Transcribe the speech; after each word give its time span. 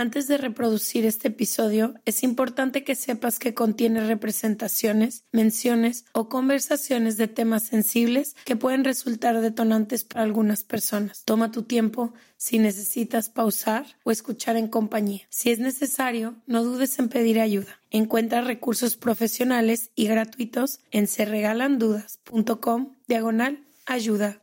Antes 0.00 0.28
de 0.28 0.38
reproducir 0.38 1.04
este 1.04 1.28
episodio, 1.28 1.92
es 2.06 2.22
importante 2.22 2.84
que 2.84 2.94
sepas 2.94 3.38
que 3.38 3.52
contiene 3.52 4.06
representaciones, 4.06 5.24
menciones 5.30 6.06
o 6.14 6.30
conversaciones 6.30 7.18
de 7.18 7.28
temas 7.28 7.64
sensibles 7.64 8.34
que 8.46 8.56
pueden 8.56 8.82
resultar 8.84 9.38
detonantes 9.42 10.04
para 10.04 10.22
algunas 10.22 10.64
personas. 10.64 11.22
Toma 11.26 11.52
tu 11.52 11.64
tiempo 11.64 12.14
si 12.38 12.58
necesitas 12.58 13.28
pausar 13.28 13.84
o 14.02 14.10
escuchar 14.10 14.56
en 14.56 14.68
compañía. 14.68 15.26
Si 15.28 15.50
es 15.50 15.58
necesario, 15.58 16.34
no 16.46 16.64
dudes 16.64 16.98
en 16.98 17.10
pedir 17.10 17.38
ayuda. 17.38 17.78
Encuentra 17.90 18.40
recursos 18.40 18.96
profesionales 18.96 19.90
y 19.94 20.06
gratuitos 20.06 20.80
en 20.92 21.08
serregalandudas.com 21.08 22.94
diagonal 23.06 23.66
ayuda. 23.84 24.40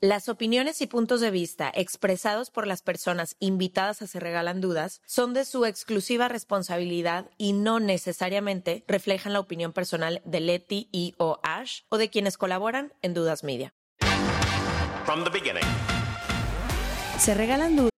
Las 0.00 0.28
opiniones 0.28 0.80
y 0.80 0.86
puntos 0.86 1.20
de 1.20 1.32
vista 1.32 1.72
expresados 1.74 2.50
por 2.50 2.68
las 2.68 2.82
personas 2.82 3.34
invitadas 3.40 4.00
a 4.00 4.06
Se 4.06 4.20
Regalan 4.20 4.60
Dudas 4.60 5.02
son 5.06 5.34
de 5.34 5.44
su 5.44 5.64
exclusiva 5.64 6.28
responsabilidad 6.28 7.28
y 7.36 7.52
no 7.52 7.80
necesariamente 7.80 8.84
reflejan 8.86 9.32
la 9.32 9.40
opinión 9.40 9.72
personal 9.72 10.22
de 10.24 10.38
Leti 10.38 10.88
y 10.92 11.16
o 11.18 11.40
Ash 11.42 11.80
o 11.88 11.98
de 11.98 12.10
quienes 12.10 12.38
colaboran 12.38 12.92
en 13.02 13.12
Dudas 13.12 13.42
Media. 13.42 13.74
From 15.04 15.24
the 15.24 15.30
beginning. 15.30 15.64
Se 17.18 17.34
Regalan 17.34 17.74
Dudas. 17.74 17.97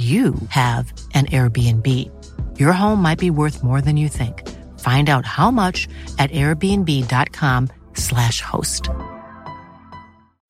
you 0.00 0.34
have 0.48 0.92
an 1.14 1.26
Airbnb. 1.26 1.86
Your 2.58 2.72
home 2.72 3.02
might 3.02 3.18
be 3.18 3.30
worth 3.30 3.62
more 3.62 3.82
than 3.82 3.98
you 3.98 4.08
think. 4.08 4.48
Find 4.80 5.10
out 5.10 5.26
how 5.26 5.50
much 5.50 5.86
at 6.18 6.30
airbnb.com/slash 6.30 8.40
host. 8.40 8.88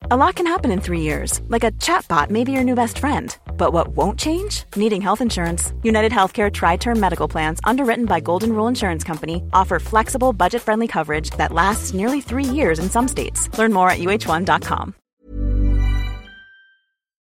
A 0.09 0.17
lot 0.17 0.35
can 0.35 0.47
happen 0.47 0.71
in 0.71 0.81
three 0.81 1.01
years, 1.01 1.41
like 1.47 1.63
a 1.63 1.71
chatbot 1.73 2.29
may 2.29 2.43
be 2.43 2.51
your 2.51 2.63
new 2.63 2.75
best 2.75 2.99
friend. 2.99 3.37
But 3.57 3.71
what 3.71 3.89
won't 3.89 4.19
change? 4.19 4.63
Needing 4.75 5.01
health 5.01 5.21
insurance. 5.21 5.73
United 5.83 6.11
Healthcare 6.11 6.51
Tri 6.51 6.77
Term 6.77 6.99
Medical 6.99 7.27
Plans, 7.27 7.59
underwritten 7.63 8.05
by 8.05 8.19
Golden 8.19 8.53
Rule 8.53 8.67
Insurance 8.67 9.03
Company, 9.03 9.43
offer 9.53 9.79
flexible, 9.79 10.33
budget 10.33 10.61
friendly 10.61 10.87
coverage 10.87 11.29
that 11.31 11.53
lasts 11.53 11.93
nearly 11.93 12.21
three 12.21 12.45
years 12.45 12.79
in 12.79 12.89
some 12.89 13.07
states. 13.07 13.55
Learn 13.57 13.73
more 13.73 13.89
at 13.89 13.99
uh1.com. 13.99 14.95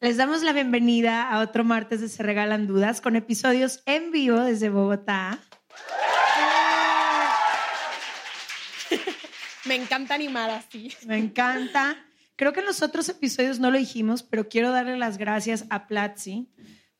Les 0.00 0.16
damos 0.16 0.42
la 0.42 0.52
bienvenida 0.52 1.28
a 1.28 1.40
otro 1.40 1.64
martes 1.64 2.00
de 2.00 2.08
Se 2.08 2.22
Regalan 2.22 2.68
Dudas 2.68 3.00
con 3.00 3.16
episodios 3.16 3.82
en 3.84 4.12
vivo 4.12 4.38
desde 4.38 4.68
Bogotá. 4.68 5.40
Me 9.64 9.74
encanta 9.74 10.14
animar 10.14 10.50
así. 10.50 10.94
Me 11.04 11.18
encanta. 11.18 11.96
Creo 12.36 12.52
que 12.52 12.60
en 12.60 12.66
los 12.66 12.80
otros 12.82 13.08
episodios 13.08 13.58
no 13.58 13.72
lo 13.72 13.78
dijimos, 13.78 14.22
pero 14.22 14.48
quiero 14.48 14.70
darle 14.70 14.96
las 14.96 15.18
gracias 15.18 15.64
a 15.68 15.88
Platzi 15.88 16.48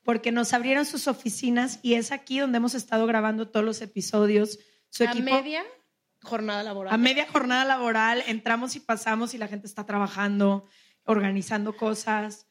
porque 0.02 0.32
nos 0.32 0.52
abrieron 0.52 0.84
sus 0.84 1.06
oficinas 1.06 1.78
y 1.82 1.94
es 1.94 2.10
aquí 2.10 2.40
donde 2.40 2.56
hemos 2.56 2.74
estado 2.74 3.06
grabando 3.06 3.48
todos 3.48 3.64
los 3.64 3.80
episodios. 3.80 4.58
Su 4.90 5.04
a 5.04 5.14
media 5.14 5.62
jornada 6.22 6.64
laboral. 6.64 6.92
A 6.92 6.96
media 6.96 7.28
jornada 7.30 7.64
laboral 7.64 8.24
entramos 8.26 8.74
y 8.74 8.80
pasamos 8.80 9.34
y 9.34 9.38
la 9.38 9.46
gente 9.46 9.68
está 9.68 9.86
trabajando, 9.86 10.66
organizando 11.04 11.76
cosas. 11.76 12.47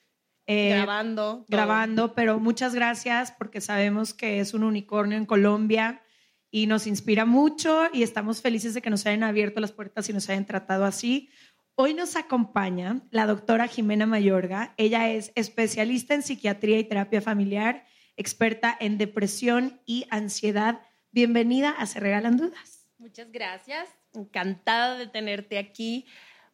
Eh, 0.47 0.69
grabando. 0.69 1.45
Grabando, 1.49 2.15
pero 2.15 2.39
muchas 2.39 2.73
gracias 2.73 3.31
porque 3.31 3.59
sabemos 3.59 4.13
que 4.13 4.39
es 4.39 4.53
un 4.53 4.63
unicornio 4.63 5.17
en 5.17 5.25
Colombia 5.25 6.01
y 6.49 6.67
nos 6.67 6.87
inspira 6.87 7.25
mucho 7.25 7.89
y 7.91 8.01
estamos 8.01 8.41
felices 8.41 8.73
de 8.73 8.81
que 8.81 8.89
nos 8.89 9.05
hayan 9.05 9.23
abierto 9.23 9.59
las 9.59 9.73
puertas 9.73 10.07
y 10.09 10.13
nos 10.13 10.29
hayan 10.29 10.45
tratado 10.45 10.85
así. 10.85 11.29
Hoy 11.75 11.93
nos 11.93 12.15
acompaña 12.15 13.01
la 13.11 13.27
doctora 13.27 13.67
Jimena 13.67 14.05
Mayorga. 14.05 14.73
Ella 14.77 15.11
es 15.11 15.33
especialista 15.35 16.15
en 16.15 16.23
psiquiatría 16.23 16.79
y 16.79 16.85
terapia 16.85 17.21
familiar, 17.21 17.85
experta 18.15 18.75
en 18.79 18.97
depresión 18.97 19.81
y 19.85 20.07
ansiedad. 20.09 20.81
Bienvenida 21.11 21.71
a 21.71 21.85
Se 21.85 21.99
Regalan 21.99 22.37
Dudas. 22.37 22.87
Muchas 22.97 23.31
gracias. 23.31 23.89
Encantada 24.13 24.97
de 24.97 25.07
tenerte 25.07 25.57
aquí. 25.57 26.07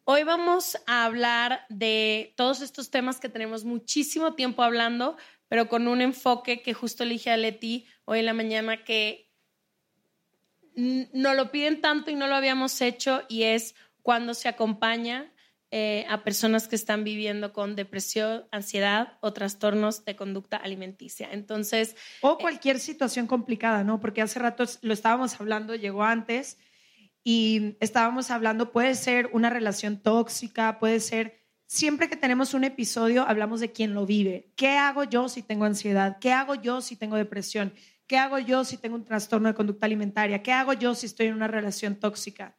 Hoy 0.05 0.23
vamos 0.25 0.77
a 0.85 1.05
hablar 1.05 1.65
de 1.69 2.33
todos 2.35 2.59
estos 2.59 2.91
temas 2.91 3.21
que 3.21 3.29
tenemos 3.29 3.63
muchísimo 3.63 4.33
tiempo 4.35 4.61
hablando, 4.61 5.15
pero 5.47 5.69
con 5.69 5.87
un 5.87 6.01
enfoque 6.01 6.61
que 6.61 6.73
justo 6.73 7.03
elige 7.03 7.31
a 7.31 7.37
Leti 7.37 7.85
hoy 8.03 8.19
en 8.19 8.25
la 8.25 8.33
mañana 8.33 8.83
que 8.83 9.31
no 10.75 11.33
lo 11.35 11.51
piden 11.51 11.79
tanto 11.79 12.11
y 12.11 12.15
no 12.15 12.27
lo 12.27 12.35
habíamos 12.35 12.81
hecho 12.81 13.21
y 13.29 13.43
es 13.43 13.75
cuando 14.01 14.33
se 14.33 14.49
acompaña 14.49 15.31
eh, 15.71 16.05
a 16.09 16.25
personas 16.25 16.67
que 16.67 16.75
están 16.75 17.05
viviendo 17.05 17.53
con 17.53 17.77
depresión, 17.77 18.45
ansiedad 18.51 19.17
o 19.21 19.31
trastornos 19.31 20.03
de 20.03 20.17
conducta 20.17 20.57
alimenticia. 20.57 21.29
Entonces... 21.31 21.95
O 22.19 22.37
cualquier 22.37 22.79
situación 22.79 23.25
complicada, 23.25 23.85
¿no? 23.85 24.01
Porque 24.01 24.21
hace 24.21 24.39
rato 24.39 24.65
lo 24.81 24.93
estábamos 24.93 25.39
hablando, 25.39 25.75
llegó 25.75 26.03
antes 26.03 26.57
y 27.23 27.77
estábamos 27.79 28.31
hablando, 28.31 28.71
puede 28.71 28.95
ser 28.95 29.29
una 29.31 29.49
relación 29.49 29.97
tóxica, 29.97 30.79
puede 30.79 30.99
ser, 30.99 31.39
siempre 31.65 32.09
que 32.09 32.17
tenemos 32.17 32.53
un 32.53 32.65
episodio 32.65 33.25
hablamos 33.27 33.61
de 33.61 33.71
quién 33.71 33.93
lo 33.93 34.05
vive. 34.05 34.51
¿Qué 34.55 34.77
hago 34.77 35.05
yo 35.05 35.29
si 35.29 35.41
tengo 35.41 35.63
ansiedad? 35.65 36.17
¿Qué 36.19 36.33
hago 36.33 36.55
yo 36.55 36.81
si 36.81 36.95
tengo 36.97 37.15
depresión? 37.15 37.73
¿Qué 38.07 38.17
hago 38.17 38.39
yo 38.39 38.65
si 38.65 38.77
tengo 38.77 38.95
un 38.95 39.05
trastorno 39.05 39.47
de 39.47 39.55
conducta 39.55 39.85
alimentaria? 39.85 40.43
¿Qué 40.43 40.51
hago 40.51 40.73
yo 40.73 40.93
si 40.95 41.05
estoy 41.05 41.27
en 41.27 41.35
una 41.35 41.47
relación 41.47 41.95
tóxica? 41.95 42.57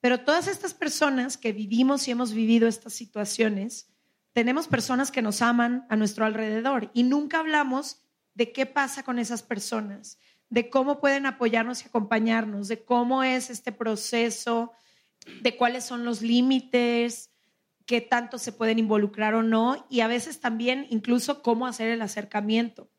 Pero 0.00 0.20
todas 0.20 0.46
estas 0.46 0.72
personas 0.72 1.36
que 1.36 1.52
vivimos 1.52 2.06
y 2.06 2.12
hemos 2.12 2.32
vivido 2.32 2.68
estas 2.68 2.92
situaciones, 2.92 3.92
tenemos 4.32 4.68
personas 4.68 5.10
que 5.10 5.22
nos 5.22 5.42
aman 5.42 5.84
a 5.88 5.96
nuestro 5.96 6.24
alrededor 6.24 6.90
y 6.94 7.02
nunca 7.02 7.40
hablamos 7.40 8.02
de 8.34 8.52
qué 8.52 8.66
pasa 8.66 9.02
con 9.02 9.18
esas 9.18 9.42
personas 9.42 10.18
de 10.48 10.70
cómo 10.70 11.00
pueden 11.00 11.26
apoyarnos 11.26 11.82
y 11.82 11.88
acompañarnos, 11.88 12.68
de 12.68 12.84
cómo 12.84 13.22
es 13.22 13.50
este 13.50 13.72
proceso, 13.72 14.72
de 15.42 15.56
cuáles 15.56 15.84
son 15.84 16.04
los 16.04 16.22
límites, 16.22 17.30
qué 17.84 18.00
tanto 18.00 18.38
se 18.38 18.52
pueden 18.52 18.78
involucrar 18.78 19.34
o 19.34 19.42
no, 19.42 19.86
y 19.88 20.00
a 20.00 20.08
veces 20.08 20.40
también 20.40 20.86
incluso 20.90 21.42
cómo 21.42 21.66
hacer 21.66 21.88
el 21.88 22.02
acercamiento, 22.02 22.90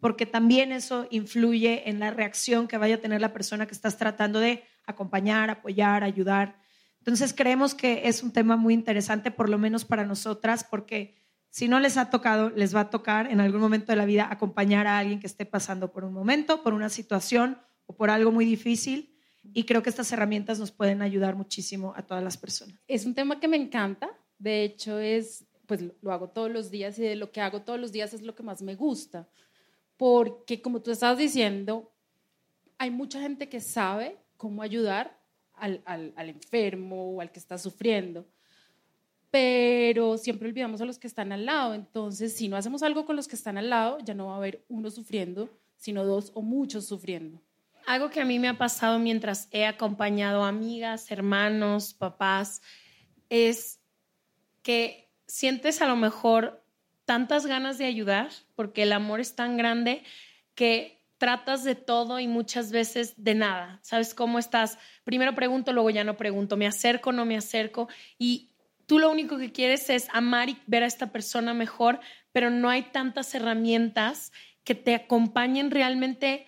porque 0.00 0.26
también 0.26 0.72
eso 0.72 1.06
influye 1.10 1.88
en 1.88 2.00
la 2.00 2.10
reacción 2.10 2.68
que 2.68 2.78
vaya 2.78 2.96
a 2.96 3.00
tener 3.00 3.20
la 3.20 3.32
persona 3.32 3.66
que 3.66 3.74
estás 3.74 3.96
tratando 3.96 4.40
de 4.40 4.64
acompañar, 4.86 5.50
apoyar, 5.50 6.04
ayudar. 6.04 6.60
Entonces 6.98 7.32
creemos 7.32 7.74
que 7.74 8.08
es 8.08 8.22
un 8.22 8.32
tema 8.32 8.56
muy 8.56 8.74
interesante, 8.74 9.30
por 9.30 9.48
lo 9.48 9.58
menos 9.58 9.84
para 9.84 10.04
nosotras, 10.04 10.64
porque 10.64 11.16
si 11.54 11.68
no 11.68 11.78
les 11.78 11.96
ha 11.98 12.10
tocado, 12.10 12.50
les 12.50 12.74
va 12.74 12.80
a 12.80 12.90
tocar 12.90 13.30
en 13.30 13.38
algún 13.38 13.60
momento 13.60 13.92
de 13.92 13.96
la 13.96 14.06
vida 14.06 14.26
acompañar 14.28 14.88
a 14.88 14.98
alguien 14.98 15.20
que 15.20 15.28
esté 15.28 15.46
pasando 15.46 15.92
por 15.92 16.02
un 16.02 16.12
momento, 16.12 16.64
por 16.64 16.74
una 16.74 16.88
situación 16.88 17.56
o 17.86 17.94
por 17.94 18.10
algo 18.10 18.32
muy 18.32 18.44
difícil. 18.44 19.16
Y 19.52 19.62
creo 19.62 19.80
que 19.80 19.88
estas 19.88 20.10
herramientas 20.10 20.58
nos 20.58 20.72
pueden 20.72 21.00
ayudar 21.00 21.36
muchísimo 21.36 21.94
a 21.96 22.02
todas 22.02 22.24
las 22.24 22.36
personas. 22.36 22.74
Es 22.88 23.06
un 23.06 23.14
tema 23.14 23.38
que 23.38 23.46
me 23.46 23.56
encanta. 23.56 24.10
De 24.36 24.64
hecho, 24.64 24.98
es, 24.98 25.44
pues 25.66 25.80
lo 26.02 26.12
hago 26.12 26.28
todos 26.28 26.50
los 26.50 26.72
días 26.72 26.98
y 26.98 27.02
de 27.02 27.14
lo 27.14 27.30
que 27.30 27.40
hago 27.40 27.62
todos 27.62 27.78
los 27.78 27.92
días 27.92 28.12
es 28.14 28.22
lo 28.22 28.34
que 28.34 28.42
más 28.42 28.60
me 28.60 28.74
gusta. 28.74 29.28
Porque 29.96 30.60
como 30.60 30.82
tú 30.82 30.90
estabas 30.90 31.18
diciendo, 31.18 31.92
hay 32.78 32.90
mucha 32.90 33.20
gente 33.20 33.48
que 33.48 33.60
sabe 33.60 34.16
cómo 34.36 34.60
ayudar 34.60 35.20
al, 35.52 35.82
al, 35.84 36.14
al 36.16 36.30
enfermo 36.30 37.14
o 37.14 37.20
al 37.20 37.30
que 37.30 37.38
está 37.38 37.58
sufriendo 37.58 38.26
pero 39.34 40.16
siempre 40.16 40.46
olvidamos 40.46 40.80
a 40.80 40.84
los 40.84 41.00
que 41.00 41.08
están 41.08 41.32
al 41.32 41.44
lado. 41.44 41.74
Entonces, 41.74 42.36
si 42.36 42.46
no 42.46 42.56
hacemos 42.56 42.84
algo 42.84 43.04
con 43.04 43.16
los 43.16 43.26
que 43.26 43.34
están 43.34 43.58
al 43.58 43.68
lado, 43.68 43.98
ya 44.04 44.14
no 44.14 44.26
va 44.26 44.34
a 44.34 44.36
haber 44.36 44.64
uno 44.68 44.92
sufriendo, 44.92 45.50
sino 45.76 46.04
dos 46.04 46.30
o 46.34 46.42
muchos 46.42 46.86
sufriendo. 46.86 47.42
algo 47.84 48.10
que 48.10 48.20
a 48.20 48.24
mí 48.24 48.38
me 48.38 48.46
ha 48.46 48.56
pasado 48.56 49.00
mientras 49.00 49.48
he 49.50 49.66
acompañado 49.66 50.44
amigas, 50.44 51.10
hermanos, 51.10 51.94
papás, 51.94 52.62
es 53.28 53.80
que 54.62 55.10
sientes 55.26 55.82
a 55.82 55.88
lo 55.88 55.96
mejor 55.96 56.64
tantas 57.04 57.44
ganas 57.44 57.76
de 57.76 57.86
ayudar, 57.86 58.30
porque 58.54 58.84
el 58.84 58.92
amor 58.92 59.18
es 59.18 59.34
tan 59.34 59.56
grande 59.56 60.04
que 60.54 61.02
tratas 61.18 61.64
de 61.64 61.74
todo 61.74 62.20
y 62.20 62.28
muchas 62.28 62.70
veces 62.70 63.14
de 63.16 63.34
nada. 63.34 63.80
¿Sabes 63.82 64.14
cómo 64.14 64.38
estás? 64.38 64.78
Primero 65.02 65.34
pregunto, 65.34 65.72
luego 65.72 65.90
ya 65.90 66.04
no 66.04 66.16
pregunto, 66.16 66.56
me 66.56 66.68
acerco, 66.68 67.10
no 67.10 67.24
me 67.24 67.36
acerco 67.36 67.88
y 68.16 68.53
tú 68.86 68.98
lo 68.98 69.10
único 69.10 69.38
que 69.38 69.52
quieres 69.52 69.90
es 69.90 70.08
amar 70.12 70.48
y 70.48 70.58
ver 70.66 70.82
a 70.82 70.86
esta 70.86 71.12
persona 71.12 71.54
mejor, 71.54 72.00
pero 72.32 72.50
no 72.50 72.68
hay 72.68 72.82
tantas 72.82 73.34
herramientas 73.34 74.32
que 74.64 74.74
te 74.74 74.94
acompañen 74.94 75.70
realmente 75.70 76.46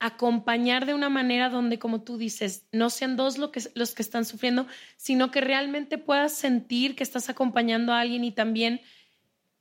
acompañar 0.00 0.86
de 0.86 0.94
una 0.94 1.08
manera 1.08 1.48
donde, 1.48 1.78
como 1.78 2.02
tú 2.02 2.18
dices, 2.18 2.68
no 2.72 2.88
sean 2.88 3.16
dos 3.16 3.36
lo 3.38 3.50
que, 3.50 3.62
los 3.74 3.94
que 3.94 4.02
están 4.02 4.24
sufriendo, 4.24 4.66
sino 4.96 5.30
que 5.30 5.40
realmente 5.40 5.98
puedas 5.98 6.34
sentir 6.34 6.94
que 6.94 7.02
estás 7.02 7.28
acompañando 7.28 7.92
a 7.92 8.00
alguien 8.00 8.22
y 8.22 8.30
también 8.30 8.80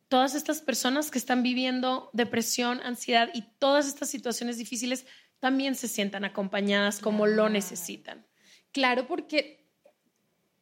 todas 0.10 0.36
estas 0.36 0.62
personas 0.62 1.10
que 1.10 1.18
están 1.18 1.42
viviendo 1.42 2.10
depresión, 2.14 2.82
ansiedad 2.84 3.30
y 3.34 3.44
todas 3.58 3.88
estas 3.88 4.10
situaciones 4.10 4.58
difíciles 4.58 5.06
también 5.40 5.76
se 5.76 5.88
sientan 5.88 6.24
acompañadas 6.24 7.00
como 7.00 7.26
lo 7.26 7.50
necesitan. 7.50 8.26
Claro, 8.72 9.08
porque 9.08 9.57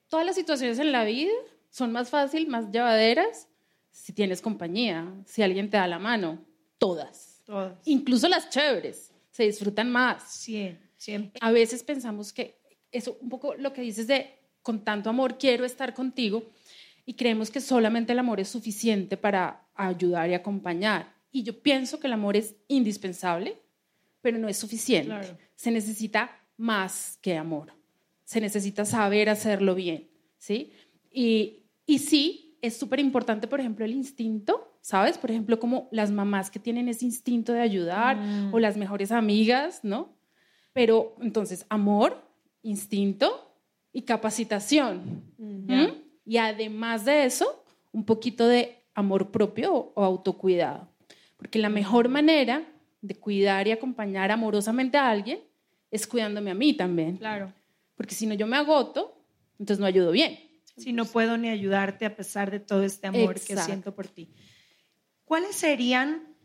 todas 0.07 0.25
las 0.25 0.35
situaciones 0.35 0.79
en 0.79 0.91
la 0.91 1.03
vida 1.03 1.33
son 1.69 1.91
más 1.91 2.09
fácil, 2.09 2.47
más 2.47 2.71
llevaderas 2.71 3.47
si 3.91 4.13
tienes 4.13 4.41
compañía, 4.41 5.13
si 5.25 5.41
alguien 5.41 5.69
te 5.69 5.77
da 5.77 5.87
la 5.87 5.99
mano. 5.99 6.43
Todas. 6.77 7.41
Todas. 7.45 7.77
Incluso 7.85 8.27
las 8.27 8.49
chéveres 8.49 9.13
se 9.31 9.43
disfrutan 9.43 9.91
más. 9.91 10.31
Sí, 10.31 10.77
siempre. 10.97 11.39
A 11.41 11.51
veces 11.51 11.83
pensamos 11.83 12.33
que 12.33 12.59
eso, 12.91 13.17
un 13.21 13.29
poco 13.29 13.55
lo 13.55 13.73
que 13.73 13.81
dices 13.81 14.07
de 14.07 14.39
con 14.61 14.83
tanto 14.83 15.09
amor 15.09 15.37
quiero 15.37 15.63
estar 15.63 15.93
contigo, 15.93 16.43
y 17.05 17.13
creemos 17.13 17.51
que 17.51 17.61
solamente 17.61 18.13
el 18.13 18.19
amor 18.19 18.39
es 18.39 18.49
suficiente 18.49 19.15
para 19.15 19.67
ayudar 19.75 20.29
y 20.29 20.33
acompañar. 20.33 21.13
Y 21.31 21.43
yo 21.43 21.61
pienso 21.61 21.99
que 21.99 22.07
el 22.07 22.13
amor 22.13 22.35
es 22.35 22.55
indispensable, 22.67 23.61
pero 24.21 24.39
no 24.39 24.47
es 24.49 24.57
suficiente. 24.57 25.37
Se 25.55 25.69
necesita 25.69 26.41
más 26.57 27.19
que 27.21 27.37
amor. 27.37 27.73
Se 28.25 28.41
necesita 28.41 28.83
saber 28.85 29.29
hacerlo 29.29 29.73
bien, 29.75 30.09
¿sí? 30.37 30.73
Y, 31.11 31.63
y 31.85 31.99
sí, 31.99 32.57
es 32.61 32.75
súper 32.77 32.99
importante, 32.99 33.47
por 33.47 33.59
ejemplo, 33.59 33.85
el 33.85 33.93
instinto, 33.93 34.77
¿sabes? 34.81 35.17
Por 35.17 35.31
ejemplo, 35.31 35.59
como 35.59 35.87
las 35.91 36.11
mamás 36.11 36.51
que 36.51 36.59
tienen 36.59 36.89
ese 36.89 37.05
instinto 37.05 37.53
de 37.53 37.61
ayudar 37.61 38.17
Mm. 38.17 38.53
o 38.53 38.59
las 38.59 38.75
mejores 38.77 39.11
amigas, 39.11 39.79
¿no? 39.83 40.09
Pero 40.73 41.15
entonces, 41.21 41.65
amor, 41.69 42.21
instinto 42.63 43.51
y 43.93 44.01
capacitación. 44.01 45.23
¿Mm? 45.37 45.85
Y 46.25 46.37
además 46.37 47.05
de 47.05 47.25
eso, 47.25 47.63
un 47.93 48.03
poquito 48.03 48.47
de 48.47 48.75
amor 48.93 49.31
propio 49.31 49.91
o 49.95 50.03
autocuidado. 50.03 50.87
Porque 51.37 51.59
la 51.59 51.69
mejor 51.69 52.09
manera 52.09 52.65
de 53.01 53.15
cuidar 53.15 53.67
y 53.67 53.71
acompañar 53.71 54.31
amorosamente 54.31 54.97
a 54.97 55.09
alguien 55.09 55.39
es 55.91 56.07
cuidándome 56.07 56.51
a 56.51 56.55
mí 56.55 56.73
también. 56.73 57.17
Claro. 57.17 57.53
Porque 57.95 58.15
si 58.15 58.25
no 58.25 58.33
yo 58.33 58.47
me 58.47 58.57
agoto, 58.57 59.25
entonces 59.59 59.79
no 59.79 59.85
ayudo 59.85 60.11
bien. 60.11 60.39
Si 60.77 60.91
no 60.91 61.05
puedo 61.05 61.37
ni 61.37 61.49
ayudarte 61.49 62.05
a 62.05 62.15
pesar 62.15 62.51
de 62.51 62.59
todo 62.59 62.83
este 62.83 63.07
amor 63.07 63.39
que 63.39 63.55
siento 63.55 63.95
por 63.95 64.07
ti. 64.07 64.33
¿Cuáles 65.23 65.55
serían? 65.55 66.35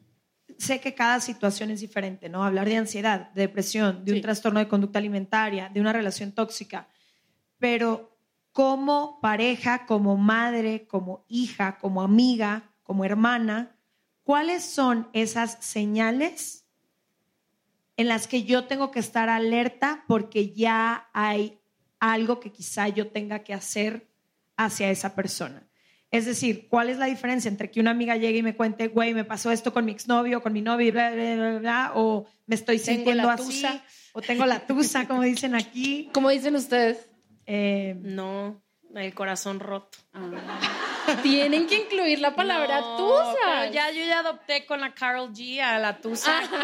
Sé 0.56 0.80
que 0.80 0.94
cada 0.94 1.20
situación 1.20 1.70
es 1.70 1.80
diferente, 1.80 2.28
¿no? 2.28 2.44
Hablar 2.44 2.68
de 2.68 2.76
ansiedad, 2.76 3.30
de 3.32 3.42
depresión, 3.42 4.04
de 4.04 4.12
un 4.12 4.20
trastorno 4.20 4.60
de 4.60 4.68
conducta 4.68 4.98
alimentaria, 4.98 5.68
de 5.68 5.80
una 5.80 5.92
relación 5.92 6.32
tóxica, 6.32 6.88
pero 7.58 8.16
como 8.52 9.20
pareja, 9.20 9.86
como 9.86 10.16
madre, 10.16 10.86
como 10.86 11.24
hija, 11.28 11.78
como 11.78 12.02
amiga, 12.02 12.74
como 12.82 13.04
hermana, 13.04 13.76
¿cuáles 14.22 14.64
son 14.64 15.08
esas 15.12 15.58
señales 15.60 16.59
en 18.00 18.08
las 18.08 18.26
que 18.26 18.44
yo 18.44 18.64
tengo 18.64 18.90
que 18.90 18.98
estar 19.00 19.28
alerta 19.28 20.04
porque 20.08 20.52
ya 20.52 21.08
hay 21.12 21.58
algo 21.98 22.40
que 22.40 22.50
quizá 22.50 22.88
yo 22.88 23.08
tenga 23.08 23.40
que 23.40 23.52
hacer 23.52 24.08
hacia 24.56 24.90
esa 24.90 25.14
persona. 25.14 25.66
Es 26.10 26.24
decir, 26.24 26.66
¿cuál 26.68 26.88
es 26.88 26.96
la 26.98 27.06
diferencia 27.06 27.48
entre 27.48 27.70
que 27.70 27.78
una 27.78 27.90
amiga 27.92 28.16
llegue 28.16 28.38
y 28.38 28.42
me 28.42 28.56
cuente, 28.56 28.88
güey, 28.88 29.12
me 29.14 29.24
pasó 29.24 29.52
esto 29.52 29.72
con 29.72 29.84
mi 29.84 29.92
exnovio, 29.92 30.42
con 30.42 30.52
mi 30.52 30.62
novio, 30.62 30.90
bla, 30.92 31.10
bla, 31.10 31.34
bla, 31.36 31.58
bla, 31.58 31.92
o 31.94 32.26
me 32.46 32.54
estoy 32.56 32.78
Tengo 32.78 32.96
sintiendo 32.96 33.22
la 33.28 33.34
así, 33.34 33.44
tusa. 33.44 33.84
o 34.12 34.20
tengo 34.22 34.46
la 34.46 34.66
tusa, 34.66 35.06
como 35.08 35.22
dicen 35.22 35.54
aquí? 35.54 36.08
¿Cómo 36.14 36.30
dicen 36.30 36.56
ustedes? 36.56 37.06
Eh, 37.46 37.96
No, 38.00 38.60
el 38.94 39.14
corazón 39.14 39.60
roto. 39.60 39.98
Tienen 41.22 41.66
que 41.66 41.80
incluir 41.82 42.18
la 42.20 42.34
palabra 42.34 42.80
No, 42.80 42.96
tusa. 42.96 43.36
pero 43.60 43.72
ya 43.72 43.90
yo 43.90 44.04
ya 44.04 44.20
adopté 44.20 44.64
con 44.66 44.80
la 44.80 44.94
Carol 44.94 45.32
G 45.32 45.60
a 45.60 45.78
la 45.78 46.00
tusa 46.00 46.38
aquí. 46.38 46.54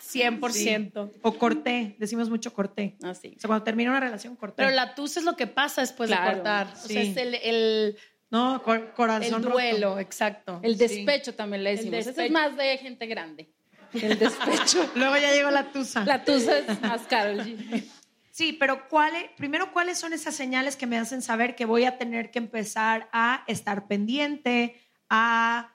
100%. 0.00 1.12
o 1.22 1.38
corté, 1.38 1.96
decimos 1.98 2.28
mucho 2.30 2.52
corté. 2.52 2.96
Ah, 3.02 3.14
sí. 3.14 3.34
O 3.36 3.40
sea, 3.40 3.48
cuando 3.48 3.64
termina 3.64 3.90
una 3.90 4.00
relación, 4.00 4.36
corté. 4.36 4.56
Pero 4.56 4.70
la 4.70 4.94
tusa 4.94 5.20
es 5.20 5.26
lo 5.26 5.36
que 5.36 5.46
pasa 5.46 5.80
después 5.80 6.08
Claro, 6.08 6.26
de 6.28 6.34
cortar. 6.36 6.66
O 6.68 6.76
sea, 6.88 7.02
sí. 7.02 7.10
es 7.10 7.16
el, 7.16 7.34
el, 7.36 7.96
no, 8.30 8.62
cor- 8.62 8.92
corazón 8.94 9.24
el 9.24 9.42
roto. 9.42 9.50
duelo, 9.50 9.98
exacto. 9.98 10.60
El 10.62 10.76
despecho 10.78 11.34
también 11.34 11.64
le 11.64 11.70
decimos. 11.76 12.06
Ese 12.06 12.26
es 12.26 12.30
más 12.30 12.56
de 12.56 12.78
gente 12.78 13.06
grande. 13.06 13.50
El 13.92 14.18
despecho. 14.18 14.88
Luego 14.94 15.16
ya 15.16 15.32
llegó 15.32 15.50
la 15.50 15.72
tusa. 15.72 16.04
La 16.04 16.24
tusa 16.24 16.58
es 16.58 16.80
más 16.80 17.02
Carol 17.02 17.38
G. 17.40 17.84
Sí, 18.30 18.52
pero 18.54 18.88
¿cuáles, 18.88 19.24
primero, 19.36 19.72
¿cuáles 19.72 19.98
son 19.98 20.12
esas 20.12 20.34
señales 20.34 20.76
que 20.76 20.86
me 20.86 20.96
hacen 20.96 21.20
saber 21.20 21.56
que 21.56 21.64
voy 21.66 21.84
a 21.84 21.98
tener 21.98 22.30
que 22.30 22.38
empezar 22.38 23.08
a 23.12 23.42
estar 23.48 23.86
pendiente, 23.88 24.80
a 25.10 25.74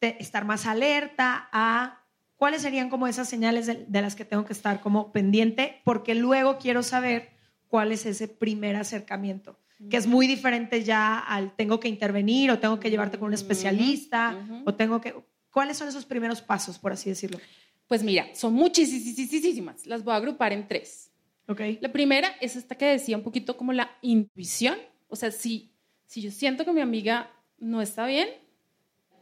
estar 0.00 0.44
más 0.44 0.66
alerta, 0.66 1.48
a 1.50 2.04
cuáles 2.38 2.62
serían 2.62 2.88
como 2.88 3.06
esas 3.06 3.28
señales 3.28 3.66
de, 3.66 3.84
de 3.86 4.02
las 4.02 4.16
que 4.16 4.24
tengo 4.24 4.46
que 4.46 4.54
estar 4.54 4.80
como 4.80 5.12
pendiente? 5.12 5.82
Porque 5.84 6.14
luego 6.14 6.56
quiero 6.56 6.82
saber 6.82 7.36
cuál 7.68 7.92
es 7.92 8.06
ese 8.06 8.26
primer 8.28 8.76
acercamiento, 8.76 9.58
que 9.90 9.96
es 9.96 10.06
muy 10.06 10.26
diferente 10.26 10.82
ya 10.82 11.18
al 11.18 11.54
tengo 11.54 11.78
que 11.78 11.88
intervenir 11.88 12.50
o 12.50 12.58
tengo 12.58 12.80
que 12.80 12.90
llevarte 12.90 13.18
con 13.18 13.28
un 13.28 13.34
especialista 13.34 14.36
o 14.64 14.74
tengo 14.74 15.00
que... 15.00 15.14
¿Cuáles 15.52 15.76
son 15.76 15.88
esos 15.88 16.04
primeros 16.04 16.40
pasos, 16.40 16.78
por 16.78 16.92
así 16.92 17.10
decirlo? 17.10 17.38
Pues 17.86 18.02
mira, 18.02 18.26
son 18.34 18.54
muchísimas. 18.54 19.86
Las 19.86 20.04
voy 20.04 20.14
a 20.14 20.16
agrupar 20.16 20.52
en 20.52 20.66
tres. 20.66 21.10
¿Ok? 21.46 21.60
La 21.80 21.90
primera 21.90 22.28
es 22.40 22.56
esta 22.56 22.74
que 22.74 22.84
decía 22.84 23.16
un 23.16 23.22
poquito 23.22 23.56
como 23.56 23.72
la 23.72 23.90
intuición. 24.02 24.76
O 25.08 25.16
sea, 25.16 25.30
si, 25.30 25.72
si 26.06 26.20
yo 26.20 26.30
siento 26.30 26.64
que 26.64 26.72
mi 26.72 26.82
amiga 26.82 27.30
no 27.58 27.80
está 27.80 28.06
bien, 28.06 28.28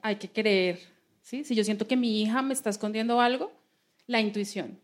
hay 0.03 0.17
que 0.17 0.29
creer. 0.29 0.81
¿Sí? 1.27 1.43
Si 1.43 1.57
yo 1.57 1.65
siento 1.65 1.89
que 1.89 1.97
mi 1.97 2.23
hija 2.23 2.41
me 2.41 2.55
está 2.55 2.71
escondiendo 2.71 3.21
algo, 3.21 3.51
la 4.07 4.21
intuición. 4.21 4.79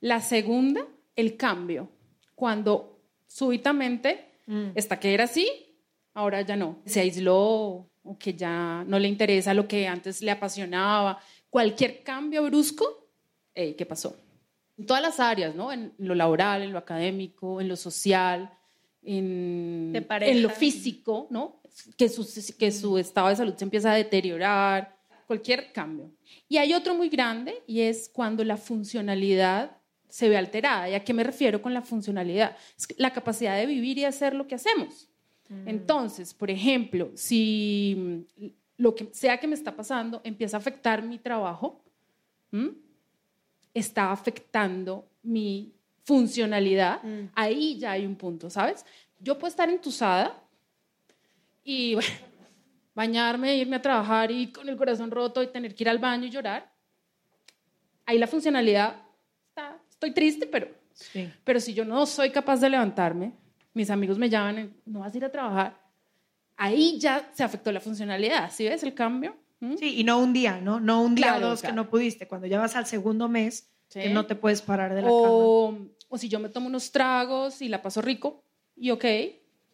La 0.00 0.20
segunda, 0.20 0.86
el 1.16 1.36
cambio. 1.36 1.88
Cuando 2.36 3.00
súbitamente 3.26 4.28
está 4.76 5.00
que 5.00 5.12
era 5.12 5.24
así, 5.24 5.48
ahora 6.14 6.40
ya 6.42 6.54
no. 6.54 6.78
Se 6.86 7.00
aisló 7.00 7.90
o 8.04 8.16
que 8.18 8.34
ya 8.34 8.84
no 8.86 8.98
le 9.00 9.08
interesa 9.08 9.54
lo 9.54 9.66
que 9.66 9.88
antes 9.88 10.22
le 10.22 10.30
apasionaba. 10.30 11.20
Cualquier 11.50 12.04
cambio 12.04 12.44
brusco, 12.44 13.08
ey, 13.52 13.74
¿qué 13.74 13.84
pasó? 13.84 14.16
En 14.78 14.86
todas 14.86 15.02
las 15.02 15.18
áreas, 15.18 15.54
¿no? 15.56 15.72
En 15.72 15.94
lo 15.98 16.14
laboral, 16.14 16.62
en 16.62 16.72
lo 16.72 16.78
académico, 16.78 17.60
en 17.60 17.66
lo 17.66 17.74
social, 17.74 18.52
en 19.02 19.92
lo 20.42 20.50
físico, 20.50 21.26
¿no? 21.30 21.60
Que 21.96 22.08
su, 22.08 22.24
que 22.56 22.70
su 22.70 22.98
estado 22.98 23.28
de 23.28 23.36
salud 23.36 23.54
se 23.56 23.64
empieza 23.64 23.90
a 23.90 23.96
deteriorar, 23.96 25.01
cualquier 25.26 25.72
cambio. 25.72 26.10
Y 26.48 26.58
hay 26.58 26.74
otro 26.74 26.94
muy 26.94 27.08
grande 27.08 27.62
y 27.66 27.80
es 27.80 28.08
cuando 28.08 28.44
la 28.44 28.56
funcionalidad 28.56 29.76
se 30.08 30.28
ve 30.28 30.36
alterada. 30.36 30.88
¿Y 30.90 30.94
a 30.94 31.04
qué 31.04 31.14
me 31.14 31.24
refiero 31.24 31.62
con 31.62 31.72
la 31.72 31.82
funcionalidad? 31.82 32.56
Es 32.76 32.86
la 32.98 33.12
capacidad 33.12 33.56
de 33.56 33.66
vivir 33.66 33.98
y 33.98 34.04
hacer 34.04 34.34
lo 34.34 34.46
que 34.46 34.54
hacemos. 34.54 35.08
Entonces, 35.66 36.32
por 36.32 36.50
ejemplo, 36.50 37.10
si 37.14 38.24
mm, 38.38 38.46
lo 38.78 38.94
que 38.94 39.10
sea 39.12 39.38
que 39.38 39.46
me 39.46 39.54
está 39.54 39.76
pasando 39.76 40.20
empieza 40.24 40.56
a 40.56 40.60
afectar 40.60 41.02
mi 41.02 41.18
trabajo, 41.18 41.84
¿m? 42.50 42.72
está 43.74 44.12
afectando 44.12 45.08
mi 45.22 45.74
funcionalidad, 46.04 47.00
ahí 47.34 47.78
ya 47.78 47.92
hay 47.92 48.04
un 48.04 48.16
punto, 48.16 48.50
¿sabes? 48.50 48.84
Yo 49.20 49.38
puedo 49.38 49.48
estar 49.48 49.68
entusada 49.68 50.42
y 51.62 51.94
bueno, 51.94 52.10
bañarme, 52.94 53.56
irme 53.56 53.76
a 53.76 53.82
trabajar 53.82 54.30
y 54.30 54.52
con 54.52 54.68
el 54.68 54.76
corazón 54.76 55.10
roto 55.10 55.42
y 55.42 55.46
tener 55.48 55.74
que 55.74 55.84
ir 55.84 55.88
al 55.88 55.98
baño 55.98 56.26
y 56.26 56.30
llorar. 56.30 56.70
Ahí 58.06 58.18
la 58.18 58.26
funcionalidad 58.26 58.96
está, 59.48 59.78
estoy 59.88 60.10
triste, 60.12 60.46
pero, 60.46 60.68
Sí. 60.92 61.30
pero 61.44 61.58
si 61.60 61.72
yo 61.72 61.84
no 61.84 62.04
soy 62.06 62.30
capaz 62.30 62.60
de 62.60 62.68
levantarme, 62.70 63.32
mis 63.74 63.88
amigos 63.90 64.18
me 64.18 64.28
llaman, 64.28 64.74
no 64.84 65.00
vas 65.00 65.14
a 65.14 65.16
ir 65.16 65.24
a 65.24 65.30
trabajar, 65.32 65.80
ahí 66.56 66.98
ya 66.98 67.30
se 67.32 67.42
afectó 67.42 67.72
la 67.72 67.80
funcionalidad, 67.80 68.50
¿sí 68.52 68.68
ves 68.68 68.82
el 68.82 68.92
cambio? 68.94 69.36
¿Mm? 69.60 69.76
Sí, 69.76 70.00
y 70.00 70.04
no 70.04 70.18
un 70.18 70.32
día, 70.32 70.60
¿no? 70.60 70.80
No 70.80 71.00
un 71.02 71.14
día 71.14 71.28
Claro, 71.28 71.46
o 71.46 71.50
dos 71.50 71.60
que 71.62 71.68
claro. 71.68 71.82
no 71.84 71.88
pudiste. 71.88 72.26
Cuando 72.26 72.46
ya 72.48 72.58
vas 72.58 72.74
al 72.76 72.84
segundo 72.86 73.28
mes, 73.28 73.70
que 73.88 74.10
no 74.10 74.26
te 74.26 74.34
puedes 74.34 74.60
parar 74.60 74.92
de 74.94 75.02
la 75.02 75.08
o, 75.10 75.70
cama. 75.72 75.86
O 76.08 76.18
si 76.18 76.28
yo 76.28 76.40
me 76.40 76.48
tomo 76.48 76.66
unos 76.66 76.90
tragos 76.90 77.62
y 77.62 77.68
la 77.68 77.80
paso 77.80 78.02
rico, 78.02 78.42
y 78.76 78.90
ok, 78.90 79.04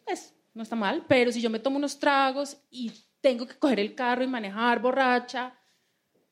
pues 0.05 0.33
no 0.53 0.61
está 0.63 0.75
mal, 0.75 1.03
pero 1.07 1.31
si 1.31 1.41
yo 1.41 1.49
me 1.49 1.59
tomo 1.59 1.77
unos 1.77 1.99
tragos 1.99 2.57
y 2.69 2.91
tengo 3.21 3.45
que 3.47 3.57
coger 3.57 3.79
el 3.79 3.95
carro 3.95 4.23
y 4.23 4.27
manejar 4.27 4.81
borracha, 4.81 5.53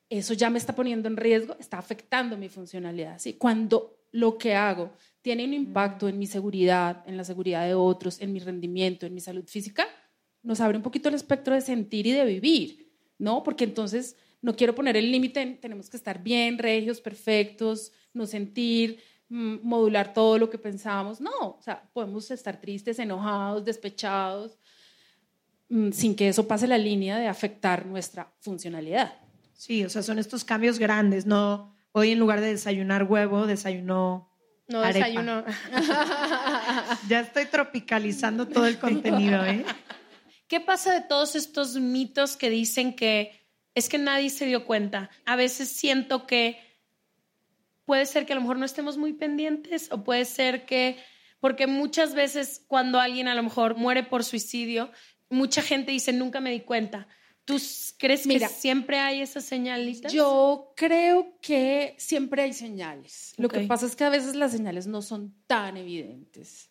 eso 0.08 0.34
ya 0.34 0.50
me 0.50 0.58
está 0.58 0.74
poniendo 0.74 1.08
en 1.08 1.16
riesgo, 1.16 1.56
está 1.58 1.78
afectando 1.78 2.36
mi 2.36 2.48
funcionalidad. 2.48 3.18
¿sí? 3.18 3.34
Cuando 3.34 3.98
lo 4.12 4.38
que 4.38 4.54
hago 4.54 4.92
tiene 5.20 5.44
un 5.44 5.52
impacto 5.52 6.08
en 6.08 6.18
mi 6.18 6.26
seguridad, 6.26 7.02
en 7.06 7.16
la 7.16 7.24
seguridad 7.24 7.66
de 7.66 7.74
otros, 7.74 8.20
en 8.20 8.32
mi 8.32 8.38
rendimiento, 8.38 9.04
en 9.04 9.14
mi 9.14 9.20
salud 9.20 9.44
física, 9.46 9.86
nos 10.42 10.60
abre 10.60 10.76
un 10.76 10.82
poquito 10.82 11.08
el 11.08 11.14
espectro 11.14 11.54
de 11.54 11.60
sentir 11.60 12.06
y 12.06 12.12
de 12.12 12.24
vivir, 12.24 12.90
¿no? 13.18 13.42
Porque 13.42 13.64
entonces 13.64 14.16
no 14.40 14.54
quiero 14.54 14.74
poner 14.74 14.96
el 14.96 15.10
límite 15.10 15.42
en 15.42 15.60
tenemos 15.60 15.90
que 15.90 15.96
estar 15.96 16.22
bien, 16.22 16.58
regios, 16.58 17.00
perfectos, 17.00 17.92
no 18.14 18.24
sentir, 18.24 19.00
mm, 19.28 19.56
modular 19.62 20.14
todo 20.14 20.38
lo 20.38 20.48
que 20.48 20.58
pensamos. 20.58 21.20
No, 21.20 21.32
o 21.40 21.60
sea, 21.60 21.90
podemos 21.92 22.30
estar 22.30 22.60
tristes, 22.60 22.98
enojados, 22.98 23.64
despechados, 23.64 24.58
sin 25.92 26.16
que 26.16 26.28
eso 26.28 26.48
pase 26.48 26.66
la 26.66 26.78
línea 26.78 27.18
de 27.18 27.28
afectar 27.28 27.86
nuestra 27.86 28.32
funcionalidad. 28.40 29.14
Sí, 29.54 29.84
o 29.84 29.90
sea, 29.90 30.02
son 30.02 30.18
estos 30.18 30.44
cambios 30.44 30.78
grandes, 30.78 31.26
no 31.26 31.74
hoy 31.92 32.12
en 32.12 32.18
lugar 32.18 32.40
de 32.40 32.48
desayunar 32.48 33.04
huevo, 33.04 33.46
desayunó 33.46 34.30
No 34.68 34.80
arepa. 34.80 35.06
desayuno. 35.08 35.44
Ya 37.08 37.20
estoy 37.20 37.46
tropicalizando 37.46 38.46
todo 38.46 38.66
el 38.66 38.78
contenido, 38.78 39.44
¿eh? 39.44 39.64
¿Qué 40.46 40.60
pasa 40.60 40.92
de 40.94 41.00
todos 41.02 41.34
estos 41.36 41.76
mitos 41.76 42.36
que 42.36 42.50
dicen 42.50 42.94
que 42.94 43.46
es 43.74 43.88
que 43.88 43.98
nadie 43.98 44.30
se 44.30 44.46
dio 44.46 44.64
cuenta? 44.64 45.10
A 45.26 45.36
veces 45.36 45.68
siento 45.68 46.26
que 46.26 46.58
puede 47.84 48.06
ser 48.06 48.26
que 48.26 48.32
a 48.32 48.36
lo 48.36 48.42
mejor 48.42 48.58
no 48.58 48.64
estemos 48.64 48.96
muy 48.96 49.12
pendientes 49.12 49.90
o 49.92 50.04
puede 50.04 50.24
ser 50.24 50.64
que, 50.66 50.98
porque 51.40 51.66
muchas 51.66 52.14
veces 52.14 52.64
cuando 52.66 53.00
alguien 53.00 53.28
a 53.28 53.34
lo 53.34 53.42
mejor 53.42 53.76
muere 53.76 54.02
por 54.02 54.24
suicidio, 54.24 54.90
mucha 55.30 55.62
gente 55.62 55.92
dice, 55.92 56.12
nunca 56.12 56.40
me 56.40 56.50
di 56.50 56.60
cuenta. 56.60 57.06
¿Tú 57.44 57.56
crees 57.96 58.26
Mira, 58.26 58.46
que 58.46 58.54
siempre 58.54 58.98
hay 58.98 59.22
esas 59.22 59.44
señalitas? 59.44 60.12
Yo 60.12 60.74
creo 60.76 61.38
que 61.40 61.94
siempre 61.98 62.42
hay 62.42 62.52
señales. 62.52 63.32
Lo 63.38 63.48
que 63.48 63.60
pasa 63.60 63.86
es 63.86 63.96
que 63.96 64.04
a 64.04 64.10
veces 64.10 64.34
las 64.34 64.52
señales 64.52 64.86
no 64.86 65.00
son 65.00 65.34
tan 65.46 65.76
evidentes. 65.78 66.70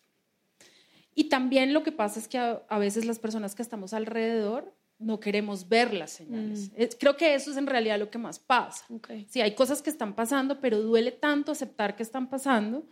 Y 1.14 1.24
también 1.24 1.74
lo 1.74 1.82
que 1.82 1.90
pasa 1.90 2.20
es 2.20 2.28
que 2.28 2.38
a, 2.38 2.62
a 2.68 2.78
veces 2.78 3.04
las 3.04 3.18
personas 3.18 3.56
que 3.56 3.62
estamos 3.62 3.92
alrededor 3.92 4.72
no 4.98 5.18
queremos 5.20 5.68
ver 5.68 5.94
las 5.94 6.10
señales. 6.12 6.70
Eh, 6.76 6.88
Creo 6.98 7.16
que 7.16 7.34
eso 7.34 7.50
es 7.50 7.56
en 7.56 7.66
realidad 7.66 7.98
lo 7.98 8.10
que 8.10 8.18
más 8.18 8.38
pasa. 8.38 8.84
Ok. 8.90 9.10
Sí, 9.28 9.40
hay 9.40 9.54
cosas 9.54 9.82
que 9.82 9.90
están 9.90 10.14
pasando, 10.14 10.60
pero 10.60 10.80
duele 10.80 11.12
tanto 11.12 11.52
aceptar 11.52 11.96
que 11.96 12.02
están 12.02 12.28
pasando 12.28 12.86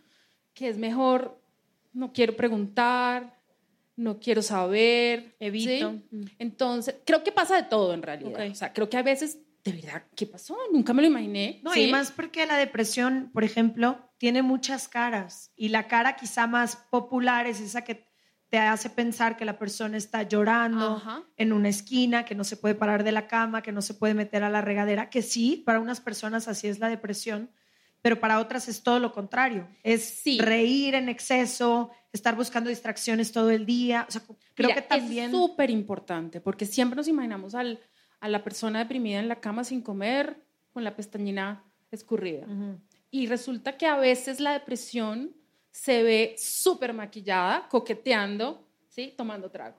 que 0.56 0.68
es 0.68 0.78
mejor, 0.78 1.38
no 1.92 2.12
quiero 2.14 2.34
preguntar, 2.34 3.35
no 3.96 4.18
quiero 4.20 4.42
saber. 4.42 5.34
Evito. 5.40 5.90
¿sí? 5.92 6.04
Mm. 6.10 6.24
Entonces, 6.38 6.96
creo 7.04 7.24
que 7.24 7.32
pasa 7.32 7.56
de 7.56 7.64
todo 7.64 7.94
en 7.94 8.02
realidad. 8.02 8.46
Ok. 8.46 8.52
O 8.52 8.54
sea, 8.54 8.72
creo 8.72 8.88
que 8.88 8.96
a 8.96 9.02
veces, 9.02 9.38
de 9.64 9.72
verdad, 9.72 10.04
¿qué 10.14 10.26
pasó? 10.26 10.56
Nunca 10.72 10.92
me 10.92 11.02
lo 11.02 11.08
imaginé. 11.08 11.60
No, 11.64 11.72
¿sí? 11.72 11.84
y 11.84 11.90
más 11.90 12.10
porque 12.12 12.46
la 12.46 12.56
depresión, 12.56 13.30
por 13.32 13.42
ejemplo, 13.44 13.98
tiene 14.18 14.42
muchas 14.42 14.88
caras 14.88 15.52
y 15.56 15.68
la 15.68 15.88
cara 15.88 16.16
quizá 16.16 16.46
más 16.46 16.76
popular 16.90 17.46
es 17.46 17.60
esa 17.60 17.82
que 17.82 18.06
te 18.48 18.58
hace 18.58 18.88
pensar 18.90 19.36
que 19.36 19.44
la 19.44 19.58
persona 19.58 19.96
está 19.96 20.22
llorando 20.22 20.96
Ajá. 20.96 21.24
en 21.36 21.52
una 21.52 21.68
esquina, 21.68 22.24
que 22.24 22.36
no 22.36 22.44
se 22.44 22.56
puede 22.56 22.76
parar 22.76 23.02
de 23.02 23.10
la 23.10 23.26
cama, 23.26 23.60
que 23.60 23.72
no 23.72 23.82
se 23.82 23.92
puede 23.92 24.14
meter 24.14 24.44
a 24.44 24.50
la 24.50 24.60
regadera, 24.60 25.10
que 25.10 25.20
sí, 25.22 25.62
para 25.66 25.80
unas 25.80 26.00
personas 26.00 26.46
así 26.46 26.68
es 26.68 26.78
la 26.78 26.88
depresión, 26.88 27.50
pero 28.02 28.20
para 28.20 28.38
otras 28.38 28.68
es 28.68 28.84
todo 28.84 29.00
lo 29.00 29.12
contrario. 29.12 29.66
Es 29.82 30.04
Sí. 30.04 30.38
reír 30.38 30.94
en 30.94 31.08
exceso, 31.08 31.90
estar 32.16 32.34
buscando 32.36 32.68
distracciones 32.70 33.30
todo 33.32 33.50
el 33.50 33.64
día. 33.66 34.04
O 34.08 34.10
sea, 34.10 34.22
creo 34.54 34.68
Mira, 34.70 34.74
que 34.82 34.88
también... 34.88 35.26
Es 35.26 35.30
súper 35.32 35.70
importante 35.70 36.40
porque 36.40 36.66
siempre 36.66 36.96
nos 36.96 37.08
imaginamos 37.08 37.54
al- 37.54 37.78
a 38.20 38.28
la 38.28 38.42
persona 38.42 38.78
deprimida 38.80 39.18
en 39.20 39.28
la 39.28 39.40
cama 39.40 39.62
sin 39.64 39.80
comer, 39.82 40.42
con 40.72 40.84
la 40.84 40.94
pestañina 40.96 41.62
escurrida. 41.90 42.46
Y 43.10 43.26
resulta 43.26 43.76
que 43.78 43.86
a 43.86 43.96
veces 43.96 44.40
la 44.40 44.52
depresión 44.52 45.34
se 45.70 46.02
ve 46.02 46.34
súper 46.38 46.92
maquillada, 46.92 47.68
coqueteando, 47.68 48.66
¿sí? 48.88 49.14
tomando 49.16 49.50
trago. 49.50 49.76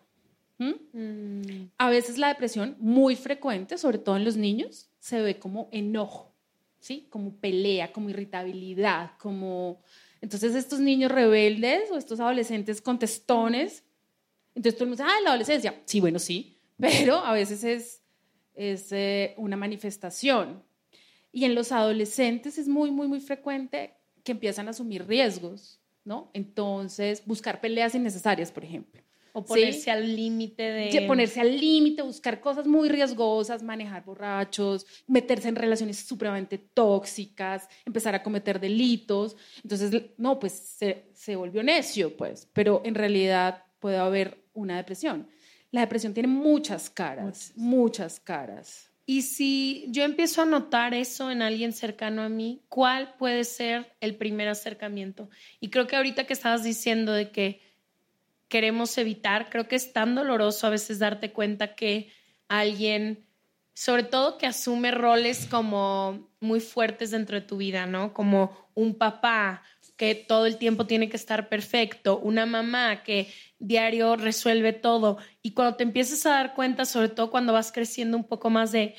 ¿Mm? 0.59 0.73
Mm, 0.93 1.69
A 1.77 1.89
veces 1.89 2.17
la 2.17 2.29
depresión, 2.29 2.75
muy 2.79 3.15
frecuente, 3.15 3.77
sobre 3.77 3.97
todo 3.99 4.15
en 4.17 4.25
los 4.25 4.37
niños, 4.37 4.89
se 4.99 5.21
ve 5.21 5.37
como 5.37 5.69
enojo, 5.71 6.33
¿sí? 6.79 7.07
como 7.11 7.35
pelea, 7.37 7.91
como 7.91 8.09
irritabilidad, 8.09 9.11
como... 9.19 9.81
Entonces 10.21 10.55
estos 10.55 10.79
niños 10.79 11.11
rebeldes 11.11 11.91
o 11.91 11.97
estos 11.97 12.19
adolescentes 12.19 12.81
contestones, 12.81 13.83
entonces 14.55 14.75
todo 14.77 14.85
el 14.85 14.89
mundo 14.91 15.03
ah, 15.07 15.21
la 15.23 15.29
adolescencia. 15.29 15.81
Sí, 15.85 15.99
bueno, 15.99 16.19
sí, 16.19 16.59
pero 16.77 17.17
a 17.17 17.33
veces 17.33 17.63
es, 17.63 18.01
es 18.55 18.91
eh, 18.91 19.33
una 19.37 19.55
manifestación. 19.55 20.63
Y 21.31 21.45
en 21.45 21.53
los 21.53 21.71
adolescentes 21.71 22.57
es 22.57 22.67
muy, 22.67 22.89
muy, 22.89 23.07
muy 23.07 23.19
frecuente 23.19 23.93
que 24.23 24.31
empiezan 24.31 24.67
a 24.67 24.71
asumir 24.71 25.05
riesgos, 25.07 25.79
¿no? 26.03 26.31
Entonces, 26.33 27.23
buscar 27.25 27.61
peleas 27.61 27.93
innecesarias, 27.93 28.51
por 28.51 28.63
ejemplo. 28.63 29.01
O 29.37 29.41
¿sí? 29.41 29.47
ponerse 29.49 29.91
al 29.91 30.15
límite 30.15 30.63
de... 30.63 31.01
Ponerse 31.05 31.39
al 31.41 31.55
límite, 31.55 32.01
buscar 32.01 32.39
cosas 32.39 32.65
muy 32.65 32.89
riesgosas, 32.89 33.61
manejar 33.61 34.03
borrachos, 34.03 34.87
meterse 35.05 35.47
en 35.47 35.55
relaciones 35.55 35.99
supremamente 35.99 36.57
tóxicas, 36.57 37.69
empezar 37.85 38.15
a 38.15 38.23
cometer 38.23 38.59
delitos. 38.59 39.37
Entonces, 39.61 40.05
no, 40.17 40.39
pues 40.39 40.53
se, 40.53 41.05
se 41.13 41.35
volvió 41.35 41.61
necio, 41.61 42.17
pues, 42.17 42.47
pero 42.51 42.81
en 42.83 42.95
realidad 42.95 43.63
puede 43.77 43.97
haber 43.97 44.43
una 44.55 44.77
depresión. 44.77 45.27
La 45.69 45.81
depresión 45.81 46.15
tiene 46.15 46.29
muchas 46.29 46.89
caras, 46.89 47.53
muchas 47.55 48.19
caras. 48.19 48.89
Y 49.05 49.21
si 49.21 49.85
yo 49.89 50.03
empiezo 50.03 50.41
a 50.41 50.45
notar 50.45 50.95
eso 50.95 51.29
en 51.29 51.43
alguien 51.43 51.73
cercano 51.73 52.23
a 52.23 52.29
mí, 52.29 52.63
¿cuál 52.69 53.13
puede 53.19 53.43
ser 53.43 53.93
el 54.01 54.15
primer 54.15 54.47
acercamiento? 54.47 55.29
Y 55.59 55.69
creo 55.69 55.85
que 55.85 55.95
ahorita 55.95 56.25
que 56.25 56.33
estabas 56.33 56.63
diciendo 56.63 57.13
de 57.13 57.29
que 57.29 57.66
queremos 58.47 58.97
evitar, 58.97 59.49
creo 59.49 59.67
que 59.67 59.75
es 59.75 59.93
tan 59.93 60.15
doloroso 60.15 60.67
a 60.67 60.71
veces 60.71 60.99
darte 60.99 61.31
cuenta 61.31 61.75
que 61.75 62.11
alguien, 62.47 63.25
sobre 63.73 64.03
todo 64.03 64.37
que 64.37 64.45
asume 64.45 64.91
roles 64.91 65.45
como 65.45 66.29
muy 66.39 66.59
fuertes 66.59 67.11
dentro 67.11 67.35
de 67.39 67.45
tu 67.45 67.57
vida, 67.57 67.85
¿no? 67.85 68.13
Como 68.13 68.69
un 68.73 68.95
papá 68.95 69.63
que 69.97 70.13
todo 70.13 70.45
el 70.45 70.57
tiempo 70.57 70.85
tiene 70.85 71.09
que 71.09 71.17
estar 71.17 71.49
perfecto, 71.49 72.19
una 72.19 72.45
mamá 72.45 73.03
que 73.03 73.33
diario 73.57 74.15
resuelve 74.15 74.71
todo. 74.71 75.17
Y 75.41 75.51
cuando 75.51 75.75
te 75.75 75.83
empiezas 75.83 76.25
a 76.25 76.31
dar 76.31 76.53
cuenta, 76.53 76.85
sobre 76.85 77.09
todo 77.09 77.31
cuando 77.31 77.53
vas 77.53 77.71
creciendo 77.71 78.15
un 78.15 78.23
poco 78.23 78.51
más 78.51 78.71
de, 78.71 78.95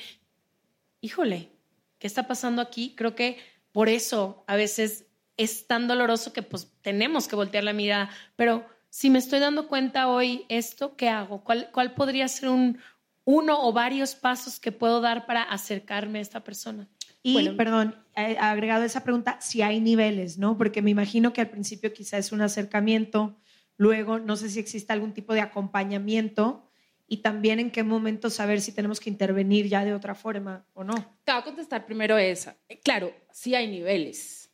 híjole, 0.99 1.49
¿qué 1.97 2.07
está 2.07 2.27
pasando 2.27 2.61
aquí? 2.61 2.93
Creo 2.95 3.15
que 3.15 3.37
por 3.71 3.87
eso 3.87 4.43
a 4.47 4.57
veces 4.57 5.05
es 5.37 5.67
tan 5.67 5.87
doloroso 5.87 6.33
que 6.33 6.43
pues 6.43 6.69
tenemos 6.81 7.29
que 7.29 7.37
voltear 7.37 7.63
la 7.63 7.71
mirada. 7.71 8.09
Pero 8.35 8.67
si 8.89 9.09
me 9.09 9.19
estoy 9.19 9.39
dando 9.39 9.67
cuenta 9.67 10.07
hoy 10.07 10.45
esto, 10.49 10.95
¿qué 10.95 11.09
hago? 11.09 11.43
¿Cuál, 11.43 11.69
cuál 11.71 11.93
podría 11.93 12.27
ser 12.27 12.49
un, 12.49 12.79
uno 13.25 13.67
o 13.67 13.73
varios 13.73 14.15
pasos 14.15 14.59
que 14.59 14.71
puedo 14.71 15.01
dar 15.01 15.25
para 15.25 15.43
acercarme 15.43 16.19
a 16.19 16.21
esta 16.21 16.43
persona? 16.43 16.87
Y, 17.21 17.33
Bueno. 17.33 17.55
perdón, 17.57 17.95
eh, 18.15 18.37
agregado 18.39 18.83
a 18.83 18.85
esa 18.85 19.03
pregunta, 19.03 19.39
si 19.41 19.61
hay 19.61 19.79
niveles, 19.79 20.37
¿no? 20.37 20.57
Porque 20.57 20.81
me 20.81 20.89
imagino 20.91 21.33
que 21.33 21.41
al 21.41 21.49
principio 21.49 21.93
quizá 21.93 22.17
es 22.17 22.31
un 22.31 22.41
acercamiento, 22.41 23.37
luego 23.77 24.19
no 24.19 24.35
sé 24.35 24.49
si 24.49 24.59
existe 24.59 24.93
algún 24.93 25.13
tipo 25.13 25.33
de 25.33 25.41
acompañamiento 25.41 26.65
y 27.07 27.17
también 27.17 27.59
en 27.59 27.71
qué 27.71 27.83
momento 27.83 28.29
saber 28.29 28.61
si 28.61 28.71
tenemos 28.71 28.99
que 28.99 29.09
intervenir 29.09 29.67
ya 29.67 29.83
de 29.83 29.93
otra 29.93 30.15
forma 30.15 30.65
o 30.73 30.83
no. 30.83 30.95
Te 31.23 31.31
voy 31.31 31.41
a 31.41 31.43
contestar 31.43 31.85
primero 31.85 32.17
esa. 32.17 32.55
Claro, 32.83 33.13
sí 33.31 33.55
hay 33.55 33.67
niveles, 33.67 34.48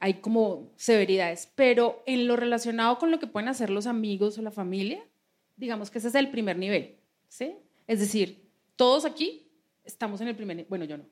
hay 0.00 0.14
como 0.14 0.72
severidades, 0.76 1.50
pero 1.54 2.02
en 2.06 2.26
lo 2.26 2.36
relacionado 2.36 2.98
con 2.98 3.10
lo 3.10 3.18
que 3.18 3.26
pueden 3.26 3.48
hacer 3.48 3.70
los 3.70 3.86
amigos 3.86 4.38
o 4.38 4.42
la 4.42 4.50
familia, 4.50 5.02
digamos 5.56 5.90
que 5.90 5.98
ese 5.98 6.08
es 6.08 6.14
el 6.14 6.30
primer 6.30 6.56
nivel, 6.56 6.96
¿sí? 7.28 7.56
Es 7.86 8.00
decir, 8.00 8.48
todos 8.76 9.04
aquí 9.04 9.50
estamos 9.84 10.20
en 10.20 10.28
el 10.28 10.36
primer 10.36 10.56
nivel, 10.56 10.68
bueno, 10.68 10.84
yo 10.84 10.98
no. 10.98 11.04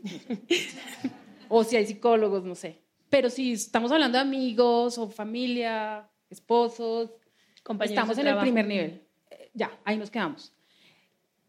o 1.48 1.64
si 1.64 1.76
hay 1.76 1.86
psicólogos, 1.86 2.44
no 2.44 2.54
sé. 2.54 2.82
Pero 3.08 3.30
si 3.30 3.52
estamos 3.52 3.90
hablando 3.90 4.18
de 4.18 4.22
amigos 4.22 4.98
o 4.98 5.08
familia, 5.08 6.10
esposos, 6.28 7.10
Compañeros 7.62 7.98
estamos 7.98 8.18
en 8.18 8.26
el 8.26 8.38
primer 8.38 8.66
nivel. 8.66 9.02
Eh, 9.30 9.50
Ya, 9.54 9.78
ahí 9.84 9.96
nos 9.96 10.10
quedamos. 10.10 10.54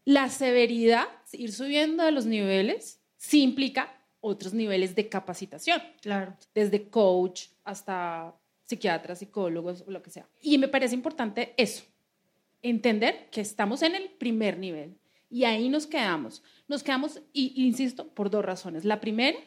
La 0.04 0.28
severidad, 0.28 1.06
ir 1.32 1.52
subiendo 1.52 2.04
de 2.04 2.12
los 2.12 2.26
niveles, 2.26 3.00
sí 3.16 3.42
implica 3.42 3.99
otros 4.20 4.52
niveles 4.54 4.94
de 4.94 5.08
capacitación, 5.08 5.80
Claro. 6.00 6.36
desde 6.54 6.88
coach 6.88 7.46
hasta 7.64 8.34
psiquiatras, 8.64 9.18
psicólogos 9.18 9.84
o 9.86 9.90
lo 9.90 10.02
que 10.02 10.10
sea. 10.10 10.28
Y 10.40 10.58
me 10.58 10.68
parece 10.68 10.94
importante 10.94 11.54
eso, 11.56 11.84
entender 12.62 13.28
que 13.30 13.40
estamos 13.40 13.82
en 13.82 13.94
el 13.94 14.10
primer 14.10 14.58
nivel 14.58 14.96
y 15.28 15.44
ahí 15.44 15.68
nos 15.68 15.86
quedamos. 15.86 16.42
Nos 16.68 16.82
quedamos, 16.82 17.20
y 17.32 17.64
insisto, 17.66 18.08
por 18.08 18.30
dos 18.30 18.44
razones. 18.44 18.84
La 18.84 19.00
primera, 19.00 19.38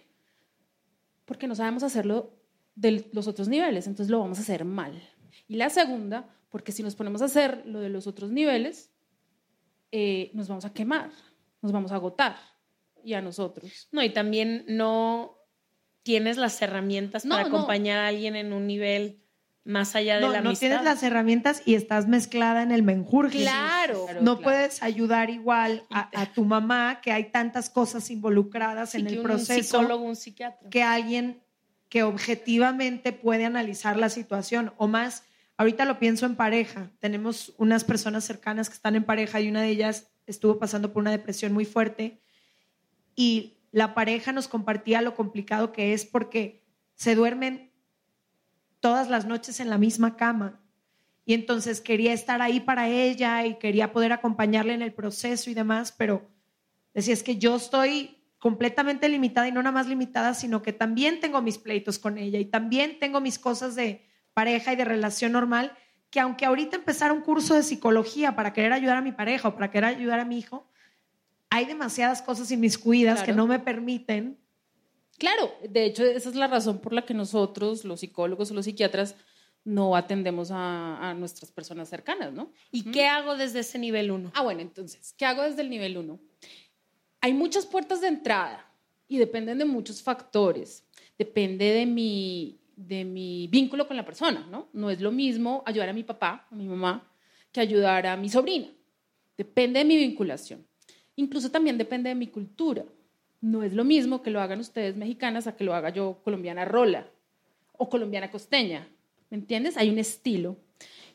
porque 1.26 1.48
no 1.48 1.56
sabemos 1.56 1.84
hacerlo 1.84 2.34
de 2.76 3.06
los 3.14 3.28
otros 3.28 3.48
niveles, 3.48 3.88
entonces 3.88 4.10
lo 4.10 4.20
vamos 4.20 4.40
a 4.40 4.42
hacer 4.42 4.66
mal. 4.66 5.02
Y 5.48 5.56
la 5.56 5.70
segunda, 5.70 6.28
porque 6.50 6.72
si 6.72 6.84
nos 6.84 6.96
ponemos 6.96 7.22
a 7.22 7.26
hacer 7.26 7.64
lo 7.66 7.80
de 7.80 7.90
los 7.90 8.08
otros 8.08 8.32
niveles, 8.32 8.92
eh, 9.92 10.32
nos 10.34 10.48
vamos 10.48 10.66
a 10.66 10.74
quemar, 10.74 11.12
nos 11.62 11.72
vamos 11.72 11.92
a 11.92 11.96
agotar 11.96 12.36
y 13.04 13.14
a 13.14 13.22
nosotros. 13.22 13.88
No, 13.92 14.04
y 14.04 14.10
también 14.12 14.66
no 14.68 15.38
tienes 16.04 16.38
las 16.38 16.62
herramientas 16.62 17.26
No, 17.26 17.36
para 17.36 17.48
no. 17.48 17.56
acompañar 17.56 18.00
a 18.00 18.08
alguien 18.08 18.36
en 18.36 18.52
un 18.54 18.68
nivel 18.68 19.20
más 19.66 19.96
allá 19.96 20.16
de 20.16 20.22
No, 20.22 20.32
la 20.34 20.42
no 20.42 20.50
amistad. 20.50 20.68
tienes 20.68 20.84
las 20.84 21.04
herramientas 21.04 21.62
y 21.66 21.76
estás 21.76 22.08
mezclada 22.08 22.64
en 22.64 22.72
el 22.74 22.84
menjurje. 22.84 23.40
Claro. 23.44 24.08
No 24.22 24.42
puedes 24.42 24.84
ayudar 24.84 25.30
igual 25.30 25.84
a, 25.90 26.10
a 26.22 26.34
tu 26.34 26.44
mamá, 26.44 27.00
que 27.02 27.14
hay 27.14 27.32
tantas 27.32 27.70
cosas 27.70 28.10
involucradas 28.12 28.90
Sí, 28.92 28.98
en 28.98 29.08
el 29.08 29.18
un 29.20 29.24
proceso, 29.24 29.64
psicólogo, 29.80 30.04
un 30.04 30.18
psiquiatra. 30.18 30.70
que 30.70 30.84
alguien 30.84 31.42
que 31.88 32.04
objetivamente 32.04 33.14
puede 33.14 33.46
analizar 33.46 33.98
la 33.98 34.10
situación. 34.10 34.74
O 34.78 34.88
más, 34.88 35.24
ahorita 35.58 35.86
lo 35.86 36.00
pienso 36.00 36.26
en 36.26 36.36
pareja. 36.36 36.92
Tenemos 37.00 37.54
unas 37.58 37.84
personas 37.84 38.24
cercanas 38.26 38.68
que 38.68 38.76
están 38.76 38.96
en 38.96 39.04
pareja 39.06 39.40
y 39.40 39.48
una 39.48 39.62
de 39.62 39.70
ellas 39.70 40.08
estuvo 40.26 40.58
pasando 40.60 40.92
por 40.92 41.02
una 41.02 41.12
depresión 41.12 41.54
muy 41.54 41.66
fuerte 41.66 42.23
y 43.16 43.58
la 43.72 43.94
pareja 43.96 44.32
nos 44.32 44.48
compartía 44.48 45.02
lo 45.02 45.16
complicado 45.16 45.72
que 45.72 45.94
es 45.94 46.06
porque 46.06 46.64
se 46.96 47.16
duermen 47.16 47.72
todas 48.80 49.10
las 49.10 49.26
noches 49.26 49.60
en 49.60 49.70
la 49.70 49.78
misma 49.78 50.16
cama. 50.16 50.62
Y 51.26 51.34
entonces 51.34 51.82
quería 51.82 52.14
estar 52.14 52.42
ahí 52.42 52.60
para 52.60 52.90
ella 52.90 53.46
y 53.46 53.56
quería 53.56 53.94
poder 53.94 54.12
acompañarle 54.12 54.74
en 54.74 54.82
el 54.82 54.94
proceso 54.94 55.50
y 55.50 55.54
demás, 55.54 55.94
pero 55.98 56.30
decía, 56.94 57.14
es 57.14 57.24
que 57.24 57.38
yo 57.38 57.56
estoy 57.56 58.18
completamente 58.40 59.08
limitada 59.08 59.48
y 59.48 59.54
no 59.54 59.64
nada 59.64 59.72
más 59.72 59.88
limitada, 59.88 60.34
sino 60.34 60.62
que 60.62 60.74
también 60.74 61.22
tengo 61.22 61.42
mis 61.42 61.58
pleitos 61.58 61.98
con 61.98 62.18
ella 62.18 62.40
y 62.40 62.46
también 62.46 63.00
tengo 63.00 63.22
mis 63.22 63.40
cosas 63.40 63.74
de 63.76 64.06
pareja 64.34 64.74
y 64.74 64.76
de 64.76 64.84
relación 64.84 65.32
normal, 65.32 65.78
que 66.10 66.20
aunque 66.20 66.46
ahorita 66.46 66.76
empezara 66.76 67.14
un 67.14 67.22
curso 67.22 67.56
de 67.56 67.64
psicología 67.64 68.36
para 68.36 68.52
querer 68.52 68.74
ayudar 68.74 68.98
a 68.98 69.02
mi 69.02 69.14
pareja 69.14 69.48
o 69.48 69.56
para 69.56 69.72
querer 69.72 69.96
ayudar 69.96 70.20
a 70.20 70.26
mi 70.26 70.38
hijo, 70.38 70.68
hay 71.54 71.66
demasiadas 71.66 72.22
cosas 72.22 72.50
inmiscuidas 72.52 73.20
que 73.20 73.26
Claro. 73.26 73.38
no 73.38 73.48
me 73.48 73.60
permiten 73.60 74.40
Claro, 75.18 75.52
de 75.70 75.86
hecho 75.86 76.04
esa 76.04 76.30
es 76.30 76.36
la 76.36 76.48
razón 76.48 76.80
por 76.80 76.92
la 76.92 77.04
que 77.06 77.14
nosotros, 77.14 77.86
los 77.86 78.00
psicólogos 78.00 78.50
o 78.52 78.54
los 78.56 78.66
psiquiatras, 78.66 79.16
no 79.64 79.96
atendemos 79.96 80.50
a, 80.52 81.10
a 81.10 81.14
nuestras 81.14 81.52
personas 81.52 81.88
cercanas, 81.88 82.34
¿no? 82.34 82.52
¿Y 82.72 82.92
qué 82.92 83.06
hago 83.06 83.38
desde 83.38 83.60
ese 83.60 83.78
nivel 83.80 84.12
uno? 84.12 84.32
Ah, 84.34 84.42
bueno, 84.42 84.62
entonces, 84.62 85.14
¿qué 85.18 85.26
hago 85.26 85.44
desde 85.44 85.62
el 85.62 85.70
nivel 85.70 85.98
1? 85.98 86.20
Hay 87.22 87.34
muchas 87.34 87.66
puertas 87.66 88.02
de 88.02 88.08
entrada 88.08 88.70
y 89.08 89.18
dependen 89.20 89.60
de 89.60 89.66
muchos 89.66 90.02
factores. 90.02 90.84
Depende 91.18 91.66
de 91.66 91.86
mi, 91.86 92.60
de 92.76 93.06
mi 93.06 93.48
vínculo 93.48 93.88
con 93.88 93.96
la 93.96 94.04
persona, 94.06 94.46
¿no? 94.50 94.68
No 94.74 94.90
es 94.90 95.00
lo 95.00 95.12
mismo 95.12 95.64
ayudar 95.66 95.88
a 95.90 95.94
mi 95.94 96.04
papá, 96.04 96.48
a 96.52 96.56
mi 96.56 96.68
mamá, 96.68 97.10
que 97.52 97.62
ayudar 97.62 98.08
a 98.08 98.18
mi 98.18 98.30
sobrina. 98.30 98.68
Depende 99.38 99.80
de 99.80 99.86
mi 99.86 99.96
vinculación. 99.96 100.66
Incluso 101.16 101.52
también 101.52 101.78
depende 101.78 102.10
de 102.10 102.16
mi 102.16 102.28
cultura. 102.28 102.86
No 103.42 103.64
es 103.64 103.74
lo 103.74 103.84
mismo 103.84 104.22
que 104.22 104.32
lo 104.32 104.42
hagan 104.42 104.60
ustedes 104.60 104.96
mexicanas 104.96 105.48
a 105.48 105.56
que 105.56 105.64
lo 105.64 105.74
haga 105.74 105.90
yo 105.90 106.22
colombiana 106.24 106.66
rola 106.66 107.08
o 107.74 107.90
colombiana 107.90 108.32
costeña. 108.32 108.88
¿Me 109.30 109.38
entiendes? 109.38 109.78
Hay 109.78 109.90
un 109.90 110.00
estilo. 110.00 110.58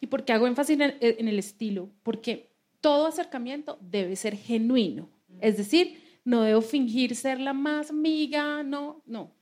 ¿Y 0.00 0.06
por 0.06 0.24
qué 0.24 0.32
hago 0.32 0.46
énfasis 0.46 0.78
en, 0.80 1.28
el 1.28 1.38
estilo? 1.38 1.88
Porque 2.02 2.50
todo 2.80 3.06
acercamiento 3.06 3.78
debe 3.80 4.14
ser 4.16 4.36
genuino. 4.36 5.08
Es 5.40 5.56
decir, 5.56 6.00
no 6.24 6.42
debo 6.42 6.60
fingir 6.60 7.16
ser 7.16 7.40
la 7.40 7.52
más 7.52 7.90
amiga, 7.90 8.62
no, 8.62 9.02
no. 9.06 9.32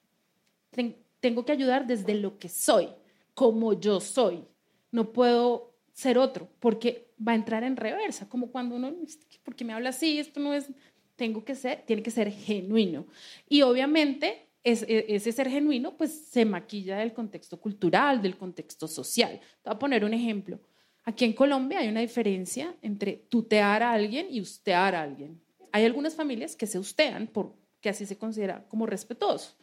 Ten- 0.71 0.97
tengo 1.21 1.45
que 1.45 1.53
ayudar 1.53 1.87
desde 1.87 2.15
lo 2.15 2.39
que 2.39 2.49
soy, 2.49 2.89
como 3.35 3.73
yo 3.73 4.01
soy. 4.01 4.45
No 4.93 5.13
puedo 5.13 5.75
ser 5.93 6.19
otro, 6.19 6.49
porque 6.61 7.06
va 7.26 7.33
a 7.33 7.35
entrar 7.37 7.64
en 7.64 7.76
reversa, 7.76 8.29
como 8.29 8.50
cuando 8.50 8.76
uno, 8.76 8.94
porque 9.42 9.64
me 9.64 9.72
habla 9.72 9.90
así, 9.90 10.18
esto 10.18 10.40
no 10.40 10.55
es, 10.55 10.70
tengo 11.16 11.44
que 11.44 11.55
ser, 11.55 11.83
tiene 11.87 12.02
que 12.02 12.11
ser 12.11 12.31
genuino. 12.31 13.07
Y 13.48 13.62
obviamente 13.62 14.46
e- 14.64 15.07
ese 15.09 15.33
ser 15.33 15.48
genuino 15.48 15.96
pues 15.96 16.11
se 16.12 16.44
maquilla 16.44 16.98
del 16.98 17.12
contexto 17.12 17.61
cultural, 17.61 18.20
del 18.20 18.37
contexto 18.37 18.88
social. 18.88 19.38
Te 19.62 19.70
voy 19.70 19.76
a 19.76 19.79
poner 19.79 20.05
un 20.05 20.12
ejemplo. 20.12 20.61
Aquí 21.05 21.24
en 21.24 21.33
Colombia 21.35 21.79
hay 21.79 21.88
una 21.88 22.00
diferencia 22.00 22.74
entre 22.83 23.12
tutear 23.29 23.83
a 23.83 23.92
alguien 23.92 24.26
y 24.29 24.40
ustear 24.40 24.94
a 24.94 25.02
alguien. 25.02 25.40
Hay 25.70 25.85
algunas 25.85 26.16
familias 26.16 26.57
que 26.57 26.66
se 26.66 26.81
ustean 26.81 27.29
porque 27.29 27.88
así 27.88 28.07
se 28.07 28.18
considera 28.18 28.64
como 28.68 28.87
respetuoso. 28.87 29.55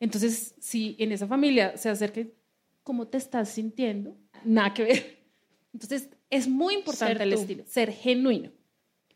Entonces, 0.00 0.56
si 0.58 0.96
en 0.98 1.12
esa 1.12 1.28
familia 1.28 1.76
se 1.76 1.88
acerca, 1.88 2.22
¿cómo 2.82 3.06
te 3.06 3.18
estás 3.18 3.50
sintiendo? 3.50 4.16
Nada 4.44 4.74
que 4.74 4.82
ver. 4.82 5.18
Entonces, 5.72 6.08
es 6.32 6.48
muy 6.48 6.74
importante 6.74 7.18
Ser 7.18 7.22
el 7.28 7.34
tú. 7.34 7.40
estilo, 7.40 7.64
ser 7.66 7.92
genuino. 7.92 8.50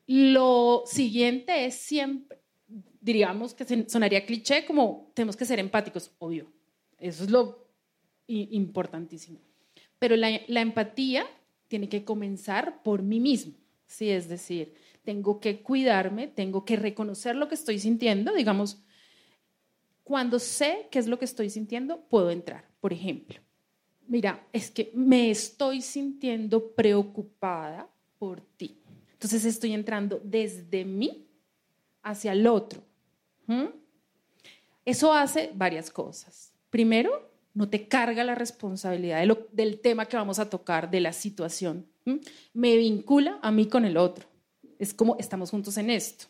Lo 0.06 0.82
siguiente 0.84 1.64
es 1.64 1.74
siempre, 1.74 2.38
diríamos 3.00 3.54
que 3.54 3.88
sonaría 3.88 4.26
cliché, 4.26 4.66
como 4.66 5.10
tenemos 5.14 5.34
que 5.34 5.46
ser 5.46 5.58
empáticos, 5.58 6.12
obvio. 6.18 6.52
Eso 6.98 7.24
es 7.24 7.30
lo 7.30 7.66
importantísimo. 8.28 9.40
Pero 9.98 10.14
la, 10.14 10.40
la 10.46 10.60
empatía 10.60 11.26
tiene 11.68 11.88
que 11.88 12.04
comenzar 12.04 12.82
por 12.82 13.02
mí 13.02 13.18
mismo. 13.18 13.54
Sí, 13.86 14.10
es 14.10 14.28
decir, 14.28 14.74
tengo 15.02 15.40
que 15.40 15.62
cuidarme, 15.62 16.28
tengo 16.28 16.66
que 16.66 16.76
reconocer 16.76 17.34
lo 17.34 17.48
que 17.48 17.54
estoy 17.54 17.78
sintiendo. 17.78 18.34
Digamos, 18.34 18.82
cuando 20.04 20.38
sé 20.38 20.88
qué 20.90 20.98
es 20.98 21.06
lo 21.06 21.18
que 21.18 21.24
estoy 21.24 21.48
sintiendo, 21.48 22.06
puedo 22.08 22.30
entrar. 22.30 22.68
Por 22.80 22.92
ejemplo, 22.92 23.40
mira, 24.08 24.46
es 24.52 24.70
que 24.70 24.90
me 24.94 25.30
estoy 25.30 25.82
sintiendo 25.82 26.72
preocupada 26.74 27.88
por 28.18 28.40
ti. 28.40 28.76
Entonces 29.12 29.44
estoy 29.44 29.72
entrando 29.72 30.20
desde 30.22 30.84
mí 30.84 31.26
hacia 32.02 32.32
el 32.32 32.46
otro. 32.46 32.82
¿Mm? 33.46 33.66
Eso 34.84 35.12
hace 35.12 35.50
varias 35.54 35.90
cosas. 35.90 36.52
Primero, 36.70 37.30
no 37.54 37.68
te 37.68 37.88
carga 37.88 38.22
la 38.22 38.34
responsabilidad 38.34 39.26
del 39.50 39.80
tema 39.80 40.06
que 40.06 40.16
vamos 40.16 40.38
a 40.38 40.50
tocar, 40.50 40.90
de 40.90 41.00
la 41.00 41.12
situación. 41.12 41.86
¿Mm? 42.04 42.16
Me 42.52 42.76
vincula 42.76 43.38
a 43.42 43.50
mí 43.50 43.66
con 43.66 43.84
el 43.84 43.96
otro. 43.96 44.28
Es 44.78 44.92
como 44.92 45.16
estamos 45.18 45.50
juntos 45.50 45.76
en 45.78 45.90
esto. 45.90 46.26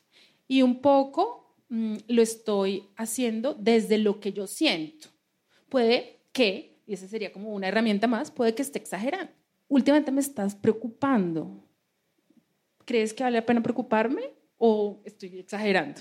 Y 0.48 0.62
un 0.62 0.80
poco 0.80 1.56
mm, 1.68 1.96
lo 2.06 2.22
estoy 2.22 2.84
haciendo 2.96 3.54
desde 3.54 3.98
lo 3.98 4.20
que 4.20 4.32
yo 4.32 4.46
siento. 4.46 5.08
Puede 5.68 6.20
que, 6.32 6.75
y 6.86 6.94
esa 6.94 7.08
sería 7.08 7.32
como 7.32 7.52
una 7.54 7.68
herramienta 7.68 8.06
más, 8.06 8.30
puede 8.30 8.54
que 8.54 8.62
esté 8.62 8.78
exagerando. 8.78 9.32
Últimamente 9.68 10.12
me 10.12 10.20
estás 10.20 10.54
preocupando. 10.54 11.64
¿Crees 12.84 13.12
que 13.12 13.24
vale 13.24 13.38
la 13.38 13.46
pena 13.46 13.62
preocuparme 13.62 14.22
o 14.58 15.00
estoy 15.04 15.38
exagerando? 15.38 16.00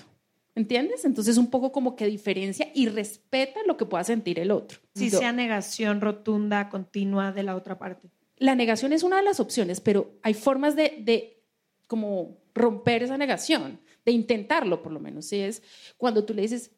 ¿Entiendes? 0.54 1.04
Entonces 1.04 1.36
un 1.36 1.48
poco 1.50 1.72
como 1.72 1.96
que 1.96 2.06
diferencia 2.06 2.70
y 2.74 2.88
respeta 2.88 3.60
lo 3.66 3.76
que 3.76 3.84
pueda 3.84 4.04
sentir 4.04 4.38
el 4.38 4.50
otro. 4.50 4.78
si 4.94 5.10
Do- 5.10 5.18
sea 5.18 5.32
negación 5.32 6.00
rotunda, 6.00 6.68
continua 6.68 7.32
de 7.32 7.42
la 7.42 7.56
otra 7.56 7.78
parte. 7.78 8.08
la 8.38 8.54
negación 8.54 8.92
es 8.92 9.02
una 9.02 9.16
de 9.16 9.22
las 9.24 9.40
opciones, 9.40 9.80
pero 9.80 10.12
hay 10.22 10.34
formas 10.34 10.76
de, 10.76 11.02
de 11.02 11.42
como 11.88 12.38
romper 12.54 13.02
esa 13.02 13.18
negación, 13.18 13.80
de 14.04 14.12
intentarlo 14.12 14.82
por 14.82 14.92
lo 14.92 15.00
menos. 15.00 15.26
Si 15.26 15.36
es 15.40 15.62
cuando 15.98 16.24
tú 16.24 16.32
le 16.32 16.42
dices, 16.42 16.70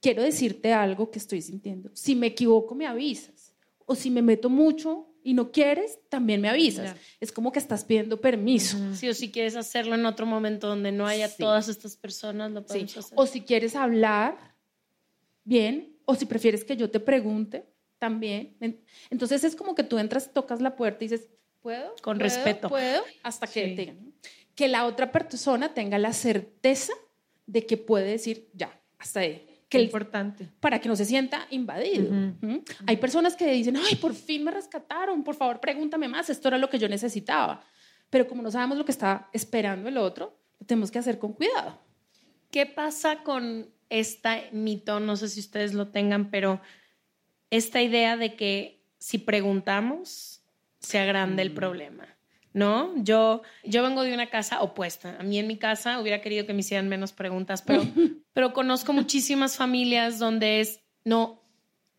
quiero 0.00 0.22
decirte 0.22 0.72
algo 0.72 1.10
que 1.10 1.18
estoy 1.18 1.42
sintiendo. 1.42 1.90
Si 1.94 2.14
me 2.16 2.28
equivoco, 2.28 2.74
me 2.74 2.86
avisas. 2.86 3.54
O 3.86 3.94
si 3.94 4.10
me 4.10 4.22
meto 4.22 4.50
mucho 4.50 5.06
y 5.24 5.34
no 5.34 5.50
quieres, 5.50 5.98
también 6.08 6.40
me 6.40 6.48
avisas. 6.48 6.94
Es 7.20 7.32
como 7.32 7.52
que 7.52 7.58
estás 7.58 7.84
pidiendo 7.84 8.20
permiso. 8.20 8.78
Sí, 8.94 9.08
o 9.08 9.14
si 9.14 9.30
quieres 9.30 9.56
hacerlo 9.56 9.94
en 9.94 10.06
otro 10.06 10.26
momento 10.26 10.68
donde 10.68 10.92
no 10.92 11.06
haya 11.06 11.28
Sí. 11.28 11.36
todas 11.38 11.68
estas 11.68 11.96
personas, 11.96 12.50
lo 12.52 12.60
Sí. 12.60 12.66
podemos 12.68 12.96
hacer. 12.98 13.12
O 13.18 13.26
si 13.26 13.40
quieres 13.42 13.74
hablar, 13.76 14.36
bien. 15.44 15.96
O 16.04 16.14
si 16.14 16.24
prefieres 16.26 16.64
que 16.64 16.76
yo 16.76 16.90
te 16.90 17.00
pregunte, 17.00 17.66
también. 17.98 18.56
En- 18.60 18.80
Entonces 19.10 19.42
es 19.44 19.56
como 19.56 19.74
que 19.74 19.82
tú 19.82 19.98
entras, 19.98 20.32
tocas 20.32 20.60
la 20.60 20.76
puerta 20.76 21.04
y 21.04 21.08
dices, 21.08 21.28
¿puedo? 21.60 21.94
Con 22.02 22.16
¿Puedo? 22.18 22.28
respeto. 22.30 22.68
¿Puedo? 22.68 23.02
Hasta 23.22 23.46
que 23.46 23.74
Sí. 23.76 24.12
Que 24.54 24.68
la 24.68 24.86
otra 24.86 25.10
persona 25.12 25.74
tenga 25.74 25.98
la 25.98 26.12
certeza 26.12 26.92
de 27.46 27.66
que 27.66 27.76
puede 27.76 28.06
decir, 28.10 28.48
ya, 28.54 28.80
hasta 28.98 29.20
ahí. 29.20 29.44
Que 29.68 29.78
el- 29.78 29.84
importante. 29.84 30.48
para 30.60 30.80
que 30.80 30.88
no 30.88 30.96
se 30.96 31.04
sienta 31.04 31.46
invadido. 31.50 32.10
¿Mm? 32.40 32.58
Hay 32.86 32.96
personas 32.96 33.36
que 33.36 33.50
dicen, 33.52 33.76
ay, 33.76 33.96
por 33.96 34.14
fin 34.14 34.44
me 34.44 34.50
rescataron, 34.50 35.22
por 35.24 35.34
favor 35.34 35.60
pregúntame 35.60 36.08
más, 36.08 36.30
esto 36.30 36.48
era 36.48 36.58
lo 36.58 36.70
que 36.70 36.78
yo 36.78 36.88
necesitaba. 36.88 37.62
Pero 38.10 38.26
como 38.26 38.42
no 38.42 38.50
sabemos 38.50 38.78
lo 38.78 38.84
que 38.86 38.92
está 38.92 39.28
esperando 39.32 39.88
el 39.88 39.98
otro, 39.98 40.38
lo 40.58 40.66
tenemos 40.66 40.90
que 40.90 40.98
hacer 40.98 41.18
con 41.18 41.34
cuidado. 41.34 41.78
¿Qué 42.50 42.64
pasa 42.64 43.22
con 43.22 43.68
este 43.90 44.48
mito? 44.52 45.00
No 45.00 45.16
sé 45.16 45.28
si 45.28 45.40
ustedes 45.40 45.74
lo 45.74 45.88
tengan, 45.88 46.30
pero 46.30 46.60
esta 47.50 47.82
idea 47.82 48.16
de 48.16 48.34
que 48.36 48.82
si 48.98 49.18
preguntamos, 49.18 50.40
se 50.80 50.98
agranda 50.98 51.42
Mm. 51.42 51.46
el 51.46 51.52
problema. 51.52 52.08
¿No? 52.52 52.92
Yo, 53.02 53.42
yo 53.64 53.82
vengo 53.82 54.02
de 54.02 54.14
una 54.14 54.30
casa 54.30 54.62
opuesta. 54.62 55.16
A 55.18 55.22
mí 55.22 55.38
en 55.38 55.46
mi 55.46 55.58
casa 55.58 56.00
hubiera 56.00 56.20
querido 56.20 56.46
que 56.46 56.54
me 56.54 56.60
hicieran 56.60 56.88
menos 56.88 57.12
preguntas, 57.12 57.62
pero, 57.62 57.82
pero 58.32 58.52
conozco 58.52 58.92
muchísimas 58.92 59.56
familias 59.56 60.18
donde 60.18 60.60
es, 60.60 60.80
no, 61.04 61.42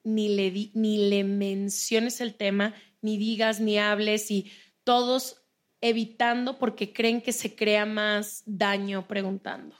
ni 0.03 0.29
le, 0.29 0.51
di, 0.51 0.71
ni 0.75 1.09
le 1.09 1.23
menciones 1.23 2.21
el 2.21 2.35
tema, 2.35 2.73
ni 3.01 3.17
digas, 3.17 3.59
ni 3.59 3.77
hables, 3.77 4.31
y 4.31 4.51
todos 4.83 5.43
evitando 5.81 6.57
porque 6.59 6.91
creen 6.91 7.21
que 7.21 7.31
se 7.31 7.55
crea 7.55 7.85
más 7.85 8.43
daño 8.45 9.07
preguntando. 9.07 9.75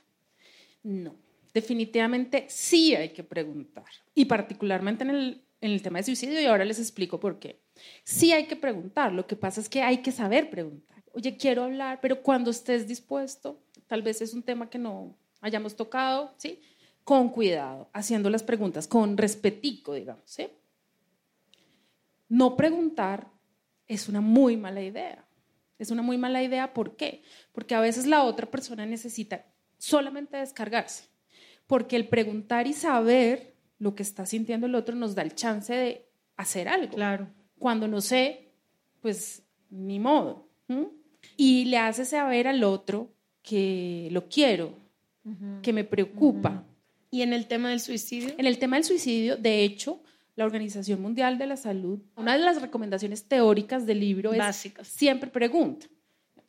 No, 0.84 1.16
definitivamente 1.54 2.46
sí 2.48 2.96
hay 2.96 3.10
que 3.10 3.24
preguntar. 3.24 3.86
Y 4.16 4.26
particularmente 4.26 5.04
en 5.04 5.10
el, 5.10 5.44
en 5.62 5.72
el 5.72 5.82
tema 5.82 6.00
de 6.00 6.04
suicidio, 6.04 6.40
y 6.40 6.46
ahora 6.46 6.66
les 6.66 6.80
explico 6.80 7.20
por 7.20 7.40
qué. 7.40 7.62
Sí 8.04 8.32
hay 8.32 8.46
que 8.46 8.56
preguntar, 8.56 9.12
lo 9.14 9.28
que 9.28 9.36
pasa 9.36 9.62
es 9.62 9.70
que 9.70 9.82
hay 9.82 9.98
que 9.98 10.12
saber 10.12 10.50
preguntar. 10.50 11.04
Oye, 11.14 11.38
quiero 11.38 11.64
hablar, 11.64 12.00
pero 12.02 12.22
cuando 12.22 12.52
estés 12.52 12.88
dispuesto, 12.88 13.60
tal 13.88 14.02
vez 14.02 14.22
es 14.22 14.34
un 14.34 14.44
tema 14.44 14.70
que 14.70 14.78
no 14.78 15.16
hayamos 15.42 15.76
tocado, 15.76 16.34
¿sí? 16.38 16.62
Con 17.04 17.30
cuidado, 17.30 17.90
haciendo 17.94 18.30
las 18.30 18.44
preguntas, 18.44 18.88
con 18.88 19.18
respetico, 19.18 19.94
digamos, 19.94 20.24
¿sí? 20.26 20.48
No 22.28 22.56
preguntar 22.56 23.28
es 23.88 24.08
una 24.08 24.22
muy 24.22 24.56
mala 24.56 24.82
idea. 24.82 25.26
Es 25.80 25.92
una 25.92 26.02
muy 26.02 26.18
mala 26.18 26.44
idea, 26.44 26.74
¿por 26.74 26.96
qué? 26.96 27.24
Porque 27.54 27.74
a 27.74 27.80
veces 27.80 28.06
la 28.06 28.24
otra 28.24 28.52
persona 28.52 28.86
necesita 28.86 29.46
solamente 29.78 30.38
descargarse, 30.38 31.06
porque 31.68 31.96
el 31.96 32.08
preguntar 32.08 32.68
y 32.68 32.74
saber 32.74 33.49
lo 33.80 33.96
que 33.96 34.04
está 34.04 34.26
sintiendo 34.26 34.68
el 34.68 34.76
otro 34.76 34.96
nos 34.96 35.16
da 35.16 35.24
el 35.24 35.34
chance 35.34 35.74
de 35.74 36.06
hacer 36.38 36.68
algo. 36.68 36.94
Claro. 36.96 37.28
Cuando 37.58 37.88
no 37.88 38.02
sé, 38.02 38.52
pues 39.02 39.44
ni 39.70 40.00
modo. 40.00 40.48
Y 41.36 41.66
le 41.66 41.78
hace 41.78 42.06
saber 42.06 42.48
al 42.48 42.64
otro 42.64 43.12
que 43.42 44.10
lo 44.12 44.30
quiero, 44.30 44.74
que 45.62 45.74
me 45.74 45.84
preocupa. 45.84 46.64
¿Y 47.12 47.24
en 47.24 47.34
el 47.34 47.48
tema 47.48 47.70
del 47.70 47.80
suicidio? 47.80 48.36
En 48.38 48.46
el 48.46 48.60
tema 48.60 48.76
del 48.76 48.86
suicidio, 48.86 49.36
de 49.36 49.64
hecho, 49.64 50.02
la 50.36 50.46
Organización 50.46 51.02
Mundial 51.02 51.38
de 51.38 51.48
la 51.48 51.58
Salud, 51.58 52.00
una 52.16 52.38
de 52.38 52.40
las 52.40 52.62
recomendaciones 52.62 53.28
teóricas 53.28 53.86
del 53.86 54.00
libro 54.00 54.32
es 54.32 54.38
Básicas. 54.40 54.88
siempre 54.88 55.30
pregunta. 55.30 55.88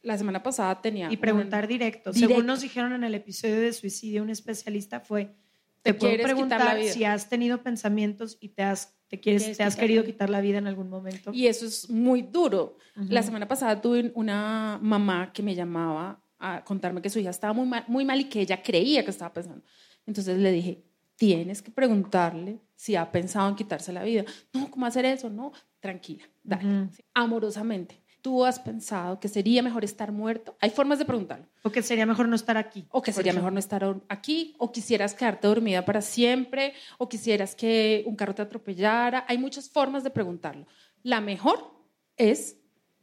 La 0.02 0.16
semana 0.16 0.42
pasada 0.42 0.80
tenía... 0.80 1.10
Y 1.10 1.16
preguntar 1.16 1.66
directo. 1.66 2.12
Directo. 2.12 2.34
Según 2.34 2.46
nos 2.46 2.60
dijeron 2.60 2.92
en 2.92 3.04
el 3.04 3.14
episodio 3.14 3.60
de 3.60 3.72
suicidio, 3.72 4.22
un 4.22 4.30
especialista 4.30 5.00
fue, 5.00 5.34
¿Te 5.82 5.92
te 5.92 5.98
puedo 5.98 6.22
preguntar 6.22 6.82
si 6.82 7.04
has 7.04 7.28
tenido 7.28 7.62
pensamientos 7.62 8.36
y 8.40 8.50
te 8.50 8.62
has, 8.62 8.98
te 9.08 9.18
quieres, 9.18 9.42
¿Quieres 9.42 9.56
te 9.56 9.62
has 9.62 9.74
quitar 9.74 9.86
querido 9.86 10.04
quitar 10.04 10.30
la 10.30 10.40
vida 10.40 10.58
en 10.58 10.66
algún 10.66 10.90
momento. 10.90 11.32
Y 11.32 11.46
eso 11.46 11.66
es 11.66 11.88
muy 11.88 12.22
duro. 12.22 12.76
La 12.94 13.22
semana 13.22 13.48
pasada 13.48 13.80
tuve 13.80 14.12
una 14.14 14.78
mamá 14.82 15.32
que 15.32 15.42
me 15.42 15.54
llamaba 15.54 16.22
a 16.38 16.64
contarme 16.64 17.02
que 17.02 17.10
su 17.10 17.18
hija 17.18 17.30
estaba 17.30 17.52
muy 17.52 17.66
mal, 17.66 17.84
muy 17.86 18.04
mal 18.04 18.20
y 18.20 18.24
que 18.24 18.40
ella 18.40 18.62
creía 18.62 19.04
que 19.04 19.10
estaba 19.10 19.32
pensando. 19.32 19.64
Entonces 20.06 20.38
le 20.38 20.52
dije, 20.52 20.84
tienes 21.16 21.62
que 21.62 21.70
preguntarle 21.70 22.60
si 22.74 22.96
ha 22.96 23.10
pensado 23.10 23.48
en 23.48 23.54
quitarse 23.54 23.92
la 23.92 24.02
vida. 24.02 24.24
No, 24.52 24.70
¿cómo 24.70 24.86
hacer 24.86 25.04
eso? 25.04 25.28
No, 25.28 25.52
tranquila, 25.78 26.24
dale. 26.42 26.88
Sí, 26.92 27.04
Amorosamente. 27.14 28.02
¿Tú 28.22 28.44
has 28.44 28.58
pensado 28.58 29.18
que 29.18 29.28
sería 29.28 29.62
mejor 29.62 29.82
estar 29.82 30.12
muerto? 30.12 30.54
Hay 30.60 30.70
formas 30.70 30.98
de 30.98 31.06
preguntarlo. 31.06 31.46
O 31.62 31.70
que 31.70 31.82
sería 31.82 32.04
mejor 32.04 32.28
no 32.28 32.36
estar 32.36 32.56
aquí. 32.58 32.86
O 32.90 33.00
que 33.00 33.12
sería 33.12 33.30
ejemplo. 33.30 33.42
mejor 33.44 33.52
no 33.54 33.58
estar 33.58 34.00
aquí, 34.08 34.54
o 34.58 34.70
quisieras 34.70 35.14
quedarte 35.14 35.48
dormida 35.48 35.84
para 35.84 36.02
siempre, 36.02 36.74
o 36.98 37.08
quisieras 37.08 37.54
que 37.54 38.04
un 38.06 38.16
carro 38.16 38.34
te 38.34 38.42
atropellara. 38.42 39.24
Hay 39.26 39.38
muchas 39.38 39.70
formas 39.70 40.04
de 40.04 40.10
preguntarlo. 40.10 40.66
La 41.02 41.20
mejor 41.22 41.72
es, 42.16 42.58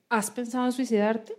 ¿has 0.10 0.30
pensado 0.30 0.66
en 0.68 0.72
suicidarte? 0.72 1.36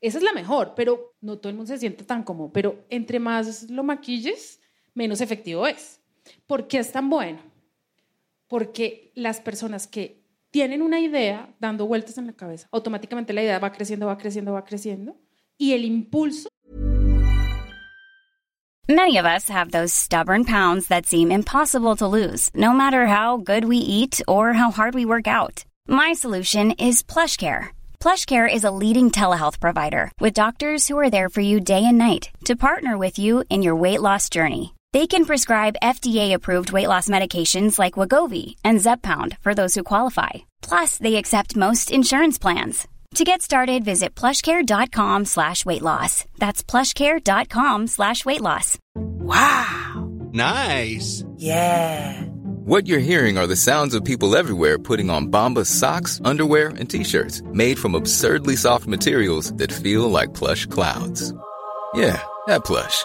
Esa 0.00 0.18
es 0.18 0.24
la 0.24 0.32
mejor, 0.32 0.74
pero 0.74 1.14
no 1.20 1.38
todo 1.38 1.50
el 1.50 1.56
mundo 1.56 1.72
se 1.72 1.78
siente 1.78 2.04
tan 2.04 2.24
cómodo. 2.24 2.50
Pero 2.52 2.84
entre 2.88 3.20
más 3.20 3.70
lo 3.70 3.84
maquilles, 3.84 4.60
menos 4.94 5.20
efectivo 5.20 5.66
es. 5.66 6.00
¿Por 6.46 6.66
qué 6.66 6.78
es 6.78 6.90
tan 6.90 7.08
bueno? 7.08 7.38
Porque 8.48 9.12
las 9.14 9.40
personas 9.40 9.86
que 9.86 10.19
tienen 10.50 10.82
una 10.82 11.00
idea 11.00 11.54
dando 11.60 11.86
vueltas 11.86 12.18
en 12.18 12.26
la 12.26 12.32
cabeza, 12.32 12.68
automáticamente 12.72 13.32
la 13.32 13.42
idea 13.42 13.58
va 13.58 13.72
creciendo, 13.72 14.06
va 14.06 14.18
creciendo, 14.18 14.52
va 14.52 14.64
creciendo, 14.64 15.16
y 15.58 15.72
el 15.72 15.84
impulso 15.84 16.48
Many 18.88 19.18
of 19.18 19.24
us 19.24 19.48
have 19.48 19.70
those 19.70 19.94
stubborn 19.94 20.44
pounds 20.44 20.88
that 20.88 21.06
seem 21.06 21.30
impossible 21.30 21.94
to 21.94 22.08
lose, 22.08 22.50
no 22.56 22.72
matter 22.72 23.06
how 23.06 23.36
good 23.36 23.64
we 23.64 23.76
eat 23.76 24.20
or 24.26 24.52
how 24.54 24.72
hard 24.72 24.96
we 24.96 25.04
work 25.04 25.28
out. 25.28 25.64
My 25.86 26.12
solution 26.12 26.72
is 26.72 27.04
PlushCare. 27.04 27.68
PlushCare 28.00 28.52
is 28.52 28.64
a 28.64 28.72
leading 28.72 29.12
telehealth 29.12 29.60
provider 29.60 30.10
with 30.18 30.34
doctors 30.34 30.88
who 30.88 30.98
are 30.98 31.08
there 31.08 31.28
for 31.28 31.40
you 31.40 31.60
day 31.60 31.84
and 31.86 31.98
night 31.98 32.30
to 32.46 32.56
partner 32.56 32.98
with 32.98 33.16
you 33.16 33.44
in 33.48 33.62
your 33.62 33.76
weight 33.76 34.00
loss 34.02 34.28
journey. 34.28 34.74
They 34.92 35.06
can 35.06 35.24
prescribe 35.24 35.76
FDA-approved 35.82 36.72
weight 36.72 36.88
loss 36.88 37.08
medications 37.08 37.78
like 37.78 37.94
Wagovi 37.94 38.56
and 38.64 38.80
Zepbound 38.80 39.38
for 39.38 39.54
those 39.54 39.74
who 39.76 39.84
qualify. 39.84 40.30
Plus, 40.62 40.98
they 40.98 41.14
accept 41.16 41.54
most 41.56 41.92
insurance 41.92 42.38
plans. 42.38 42.88
To 43.14 43.24
get 43.24 43.42
started, 43.42 43.84
visit 43.84 44.14
plushcare.com 44.16 45.26
slash 45.26 45.64
weight 45.64 45.82
loss. 45.82 46.24
That's 46.38 46.62
plushcare.com 46.64 47.86
slash 47.86 48.24
weight 48.24 48.40
loss. 48.40 48.78
Wow. 48.96 50.08
Nice. 50.32 51.24
Yeah. 51.36 52.22
What 52.64 52.86
you're 52.86 52.98
hearing 53.00 53.36
are 53.38 53.46
the 53.48 53.56
sounds 53.56 53.94
of 53.94 54.04
people 54.04 54.36
everywhere 54.36 54.78
putting 54.78 55.10
on 55.10 55.28
Bombas 55.28 55.66
socks, 55.66 56.20
underwear, 56.24 56.68
and 56.68 56.88
t-shirts 56.90 57.42
made 57.52 57.78
from 57.78 57.94
absurdly 57.94 58.56
soft 58.56 58.86
materials 58.86 59.52
that 59.54 59.72
feel 59.72 60.08
like 60.08 60.34
plush 60.34 60.66
clouds. 60.66 61.32
Yeah, 61.94 62.22
that 62.46 62.64
plush. 62.64 63.04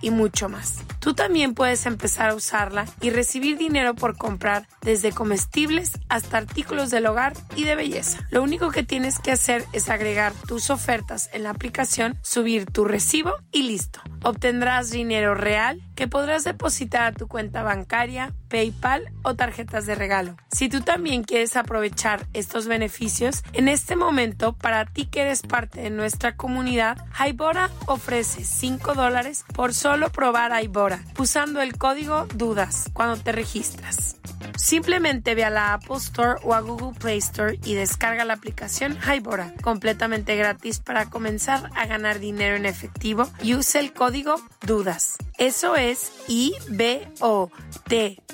y 0.00 0.10
mucho 0.10 0.48
más. 0.48 0.78
Tú 0.98 1.14
también 1.14 1.54
puedes 1.54 1.86
empezar 1.86 2.30
a 2.30 2.34
usarla 2.34 2.86
y 3.00 3.10
recibir 3.10 3.56
dinero 3.56 3.94
por 3.94 4.16
comprar 4.16 4.68
desde 4.82 5.12
comestibles 5.12 5.92
hasta 6.08 6.38
artículos 6.38 6.90
del 6.90 7.06
hogar 7.06 7.32
y 7.56 7.64
de 7.64 7.74
belleza. 7.74 8.26
Lo 8.30 8.42
único 8.42 8.70
que 8.70 8.82
tienes 8.82 9.18
que 9.18 9.32
hacer 9.32 9.64
es 9.72 9.88
agregar 9.88 10.32
tus 10.46 10.70
ofertas 10.70 11.30
en 11.32 11.42
la 11.42 11.50
aplicación, 11.50 12.18
subir 12.22 12.66
tu 12.66 12.84
recibo 12.84 13.34
y 13.52 13.62
listo. 13.62 14.00
Obtendrás 14.22 14.90
dinero 14.90 15.34
real 15.34 15.80
que 15.94 16.08
podrás 16.08 16.44
depositar 16.44 17.02
a 17.04 17.12
tu 17.12 17.28
cuenta 17.28 17.62
bancaria, 17.62 18.34
PayPal 18.50 19.10
o 19.22 19.34
tarjetas 19.34 19.86
de 19.86 19.94
regalo. 19.94 20.36
Si 20.52 20.68
tú 20.68 20.82
también 20.82 21.22
quieres 21.22 21.56
aprovechar 21.56 22.26
estos 22.34 22.66
beneficios, 22.66 23.42
en 23.54 23.68
este 23.68 23.96
momento, 23.96 24.52
para 24.52 24.84
ti 24.84 25.06
que 25.06 25.22
eres 25.22 25.42
parte 25.42 25.80
de 25.80 25.90
nuestra 25.90 26.36
comunidad, 26.36 26.98
Hybora 27.18 27.70
ofrece 27.86 28.44
5 28.44 28.94
dólares 28.94 29.44
por 29.54 29.72
solo 29.72 30.10
probar. 30.10 30.50
Hybora 30.50 31.04
usando 31.18 31.60
el 31.60 31.78
código 31.78 32.26
DUDAS 32.34 32.90
cuando 32.92 33.16
te 33.16 33.32
registras. 33.32 34.16
Simplemente 34.56 35.34
ve 35.34 35.44
a 35.44 35.50
la 35.50 35.74
Apple 35.74 35.96
Store 35.96 36.40
o 36.42 36.54
a 36.54 36.60
Google 36.60 36.98
Play 36.98 37.18
Store 37.18 37.58
y 37.64 37.74
descarga 37.74 38.24
la 38.24 38.34
aplicación 38.34 38.98
Hybora 39.06 39.54
completamente 39.62 40.36
gratis 40.36 40.80
para 40.80 41.08
comenzar 41.08 41.70
a 41.74 41.86
ganar 41.86 42.18
dinero 42.18 42.56
en 42.56 42.66
efectivo 42.66 43.30
y 43.42 43.54
use 43.54 43.78
el 43.78 43.92
código 43.92 44.34
DUDAS. 44.66 45.16
Eso 45.38 45.76
es 45.76 46.12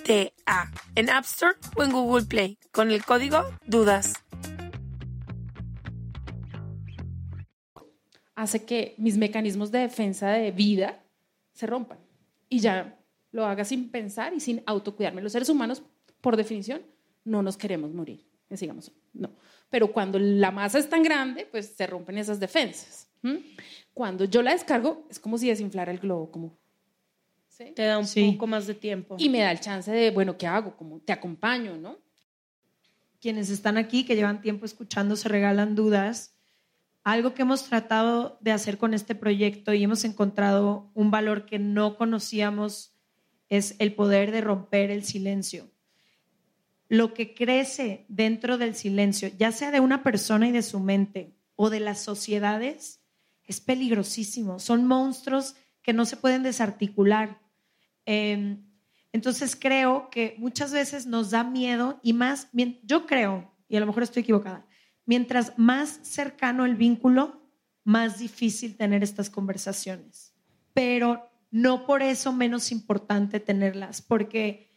I-B-O-T-T-A 0.06 0.70
en 0.94 1.10
App 1.10 1.24
Store 1.24 1.54
o 1.76 1.82
en 1.82 1.92
Google 1.92 2.26
Play 2.26 2.58
con 2.70 2.90
el 2.90 3.04
código 3.04 3.44
DUDAS. 3.66 4.14
hace 8.36 8.66
que 8.66 8.94
mis 8.98 9.16
mecanismos 9.16 9.72
de 9.72 9.78
defensa 9.78 10.28
de 10.28 10.50
vida 10.50 11.02
se 11.54 11.66
rompan 11.66 11.98
y 12.50 12.60
ya 12.60 12.98
lo 13.32 13.46
haga 13.46 13.64
sin 13.64 13.90
pensar 13.90 14.34
y 14.34 14.40
sin 14.40 14.62
autocuidarme. 14.66 15.22
Los 15.22 15.32
seres 15.32 15.48
humanos, 15.48 15.82
por 16.20 16.36
definición, 16.36 16.82
no 17.24 17.42
nos 17.42 17.56
queremos 17.56 17.94
morir, 17.94 18.26
digamos, 18.50 18.92
no. 19.14 19.30
Pero 19.70 19.90
cuando 19.90 20.18
la 20.18 20.50
masa 20.50 20.78
es 20.78 20.88
tan 20.88 21.02
grande, 21.02 21.48
pues 21.50 21.74
se 21.74 21.86
rompen 21.86 22.18
esas 22.18 22.38
defensas. 22.38 23.08
Cuando 23.94 24.26
yo 24.26 24.42
la 24.42 24.52
descargo, 24.52 25.06
es 25.10 25.18
como 25.18 25.38
si 25.38 25.48
desinflara 25.48 25.90
el 25.90 25.98
globo, 25.98 26.30
como... 26.30 26.58
Te 27.74 27.82
da 27.82 27.98
un 27.98 28.06
poco 28.32 28.46
más 28.46 28.66
de 28.66 28.74
tiempo. 28.74 29.16
Y 29.18 29.28
me 29.28 29.40
da 29.40 29.50
el 29.50 29.60
chance 29.60 29.90
de, 29.90 30.10
bueno, 30.10 30.36
¿qué 30.36 30.46
hago? 30.46 30.76
Como 30.76 31.00
te 31.00 31.12
acompaño, 31.12 31.76
¿no? 31.76 31.98
Quienes 33.20 33.50
están 33.50 33.76
aquí, 33.76 34.04
que 34.04 34.14
llevan 34.14 34.40
tiempo 34.40 34.66
escuchando, 34.66 35.16
se 35.16 35.28
regalan 35.28 35.74
dudas 35.74 36.36
algo 37.06 37.34
que 37.34 37.42
hemos 37.42 37.62
tratado 37.68 38.36
de 38.40 38.50
hacer 38.50 38.78
con 38.78 38.92
este 38.92 39.14
proyecto 39.14 39.72
y 39.72 39.84
hemos 39.84 40.04
encontrado 40.04 40.90
un 40.92 41.12
valor 41.12 41.46
que 41.46 41.60
no 41.60 41.96
conocíamos 41.96 42.96
es 43.48 43.76
el 43.78 43.94
poder 43.94 44.32
de 44.32 44.40
romper 44.40 44.90
el 44.90 45.04
silencio. 45.04 45.70
Lo 46.88 47.14
que 47.14 47.32
crece 47.32 48.06
dentro 48.08 48.58
del 48.58 48.74
silencio, 48.74 49.30
ya 49.38 49.52
sea 49.52 49.70
de 49.70 49.78
una 49.78 50.02
persona 50.02 50.48
y 50.48 50.50
de 50.50 50.62
su 50.62 50.80
mente 50.80 51.32
o 51.54 51.70
de 51.70 51.78
las 51.78 52.00
sociedades, 52.00 52.98
es 53.44 53.60
peligrosísimo. 53.60 54.58
Son 54.58 54.84
monstruos 54.84 55.54
que 55.82 55.92
no 55.92 56.06
se 56.06 56.16
pueden 56.16 56.42
desarticular. 56.42 57.38
Em, 58.06 58.64
entonces 59.12 59.56
creo 59.56 60.08
que 60.10 60.34
muchas 60.38 60.72
veces 60.72 61.06
nos 61.06 61.30
da 61.30 61.44
miedo 61.44 62.00
y 62.02 62.12
más, 62.12 62.48
yo 62.84 63.06
creo, 63.06 63.52
y 63.68 63.76
a 63.76 63.80
lo 63.80 63.86
mejor 63.86 64.02
estoy 64.02 64.22
equivocada, 64.22 64.66
mientras 65.04 65.52
más 65.58 66.00
cercano 66.02 66.64
el 66.64 66.76
vínculo, 66.76 67.42
más 67.84 68.18
difícil 68.18 68.76
tener 68.76 69.02
estas 69.02 69.30
conversaciones. 69.30 70.34
Pero 70.72 71.30
no 71.50 71.86
por 71.86 72.02
eso 72.02 72.32
menos 72.32 72.72
importante 72.72 73.40
tenerlas, 73.40 74.02
porque 74.02 74.76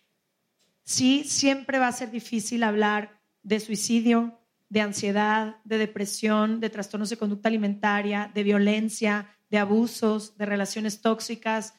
sí, 0.84 1.24
siempre 1.26 1.80
va 1.80 1.88
a 1.88 1.92
ser 1.94 2.12
difícil 2.12 2.64
hablar 2.64 3.20
de 3.44 3.60
suicidio, 3.60 4.40
de 4.70 4.82
ansiedad, 4.82 5.58
de 5.64 5.78
depresión, 5.80 6.60
de 6.60 6.70
trastornos 6.70 7.10
de 7.10 7.18
conducta 7.18 7.50
alimentaria, 7.50 8.32
de 8.34 8.44
violencia, 8.44 9.36
de 9.50 9.58
abusos, 9.58 10.38
de 10.38 10.46
relaciones 10.46 11.02
tóxicas. 11.02 11.74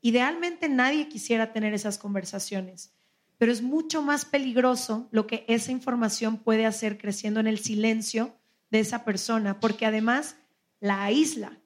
Idealmente 0.00 0.68
nadie 0.68 1.08
quisiera 1.08 1.52
tener 1.52 1.74
esas 1.74 1.98
conversaciones 1.98 2.92
pero 3.40 3.52
es 3.52 3.62
mucho 3.62 4.02
más 4.02 4.26
peligroso 4.26 5.08
lo 5.12 5.26
que 5.26 5.46
esa 5.48 5.72
información 5.72 6.36
puede 6.36 6.66
hacer 6.66 6.98
creciendo 6.98 7.40
en 7.40 7.46
el 7.46 7.58
silencio 7.58 8.36
de 8.70 8.80
esa 8.80 9.02
persona, 9.02 9.60
porque 9.60 9.86
además 9.86 10.36
la 10.78 11.04
aísla, 11.04 11.58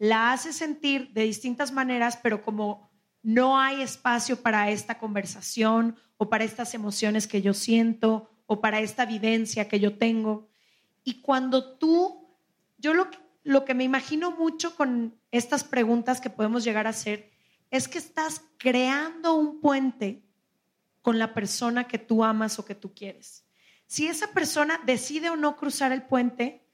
la 0.00 0.32
hace 0.32 0.52
sentir 0.52 1.12
de 1.12 1.22
distintas 1.22 1.70
maneras, 1.70 2.18
pero 2.20 2.42
como 2.42 2.90
no 3.22 3.56
hay 3.56 3.82
espacio 3.82 4.42
para 4.42 4.68
esta 4.72 4.98
conversación 4.98 5.94
o 6.16 6.28
para 6.28 6.42
estas 6.42 6.74
emociones 6.74 7.28
que 7.28 7.40
yo 7.40 7.54
siento 7.54 8.28
o 8.46 8.60
para 8.60 8.80
esta 8.80 9.06
vivencia 9.06 9.68
que 9.68 9.78
yo 9.78 9.98
tengo. 9.98 10.48
Y 11.04 11.20
cuando 11.20 11.78
tú, 11.78 12.26
yo 12.78 12.94
lo, 12.94 13.06
lo 13.44 13.64
que 13.64 13.74
me 13.74 13.84
imagino 13.84 14.32
mucho 14.32 14.74
con 14.74 15.14
estas 15.30 15.62
preguntas 15.62 16.20
que 16.20 16.30
podemos 16.30 16.64
llegar 16.64 16.88
a 16.88 16.90
hacer 16.90 17.35
es 17.76 17.88
que 17.88 17.98
estás 17.98 18.42
creando 18.58 19.34
un 19.34 19.60
puente 19.60 20.24
con 21.02 21.18
la 21.18 21.34
persona 21.34 21.86
que 21.86 21.98
tú 21.98 22.24
amas 22.24 22.58
o 22.58 22.64
que 22.64 22.74
tú 22.74 22.94
quieres. 22.94 23.44
Si 23.86 24.08
esa 24.08 24.32
persona 24.32 24.80
decide 24.84 25.30
o 25.30 25.36
no 25.36 25.56
cruzar 25.56 25.92
el 25.92 26.02
puente, 26.02 26.66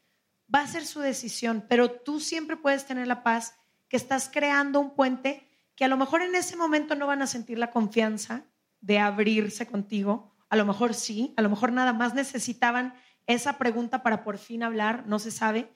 va 0.52 0.60
a 0.60 0.66
ser 0.66 0.86
su 0.86 1.00
decisión, 1.00 1.66
pero 1.68 1.90
tú 1.90 2.20
siempre 2.20 2.56
puedes 2.56 2.86
tener 2.86 3.06
la 3.06 3.22
paz 3.22 3.54
que 3.88 3.96
estás 3.96 4.30
creando 4.32 4.80
un 4.80 4.94
puente 4.94 5.46
que 5.74 5.84
a 5.84 5.88
lo 5.88 5.96
mejor 5.96 6.22
en 6.22 6.34
ese 6.34 6.56
momento 6.56 6.94
no 6.94 7.06
van 7.06 7.22
a 7.22 7.26
sentir 7.26 7.58
la 7.58 7.70
confianza 7.70 8.46
de 8.80 8.98
abrirse 8.98 9.66
contigo, 9.66 10.34
a 10.48 10.56
lo 10.56 10.64
mejor 10.64 10.94
sí, 10.94 11.34
a 11.36 11.42
lo 11.42 11.50
mejor 11.50 11.72
nada 11.72 11.92
más 11.92 12.14
necesitaban 12.14 12.94
esa 13.26 13.58
pregunta 13.58 14.02
para 14.02 14.22
por 14.24 14.38
fin 14.38 14.62
hablar, 14.62 15.06
no 15.06 15.18
se 15.18 15.30
sabe, 15.30 15.72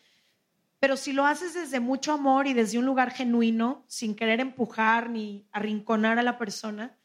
pero 0.79 0.97
si 0.97 1.13
lo 1.13 1.25
haces 1.25 1.55
desde 1.55 1.81
mucho 1.81 2.13
amor 2.13 2.47
y 2.47 2.55
desde 2.55 2.79
un 2.79 2.87
lugar 2.87 3.11
genuino, 3.11 3.85
sin 3.89 4.15
querer 4.15 4.41
empujar 4.41 5.11
ni 5.11 5.47
arrinconar 5.53 6.19
a 6.19 6.23
la 6.23 6.39
persona, 6.39 6.97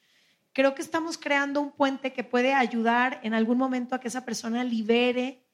creo 0.54 0.76
que 0.76 0.82
estamos 0.82 1.18
creando 1.18 1.62
un 1.62 1.72
puente 1.72 2.14
que 2.14 2.24
puede 2.24 2.54
ayudar 2.54 3.20
en 3.24 3.34
algún 3.34 3.58
momento 3.58 3.96
a 3.96 4.00
que 4.00 4.10
esa 4.10 4.26
persona 4.26 4.64
libere 4.64 5.46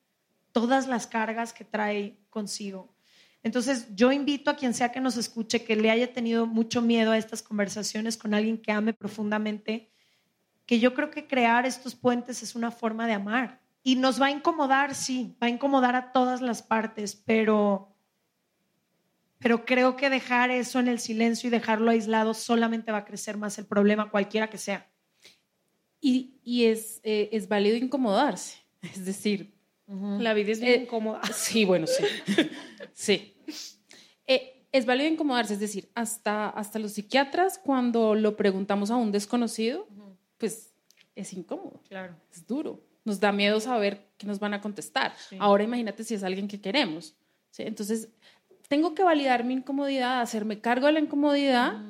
todas 0.52 0.88
las 0.88 1.06
cargas 1.06 1.54
que 1.54 1.64
trae 1.64 2.18
consigo. 2.30 2.96
Entonces, 3.44 3.96
yo 3.96 4.12
invito 4.12 4.50
a 4.50 4.56
quien 4.56 4.74
sea 4.74 4.92
que 4.92 5.00
nos 5.00 5.16
escuche, 5.16 5.64
que 5.64 5.76
le 5.76 5.92
haya 5.92 6.12
tenido 6.12 6.48
mucho 6.48 6.82
miedo 6.82 7.12
a 7.12 7.18
estas 7.18 7.44
conversaciones 7.44 8.18
con 8.18 8.34
alguien 8.34 8.58
que 8.58 8.72
ame 8.72 8.94
profundamente, 8.94 9.92
que 10.66 10.80
yo 10.80 10.94
creo 10.94 11.12
que 11.12 11.28
crear 11.28 11.66
estos 11.66 11.96
puentes 11.96 12.44
es 12.44 12.56
una 12.56 12.72
forma 12.72 13.08
de 13.08 13.14
amar. 13.14 13.62
Y 13.84 13.96
nos 13.96 14.22
va 14.22 14.26
a 14.26 14.32
incomodar, 14.32 14.96
sí, 14.96 15.38
va 15.42 15.48
a 15.48 15.50
incomodar 15.50 15.96
a 15.96 16.12
todas 16.12 16.42
las 16.42 16.62
partes, 16.62 17.16
pero, 17.16 17.96
pero 19.40 19.66
creo 19.66 19.96
que 19.96 20.10
dejar 20.10 20.52
eso 20.52 20.80
en 20.80 20.88
el 20.88 21.00
silencio 21.00 21.48
y 21.48 21.52
dejarlo 21.52 21.92
aislado 21.92 22.34
solamente 22.34 22.92
va 22.92 23.00
a 23.00 23.06
crecer 23.06 23.38
más 23.38 23.58
el 23.58 23.66
problema, 23.66 24.10
cualquiera 24.10 24.50
que 24.50 24.58
sea. 24.58 24.90
Y, 26.00 26.40
y 26.44 26.66
es, 26.66 27.00
eh, 27.04 27.30
es 27.32 27.48
válido 27.48 27.78
incomodarse, 27.78 28.58
es 28.82 29.06
decir... 29.06 29.56
La 29.90 30.34
vida 30.34 30.52
es 30.52 30.60
bien 30.60 30.82
eh, 30.82 30.84
incómoda. 30.84 31.22
Sí, 31.34 31.64
bueno, 31.64 31.88
sí. 31.88 32.04
sí. 32.94 33.34
Eh, 34.28 34.66
es 34.74 34.86
válido 34.86 35.10
incomodarse, 35.10 35.54
es 35.54 35.62
decir, 35.62 35.90
hasta, 35.96 36.50
hasta 36.50 36.78
los 36.78 36.92
psiquiatras 36.92 37.58
cuando 37.58 38.14
lo 38.14 38.36
preguntamos 38.36 38.92
a 38.92 38.98
un 38.98 39.14
desconocido, 39.14 39.88
pues 40.38 40.74
es 41.16 41.32
incómodo. 41.32 41.82
Claro. 41.88 42.16
Es 42.32 42.46
duro. 42.46 42.84
Nos 43.06 43.22
da 43.22 43.32
miedo 43.32 43.62
saber 43.62 44.10
qué 44.18 44.28
nos 44.28 44.40
van 44.40 44.54
a 44.54 44.60
contestar. 44.60 45.14
Ahora 45.40 45.64
imagínate 45.64 46.04
si 46.04 46.16
es 46.16 46.24
alguien 46.24 46.50
que 46.50 46.60
queremos. 46.60 47.16
¿sí? 47.52 47.64
Entonces, 47.64 48.10
tengo 48.68 48.94
que 48.94 49.04
validar 49.04 49.44
mi 49.44 49.54
incomodidad, 49.54 50.22
hacerme 50.22 50.60
cargo 50.60 50.88
de 50.88 50.94
la 50.94 51.00
incomodidad 51.00 51.82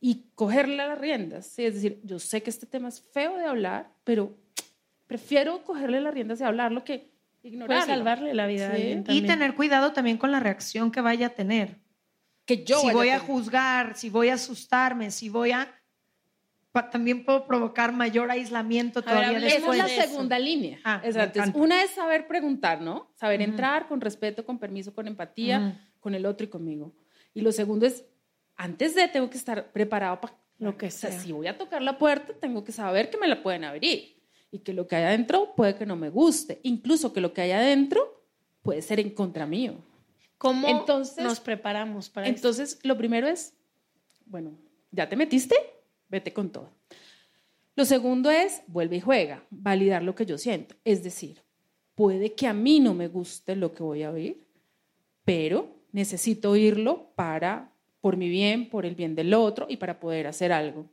y 0.00 0.26
cogerle 0.34 0.76
las 0.76 0.98
riendas. 0.98 1.58
Es 1.58 1.74
decir, 1.74 2.00
yo 2.04 2.18
sé 2.18 2.42
que 2.42 2.50
este 2.50 2.66
tema 2.66 2.88
es 2.88 3.00
feo 3.12 3.36
de 3.36 3.46
hablar, 3.46 3.90
pero 4.04 4.36
prefiero 5.06 5.62
cogerle 5.64 6.00
las 6.00 6.12
riendas 6.12 6.40
y 6.40 6.44
hablarlo 6.44 6.84
que 6.84 7.10
ignorarlo. 7.42 7.84
Puede 7.84 7.96
salvarle 7.96 8.34
la 8.34 8.46
vida. 8.46 8.76
Y 8.78 9.22
tener 9.22 9.54
cuidado 9.54 9.92
también 9.92 10.18
con 10.18 10.30
la 10.30 10.40
reacción 10.40 10.90
que 10.90 11.00
vaya 11.00 11.28
a 11.28 11.30
tener. 11.30 11.78
Que 12.44 12.64
yo 12.64 12.80
si 12.80 12.90
voy 12.90 13.08
a, 13.08 13.18
juzgar, 13.18 13.96
si 13.96 14.10
voy 14.10 14.28
a 14.28 14.34
asustarme, 14.34 15.10
si 15.10 15.30
voy 15.30 15.52
a 15.52 15.72
también 16.90 17.24
puedo 17.24 17.46
provocar 17.46 17.92
mayor 17.92 18.30
aislamiento 18.30 19.00
todavía 19.00 19.38
después. 19.38 19.76
Esa 19.78 19.86
es 19.86 19.96
la 19.96 20.06
segunda 20.06 20.38
línea. 20.38 20.78
Ah, 20.84 21.00
una 21.54 21.82
es 21.82 21.90
saber 21.92 22.26
preguntar, 22.26 22.80
¿no? 22.80 23.08
Saber 23.14 23.42
entrar 23.42 23.86
con 23.86 24.00
respeto, 24.00 24.44
con 24.44 24.58
permiso, 24.58 24.92
con 24.92 25.06
empatía, 25.06 25.80
con 26.04 26.14
el 26.14 26.26
otro 26.26 26.44
y 26.44 26.50
conmigo. 26.50 26.92
Y 27.32 27.40
lo 27.40 27.50
segundo 27.50 27.86
es, 27.86 28.04
antes 28.56 28.94
de, 28.94 29.08
tengo 29.08 29.30
que 29.30 29.38
estar 29.38 29.72
preparado 29.72 30.20
para 30.20 30.36
lo 30.58 30.76
que 30.76 30.90
sea. 30.90 31.18
si 31.18 31.32
voy 31.32 31.46
a 31.46 31.56
tocar 31.56 31.80
la 31.80 31.96
puerta, 31.96 32.34
tengo 32.34 32.62
que 32.62 32.72
saber 32.72 33.08
que 33.08 33.16
me 33.16 33.26
la 33.26 33.42
pueden 33.42 33.64
abrir 33.64 34.14
y 34.50 34.58
que 34.58 34.74
lo 34.74 34.86
que 34.86 34.96
hay 34.96 35.04
adentro 35.04 35.54
puede 35.56 35.76
que 35.76 35.86
no 35.86 35.96
me 35.96 36.10
guste. 36.10 36.60
Incluso 36.62 37.14
que 37.14 37.22
lo 37.22 37.32
que 37.32 37.40
hay 37.40 37.52
adentro 37.52 38.22
puede 38.62 38.82
ser 38.82 39.00
en 39.00 39.08
contra 39.14 39.46
mío. 39.46 39.76
¿Cómo 40.36 40.68
entonces, 40.68 41.24
nos 41.24 41.40
preparamos 41.40 42.10
para 42.10 42.28
Entonces, 42.28 42.78
lo 42.82 42.98
primero 42.98 43.26
es, 43.26 43.54
bueno, 44.26 44.52
¿ya 44.90 45.08
te 45.08 45.16
metiste? 45.16 45.56
Vete 46.10 46.34
con 46.34 46.50
todo. 46.50 46.68
Lo 47.76 47.86
segundo 47.86 48.30
es, 48.30 48.60
vuelve 48.66 48.96
y 48.96 49.00
juega, 49.00 49.42
validar 49.48 50.02
lo 50.02 50.14
que 50.14 50.26
yo 50.26 50.36
siento. 50.36 50.74
Es 50.84 51.02
decir, 51.02 51.40
puede 51.94 52.34
que 52.34 52.46
a 52.46 52.52
mí 52.52 52.78
no 52.78 52.92
me 52.92 53.08
guste 53.08 53.56
lo 53.56 53.72
que 53.72 53.82
voy 53.82 54.02
a 54.02 54.10
oír, 54.10 54.46
pero 55.24 55.73
necesito 55.94 56.50
oírlo 56.50 57.12
para, 57.14 57.72
por 58.02 58.18
mi 58.18 58.28
bien, 58.28 58.68
por 58.68 58.84
el 58.84 58.94
bien 58.94 59.14
del 59.14 59.32
otro 59.32 59.66
y 59.68 59.78
para 59.78 59.98
poder 59.98 60.26
hacer 60.26 60.52
algo. 60.52 60.90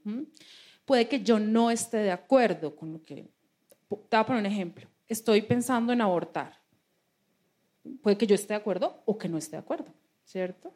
Puede 0.85 1.09
que 1.09 1.21
yo 1.21 1.39
no 1.39 1.71
esté 1.71 1.97
de 1.97 2.11
acuerdo 2.11 2.75
con 2.75 2.93
lo 2.93 3.03
que... 3.03 3.15
Te 3.15 3.27
voy 3.89 3.99
a 4.11 4.25
poner 4.25 4.39
un 4.39 4.45
ejemplo. 4.45 4.87
Estoy 5.09 5.41
pensando 5.41 5.91
en 5.91 5.99
abortar. 5.99 6.61
Puede 8.01 8.17
que 8.17 8.27
yo 8.27 8.35
esté 8.35 8.53
de 8.53 8.59
acuerdo 8.59 9.01
o 9.03 9.17
que 9.17 9.27
no 9.27 9.37
esté 9.37 9.57
de 9.57 9.61
acuerdo, 9.63 9.93
¿cierto? 10.23 10.71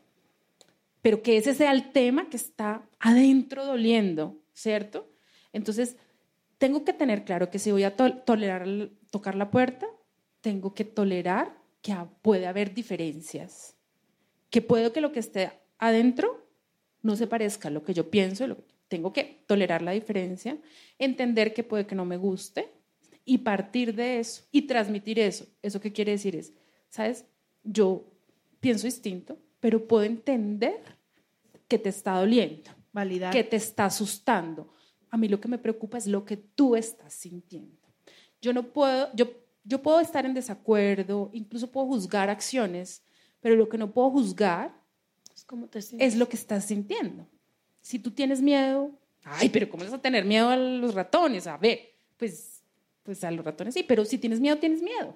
pero 1.05 1.21
que 1.21 1.38
ese 1.38 1.53
sea 1.53 1.71
el 1.71 1.91
tema 1.91 2.31
que 2.31 2.38
está 2.38 2.81
adentro 2.97 3.63
doliendo, 3.63 4.39
¿cierto? 4.55 5.07
Entonces, 5.53 5.97
tengo 6.57 6.83
que 6.83 6.93
tener 6.93 7.25
claro 7.25 7.51
que 7.51 7.59
si 7.59 7.71
voy 7.71 7.83
a 7.83 7.95
tolerar 7.95 8.65
tocar 9.11 9.35
la 9.35 9.51
puerta, 9.51 9.85
tengo 10.41 10.73
que 10.73 10.83
tolerar 10.83 11.55
que 11.83 11.95
puede 12.23 12.47
haber 12.47 12.73
diferencias, 12.73 13.74
que 14.49 14.62
puedo 14.62 14.93
que 14.93 15.01
lo 15.01 15.12
que 15.12 15.19
esté 15.19 15.51
adentro 15.77 16.45
no 17.01 17.15
se 17.15 17.27
parezca 17.27 17.67
a 17.67 17.71
lo 17.71 17.84
que 17.84 17.93
yo 17.93 18.10
pienso, 18.10 18.47
lo, 18.47 18.58
tengo 18.88 19.13
que 19.13 19.43
tolerar 19.47 19.81
la 19.81 19.91
diferencia, 19.91 20.58
entender 20.99 21.53
que 21.53 21.63
puede 21.63 21.86
que 21.86 21.95
no 21.95 22.05
me 22.05 22.17
guste 22.17 22.71
y 23.23 23.39
partir 23.39 23.95
de 23.95 24.19
eso 24.19 24.43
y 24.51 24.63
transmitir 24.63 25.19
eso. 25.19 25.45
¿Eso 25.62 25.81
qué 25.81 25.91
quiere 25.91 26.12
decir? 26.12 26.36
Es, 26.36 26.53
¿sabes? 26.89 27.25
Yo 27.63 28.05
pienso 28.60 28.86
distinto, 28.86 29.38
pero 29.60 29.88
puedo 29.88 30.03
entender 30.03 30.81
que 31.67 31.79
te 31.79 31.89
está 31.89 32.19
doliendo, 32.19 32.71
Validar. 32.91 33.34
que 33.34 33.43
te 33.43 33.55
está 33.55 33.86
asustando. 33.86 34.73
A 35.10 35.17
mí 35.17 35.27
lo 35.27 35.39
que 35.39 35.47
me 35.47 35.58
preocupa 35.58 35.97
es 35.97 36.08
lo 36.08 36.25
que 36.25 36.38
tú 36.38 36.75
estás 36.75 37.13
sintiendo. 37.13 37.88
Yo 38.41 38.53
no 38.53 38.71
puedo, 38.71 39.10
yo, 39.15 39.27
yo 39.63 39.81
puedo 39.81 39.99
estar 39.99 40.25
en 40.25 40.34
desacuerdo, 40.34 41.31
incluso 41.34 41.71
puedo 41.71 41.88
juzgar 41.88 42.29
acciones, 42.29 43.05
pero 43.45 43.58
lo 43.58 43.69
que 43.69 43.77
no 43.77 43.93
puedo 43.93 44.10
juzgar 44.10 44.73
es, 45.71 45.93
es 45.99 46.15
lo 46.15 46.27
que 46.27 46.36
estás 46.36 46.65
sintiendo. 46.65 47.27
Si 47.79 47.99
tú 47.99 48.10
tienes 48.10 48.41
miedo, 48.41 48.89
ay, 49.23 49.49
pero 49.49 49.69
¿cómo 49.69 49.84
vas 49.84 49.93
a 49.93 50.01
tener 50.01 50.25
miedo 50.25 50.49
a 50.49 50.58
los 50.58 50.95
ratones? 50.95 51.45
A 51.45 51.55
ver, 51.55 51.93
pues, 52.17 52.63
pues 53.03 53.23
a 53.23 53.29
los 53.29 53.45
ratones 53.45 53.75
sí, 53.75 53.84
pero 53.84 54.03
si 54.03 54.17
tienes 54.17 54.39
miedo, 54.39 54.58
tienes 54.58 54.81
miedo. 54.81 55.15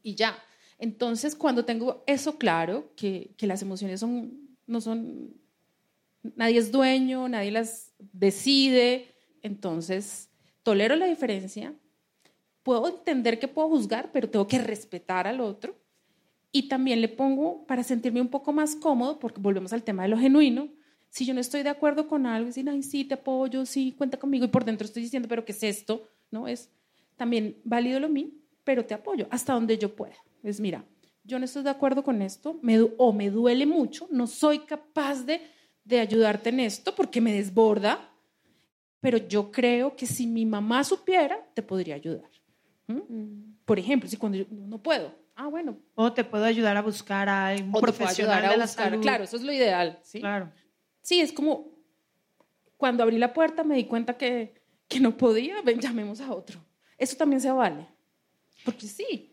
Y 0.00 0.14
ya. 0.14 0.38
Entonces, 0.78 1.34
cuando 1.34 1.64
tengo 1.64 2.04
eso 2.06 2.38
claro, 2.38 2.92
que, 2.94 3.32
que 3.36 3.48
las 3.48 3.62
emociones 3.62 3.98
son, 3.98 4.56
no 4.68 4.80
son, 4.80 5.34
nadie 6.22 6.58
es 6.58 6.70
dueño, 6.70 7.28
nadie 7.28 7.50
las 7.50 7.90
decide, 7.98 9.08
entonces 9.42 10.28
tolero 10.62 10.94
la 10.94 11.06
diferencia, 11.06 11.74
puedo 12.62 12.86
entender 12.86 13.40
que 13.40 13.48
puedo 13.48 13.70
juzgar, 13.70 14.12
pero 14.12 14.30
tengo 14.30 14.46
que 14.46 14.60
respetar 14.60 15.26
al 15.26 15.40
otro. 15.40 15.79
Y 16.52 16.68
también 16.68 17.00
le 17.00 17.08
pongo, 17.08 17.64
para 17.66 17.82
sentirme 17.82 18.20
un 18.20 18.28
poco 18.28 18.52
más 18.52 18.74
cómodo, 18.74 19.18
porque 19.18 19.40
volvemos 19.40 19.72
al 19.72 19.82
tema 19.82 20.02
de 20.02 20.08
lo 20.08 20.18
genuino, 20.18 20.68
si 21.10 21.24
yo 21.24 21.34
no 21.34 21.40
estoy 21.40 21.62
de 21.62 21.68
acuerdo 21.68 22.06
con 22.06 22.26
algo, 22.26 22.46
decir, 22.46 22.68
ay, 22.68 22.82
sí, 22.82 23.04
te 23.04 23.14
apoyo, 23.14 23.66
sí, 23.66 23.94
cuenta 23.96 24.18
conmigo, 24.18 24.44
y 24.44 24.48
por 24.48 24.64
dentro 24.64 24.84
estoy 24.84 25.02
diciendo, 25.02 25.28
pero 25.28 25.44
¿qué 25.44 25.52
es 25.52 25.62
esto? 25.62 26.08
¿No? 26.30 26.48
Es 26.48 26.70
también 27.16 27.56
válido 27.64 28.00
lo 28.00 28.08
mío, 28.08 28.28
pero 28.64 28.84
te 28.84 28.94
apoyo 28.94 29.26
hasta 29.30 29.52
donde 29.52 29.76
yo 29.76 29.94
pueda. 29.94 30.14
Es, 30.42 30.60
mira, 30.60 30.84
yo 31.24 31.38
no 31.38 31.44
estoy 31.44 31.62
de 31.62 31.70
acuerdo 31.70 32.02
con 32.02 32.22
esto, 32.22 32.58
me, 32.62 32.80
o 32.96 33.12
me 33.12 33.30
duele 33.30 33.66
mucho, 33.66 34.08
no 34.10 34.26
soy 34.26 34.60
capaz 34.60 35.24
de, 35.24 35.40
de 35.84 36.00
ayudarte 36.00 36.48
en 36.48 36.60
esto 36.60 36.94
porque 36.94 37.20
me 37.20 37.32
desborda, 37.32 38.08
pero 39.00 39.18
yo 39.18 39.50
creo 39.50 39.96
que 39.96 40.06
si 40.06 40.26
mi 40.26 40.46
mamá 40.46 40.84
supiera, 40.84 41.44
te 41.54 41.62
podría 41.62 41.96
ayudar. 41.96 42.30
Mm. 42.86 43.54
Por 43.64 43.78
ejemplo, 43.78 44.08
si 44.08 44.16
cuando 44.16 44.38
yo 44.38 44.46
no 44.50 44.78
puedo, 44.78 45.12
ah, 45.40 45.48
bueno. 45.48 45.78
O 45.94 46.12
te 46.12 46.24
puedo 46.24 46.44
ayudar 46.44 46.76
a 46.76 46.82
buscar 46.82 47.28
a 47.28 47.54
un 47.58 47.72
profesional 47.72 48.44
a 48.44 48.50
de 48.50 48.56
la 48.56 48.66
salud. 48.66 49.00
Claro, 49.00 49.24
eso 49.24 49.36
es 49.36 49.42
lo 49.42 49.52
ideal. 49.52 49.98
¿sí? 50.02 50.20
Claro. 50.20 50.52
Sí, 51.02 51.20
es 51.20 51.32
como 51.32 51.68
cuando 52.76 53.02
abrí 53.02 53.18
la 53.18 53.32
puerta 53.32 53.64
me 53.64 53.76
di 53.76 53.84
cuenta 53.84 54.16
que, 54.16 54.62
que 54.88 55.00
no 55.00 55.16
podía, 55.16 55.60
ven, 55.62 55.80
llamemos 55.80 56.20
a 56.20 56.32
otro. 56.32 56.64
Eso 56.96 57.16
también 57.16 57.40
se 57.40 57.50
vale. 57.50 57.86
Porque 58.64 58.86
sí, 58.86 59.30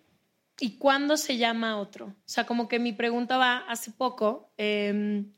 ¿Y 0.60 0.78
cuándo 0.78 1.18
se 1.18 1.38
llama 1.38 1.72
a 1.72 1.78
otro? 1.78 2.08
O 2.08 2.16
sea, 2.26 2.46
como 2.46 2.68
que 2.68 2.80
mi 2.80 2.92
pregunta 2.92 3.38
va 3.38 3.58
hace 3.70 3.92
poco. 3.92 4.52
Em, 4.58 5.34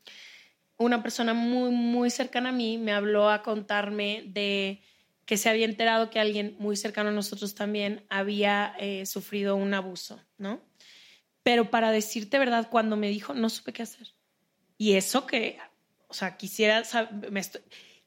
una 0.78 1.04
persona 1.04 1.34
muy, 1.34 1.72
muy 1.72 2.10
cercana 2.10 2.50
a 2.50 2.54
mí 2.54 2.78
me 2.78 2.94
habló 2.94 3.30
a 3.30 3.44
contarme 3.44 4.24
de 4.28 4.82
que 5.30 5.38
se 5.38 5.48
había 5.48 5.66
enterado 5.66 6.10
que 6.10 6.20
alguien 6.20 6.56
muy 6.58 6.76
cercano 6.76 7.10
a 7.10 7.12
nosotros 7.12 7.54
también 7.54 8.04
había 8.10 8.74
eh, 8.80 9.06
sufrido 9.06 9.56
un 9.56 9.76
abuso, 9.76 10.20
¿no? 10.40 10.60
Pero 11.44 11.70
para 11.70 11.92
decirte 11.92 12.40
verdad, 12.40 12.68
cuando 12.72 12.98
me 12.98 13.10
dijo, 13.10 13.36
no 13.36 13.48
supe 13.52 13.72
qué 13.72 13.84
hacer. 13.84 14.08
Y 14.80 14.94
eso 14.94 15.28
que, 15.28 15.60
o 16.08 16.16
sea, 16.16 16.36
quisiera, 16.36 16.82
me 17.30 17.44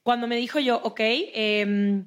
cuando 0.02 0.26
me 0.26 0.34
dijo 0.34 0.58
yo, 0.58 0.80
ok, 0.82 0.98
eh, 0.98 2.04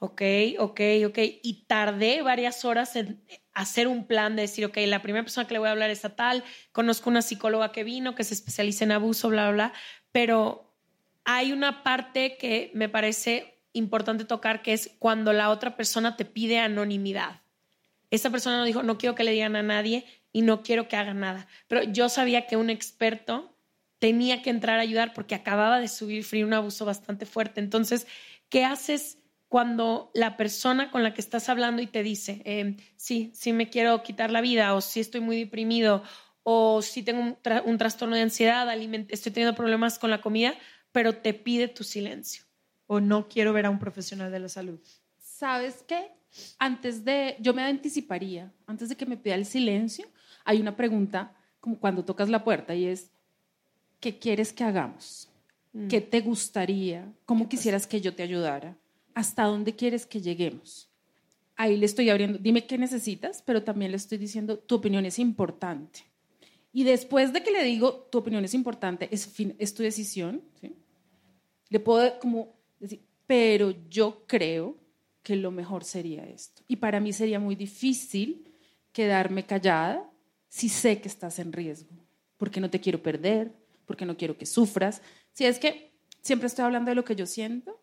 ok, 0.00 0.22
ok, 0.58 0.80
ok, 1.06 1.18
y 1.44 1.64
tardé 1.68 2.22
varias 2.22 2.64
horas 2.64 2.96
en 2.96 3.22
hacer 3.52 3.86
un 3.86 4.08
plan 4.08 4.34
de 4.34 4.42
decir, 4.42 4.64
ok, 4.64 4.76
la 4.86 5.02
primera 5.02 5.22
persona 5.22 5.46
que 5.46 5.54
le 5.54 5.60
voy 5.60 5.68
a 5.68 5.70
hablar 5.70 5.90
es 5.90 6.04
a 6.04 6.16
tal, 6.16 6.42
conozco 6.72 7.10
una 7.10 7.22
psicóloga 7.22 7.70
que 7.70 7.84
vino, 7.84 8.16
que 8.16 8.24
se 8.24 8.34
especializa 8.34 8.82
en 8.82 8.90
abuso, 8.90 9.28
bla, 9.28 9.52
bla, 9.52 9.68
bla, 9.68 9.72
pero 10.10 10.74
hay 11.22 11.52
una 11.52 11.84
parte 11.84 12.36
que 12.38 12.72
me 12.74 12.88
parece 12.88 13.55
importante 13.76 14.24
tocar, 14.24 14.62
que 14.62 14.72
es 14.72 14.90
cuando 14.98 15.32
la 15.32 15.50
otra 15.50 15.76
persona 15.76 16.16
te 16.16 16.24
pide 16.24 16.58
anonimidad. 16.58 17.42
Esa 18.10 18.30
persona 18.30 18.58
no 18.58 18.64
dijo, 18.64 18.82
no 18.82 18.98
quiero 18.98 19.14
que 19.14 19.24
le 19.24 19.32
digan 19.32 19.56
a 19.56 19.62
nadie 19.62 20.06
y 20.32 20.42
no 20.42 20.62
quiero 20.62 20.88
que 20.88 20.96
haga 20.96 21.14
nada. 21.14 21.48
Pero 21.68 21.82
yo 21.82 22.08
sabía 22.08 22.46
que 22.46 22.56
un 22.56 22.70
experto 22.70 23.56
tenía 23.98 24.42
que 24.42 24.50
entrar 24.50 24.78
a 24.78 24.82
ayudar 24.82 25.12
porque 25.14 25.34
acababa 25.34 25.80
de 25.80 25.88
sufrir 25.88 26.44
un 26.44 26.54
abuso 26.54 26.84
bastante 26.84 27.26
fuerte. 27.26 27.60
Entonces, 27.60 28.06
¿qué 28.48 28.64
haces 28.64 29.18
cuando 29.48 30.10
la 30.14 30.36
persona 30.36 30.90
con 30.90 31.02
la 31.02 31.14
que 31.14 31.20
estás 31.20 31.48
hablando 31.48 31.82
y 31.82 31.86
te 31.86 32.02
dice, 32.02 32.42
eh, 32.44 32.76
sí, 32.96 33.30
sí 33.34 33.52
me 33.52 33.70
quiero 33.70 34.02
quitar 34.02 34.30
la 34.30 34.40
vida 34.40 34.74
o 34.74 34.80
sí 34.80 35.00
estoy 35.00 35.20
muy 35.20 35.38
deprimido 35.38 36.02
o 36.42 36.82
sí 36.82 37.02
tengo 37.02 37.20
un, 37.22 37.38
un 37.64 37.78
trastorno 37.78 38.16
de 38.16 38.22
ansiedad, 38.22 38.68
estoy 39.08 39.32
teniendo 39.32 39.56
problemas 39.56 39.98
con 39.98 40.10
la 40.10 40.20
comida, 40.20 40.54
pero 40.92 41.16
te 41.16 41.34
pide 41.34 41.68
tu 41.68 41.84
silencio? 41.84 42.45
O 42.86 43.00
no 43.00 43.28
quiero 43.28 43.52
ver 43.52 43.66
a 43.66 43.70
un 43.70 43.78
profesional 43.78 44.30
de 44.30 44.40
la 44.40 44.48
salud? 44.48 44.78
¿Sabes 45.18 45.84
qué? 45.86 46.10
Antes 46.58 47.04
de, 47.04 47.36
yo 47.40 47.54
me 47.54 47.62
anticiparía, 47.62 48.52
antes 48.66 48.88
de 48.88 48.96
que 48.96 49.06
me 49.06 49.16
pida 49.16 49.34
el 49.34 49.46
silencio, 49.46 50.06
hay 50.44 50.60
una 50.60 50.76
pregunta 50.76 51.34
como 51.60 51.78
cuando 51.78 52.04
tocas 52.04 52.28
la 52.28 52.44
puerta 52.44 52.74
y 52.74 52.86
es, 52.86 53.10
¿qué 54.00 54.18
quieres 54.18 54.52
que 54.52 54.64
hagamos? 54.64 55.28
Mm. 55.72 55.88
¿Qué 55.88 56.00
te 56.00 56.20
gustaría? 56.20 57.12
¿Cómo 57.24 57.48
quisieras 57.48 57.86
que 57.86 58.00
yo 58.00 58.14
te 58.14 58.22
ayudara? 58.22 58.76
¿Hasta 59.14 59.44
dónde 59.44 59.74
quieres 59.74 60.06
que 60.06 60.20
lleguemos? 60.20 60.88
Ahí 61.56 61.76
le 61.76 61.86
estoy 61.86 62.10
abriendo, 62.10 62.38
dime 62.38 62.66
qué 62.66 62.76
necesitas, 62.76 63.42
pero 63.44 63.62
también 63.62 63.90
le 63.90 63.96
estoy 63.96 64.18
diciendo, 64.18 64.58
tu 64.58 64.74
opinión 64.74 65.06
es 65.06 65.18
importante. 65.18 66.04
Y 66.72 66.84
después 66.84 67.32
de 67.32 67.42
que 67.42 67.50
le 67.50 67.64
digo, 67.64 68.08
tu 68.12 68.18
opinión 68.18 68.44
es 68.44 68.52
importante, 68.52 69.08
es, 69.10 69.32
es 69.58 69.74
tu 69.74 69.82
decisión, 69.82 70.42
¿sí? 70.60 70.74
le 71.70 71.80
puedo 71.80 72.18
como 72.18 72.55
pero 73.26 73.74
yo 73.88 74.24
creo 74.26 74.76
que 75.22 75.36
lo 75.36 75.50
mejor 75.50 75.84
sería 75.84 76.24
esto. 76.24 76.62
Y 76.68 76.76
para 76.76 77.00
mí 77.00 77.12
sería 77.12 77.40
muy 77.40 77.56
difícil 77.56 78.52
quedarme 78.92 79.44
callada 79.44 80.08
si 80.48 80.68
sé 80.68 81.00
que 81.00 81.08
estás 81.08 81.38
en 81.38 81.52
riesgo, 81.52 81.90
porque 82.36 82.60
no 82.60 82.70
te 82.70 82.80
quiero 82.80 83.02
perder, 83.02 83.52
porque 83.86 84.06
no 84.06 84.16
quiero 84.16 84.38
que 84.38 84.46
sufras. 84.46 85.02
Si 85.32 85.44
es 85.44 85.58
que 85.58 85.92
siempre 86.22 86.46
estoy 86.46 86.64
hablando 86.64 86.90
de 86.90 86.94
lo 86.94 87.04
que 87.04 87.16
yo 87.16 87.26
siento, 87.26 87.80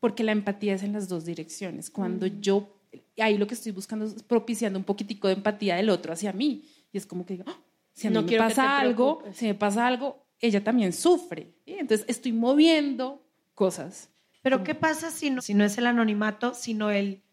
porque 0.00 0.22
la 0.22 0.32
empatía 0.32 0.74
es 0.74 0.82
en 0.82 0.92
las 0.92 1.08
dos 1.08 1.24
direcciones. 1.24 1.90
Cuando 1.90 2.26
mm. 2.26 2.40
yo, 2.40 2.80
ahí 3.18 3.36
lo 3.38 3.46
que 3.46 3.54
estoy 3.54 3.72
buscando 3.72 4.04
es 4.04 4.22
propiciando 4.22 4.78
un 4.78 4.84
poquitico 4.84 5.28
de 5.28 5.34
empatía 5.34 5.76
del 5.76 5.90
otro 5.90 6.12
hacia 6.12 6.32
mí. 6.32 6.64
Y 6.92 6.98
es 6.98 7.06
como 7.06 7.26
que 7.26 7.34
digo, 7.34 7.44
ah, 7.48 7.58
si 7.92 8.06
a 8.06 8.10
mí 8.10 8.22
me 8.22 8.38
pasa 8.38 8.78
algo, 8.78 9.22
si 9.32 9.46
me 9.46 9.54
pasa 9.54 9.86
algo, 9.86 10.26
ella 10.40 10.62
también 10.62 10.92
sufre. 10.92 11.54
Entonces 11.66 12.06
estoy 12.08 12.32
moviendo 12.32 13.27
cosas. 13.58 14.08
Pero 14.40 14.62
¿qué 14.62 14.76
pasa 14.76 15.10
si 15.10 15.30
no, 15.30 15.42
si 15.42 15.52
no 15.52 15.64
es 15.64 15.76
el 15.78 15.88
anonimato, 15.88 16.54
sino 16.54 16.90
el 16.90 17.24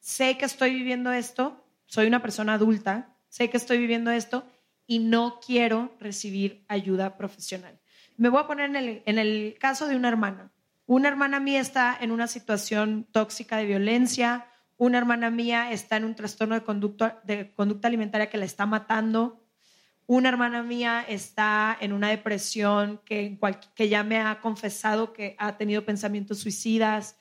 sé 0.00 0.38
que 0.38 0.46
estoy 0.46 0.72
viviendo 0.72 1.12
esto, 1.12 1.62
soy 1.84 2.06
una 2.06 2.22
persona 2.22 2.54
adulta, 2.54 3.14
sé 3.28 3.50
que 3.50 3.58
estoy 3.58 3.76
viviendo 3.76 4.10
esto 4.10 4.46
y 4.86 5.00
no 5.00 5.38
quiero 5.46 5.94
recibir 6.00 6.64
ayuda 6.68 7.18
profesional? 7.18 7.78
Me 8.16 8.30
voy 8.30 8.40
a 8.40 8.46
poner 8.46 8.70
en 8.70 8.76
el, 8.76 9.02
en 9.04 9.18
el 9.18 9.56
caso 9.60 9.86
de 9.86 9.96
una 9.96 10.08
hermana. 10.08 10.50
Una 10.86 11.08
hermana 11.08 11.40
mía 11.40 11.60
está 11.60 11.94
en 12.00 12.10
una 12.10 12.26
situación 12.26 13.06
tóxica 13.12 13.58
de 13.58 13.66
violencia, 13.66 14.46
una 14.78 14.96
hermana 14.96 15.28
mía 15.30 15.72
está 15.72 15.98
en 15.98 16.04
un 16.04 16.14
trastorno 16.14 16.54
de 16.54 16.62
conducta, 16.62 17.20
de 17.24 17.52
conducta 17.52 17.88
alimentaria 17.88 18.30
que 18.30 18.38
la 18.38 18.46
está 18.46 18.64
matando, 18.64 19.45
una 20.06 20.28
hermana 20.28 20.62
mía 20.62 21.04
está 21.08 21.76
en 21.80 21.92
una 21.92 22.08
depresión 22.10 23.00
que, 23.04 23.38
que 23.74 23.88
ya 23.88 24.04
me 24.04 24.18
ha 24.18 24.40
confesado 24.40 25.12
que 25.12 25.34
ha 25.38 25.56
tenido 25.56 25.84
pensamientos 25.84 26.38
suicidas. 26.38 27.18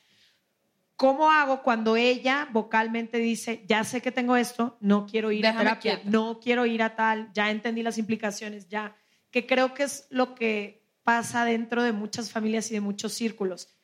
¿Cómo 0.96 1.32
hago 1.32 1.64
cuando 1.64 1.98
ella 1.98 2.48
vocalmente 2.52 3.18
dice, 3.18 3.66
ya 3.68 3.84
sé 3.84 4.02
que 4.02 4.12
tengo 4.12 4.38
esto, 4.38 4.78
no 4.80 5.08
quiero 5.08 5.32
ir 5.32 5.48
a 5.48 5.58
terapia, 5.58 6.00
no 6.06 6.40
quiero 6.40 6.66
ir 6.66 6.84
a 6.84 6.96
tal, 6.96 7.32
ya 7.34 7.50
entendí 7.50 7.84
las 7.84 7.98
implicaciones, 7.98 8.70
ya, 8.70 8.96
que 9.32 9.46
creo 9.46 9.74
que 9.74 9.84
es 9.84 10.08
lo 10.10 10.36
que 10.36 10.86
pasa 11.04 11.44
dentro 11.44 11.84
de 11.84 11.92
muchas 11.92 12.32
familias 12.32 12.72
y 12.72 12.76
de 12.76 12.82
muchos 12.82 13.14
círculos. 13.14 13.76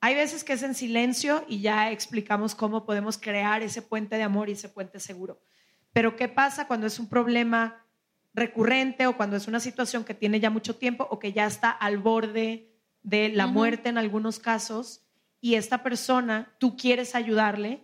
Hay 0.00 0.14
veces 0.14 0.44
que 0.44 0.52
es 0.52 0.62
en 0.62 0.74
silencio 0.74 1.44
y 1.48 1.60
ya 1.60 1.90
explicamos 1.90 2.54
cómo 2.54 2.86
podemos 2.86 3.18
crear 3.18 3.62
ese 3.62 3.82
puente 3.82 4.16
de 4.16 4.22
amor 4.22 4.48
y 4.48 4.52
ese 4.52 4.68
puente 4.68 5.00
seguro. 5.00 5.42
Pero 5.92 6.14
¿qué 6.16 6.28
pasa 6.28 6.68
cuando 6.68 6.86
es 6.86 6.98
un 6.98 7.08
problema 7.08 7.84
recurrente 8.34 9.06
o 9.06 9.16
cuando 9.16 9.36
es 9.36 9.48
una 9.48 9.60
situación 9.60 10.04
que 10.04 10.14
tiene 10.14 10.40
ya 10.40 10.50
mucho 10.50 10.76
tiempo 10.76 11.06
o 11.10 11.18
que 11.18 11.32
ya 11.32 11.46
está 11.46 11.70
al 11.70 11.98
borde 11.98 12.70
de 13.02 13.30
la 13.30 13.46
muerte 13.46 13.88
en 13.88 13.98
algunos 13.98 14.38
casos 14.38 15.02
y 15.40 15.54
esta 15.54 15.82
persona, 15.82 16.52
tú 16.58 16.76
quieres 16.76 17.14
ayudarle 17.14 17.80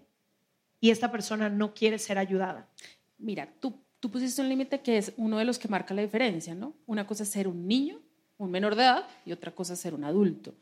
y 0.80 0.90
esta 0.90 1.10
persona 1.10 1.48
no 1.48 1.72
quiere 1.72 1.98
ser 1.98 2.18
ayudada. 2.18 2.68
Mira, 3.16 3.48
tú, 3.60 3.80
tú 4.00 4.10
pusiste 4.10 4.42
un 4.42 4.48
límite 4.48 4.80
que 4.80 4.98
es 4.98 5.12
uno 5.16 5.38
de 5.38 5.44
los 5.44 5.58
que 5.58 5.68
marca 5.68 5.94
la 5.94 6.02
diferencia, 6.02 6.54
¿no? 6.54 6.74
Una 6.86 7.06
cosa 7.06 7.22
es 7.22 7.30
ser 7.30 7.48
un 7.48 7.66
niño, 7.66 8.00
un 8.36 8.50
menor 8.50 8.74
de 8.74 8.82
edad, 8.82 9.06
y 9.24 9.32
otra 9.32 9.54
cosa 9.54 9.74
es 9.74 9.78
ser 9.80 9.94
un 9.94 10.04
adulto. 10.04 10.54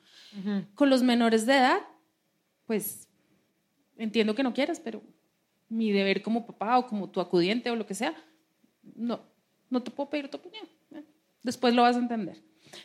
Con 0.75 0.91
los 0.91 1.03
menores 1.03 1.45
de 1.45 1.57
edad, 1.57 1.81
pues 2.67 3.09
entiendo 3.97 4.35
que 4.35 4.43
no 4.43 4.55
quieras, 4.55 4.81
pero 4.81 5.03
mi 5.69 5.91
deber 5.91 6.23
como 6.23 6.47
papá 6.47 6.79
o 6.79 6.87
como 6.87 7.11
tu 7.11 7.21
acudiente 7.21 7.71
o 7.71 7.77
lo 7.77 7.87
que 7.87 7.95
sea, 7.95 8.15
no, 8.95 9.21
no 9.73 9.83
te 9.83 9.91
puedo 9.91 10.11
pedir 10.11 10.29
tu 10.29 10.37
opinión. 10.37 10.69
Después 11.43 11.75
lo 11.75 11.83
vas 11.83 11.97
a 11.97 12.01
entender. 12.01 12.43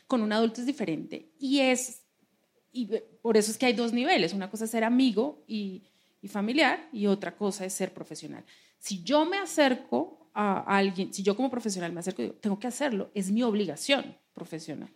Con 0.07 0.21
un 0.21 0.31
adulto 0.31 0.61
es 0.61 0.67
diferente 0.67 1.31
y 1.37 1.59
es, 1.59 2.01
y 2.71 2.87
por 3.21 3.37
eso 3.37 3.51
es 3.51 3.57
que 3.57 3.65
hay 3.65 3.73
dos 3.73 3.93
niveles. 3.93 4.33
Una 4.33 4.49
cosa 4.49 4.65
es 4.65 4.71
ser 4.71 4.83
amigo 4.83 5.43
y, 5.47 5.83
familiar 6.27 6.89
y 6.91 7.07
otra 7.07 7.37
cosa 7.37 7.63
es 7.63 7.71
ser 7.71 7.93
profesional. 7.93 8.43
Si 8.79 9.01
yo 9.01 9.25
me 9.25 9.37
acerco 9.37 10.29
a 10.33 10.59
alguien, 10.77 11.13
si 11.13 11.23
yo 11.23 11.37
como 11.37 11.49
profesional 11.49 11.93
me 11.93 12.01
acerco, 12.01 12.21
digo, 12.21 12.33
tengo 12.33 12.59
que 12.59 12.67
hacerlo, 12.67 13.11
es 13.13 13.31
mi 13.31 13.43
obligación 13.43 14.17
profesional. 14.33 14.89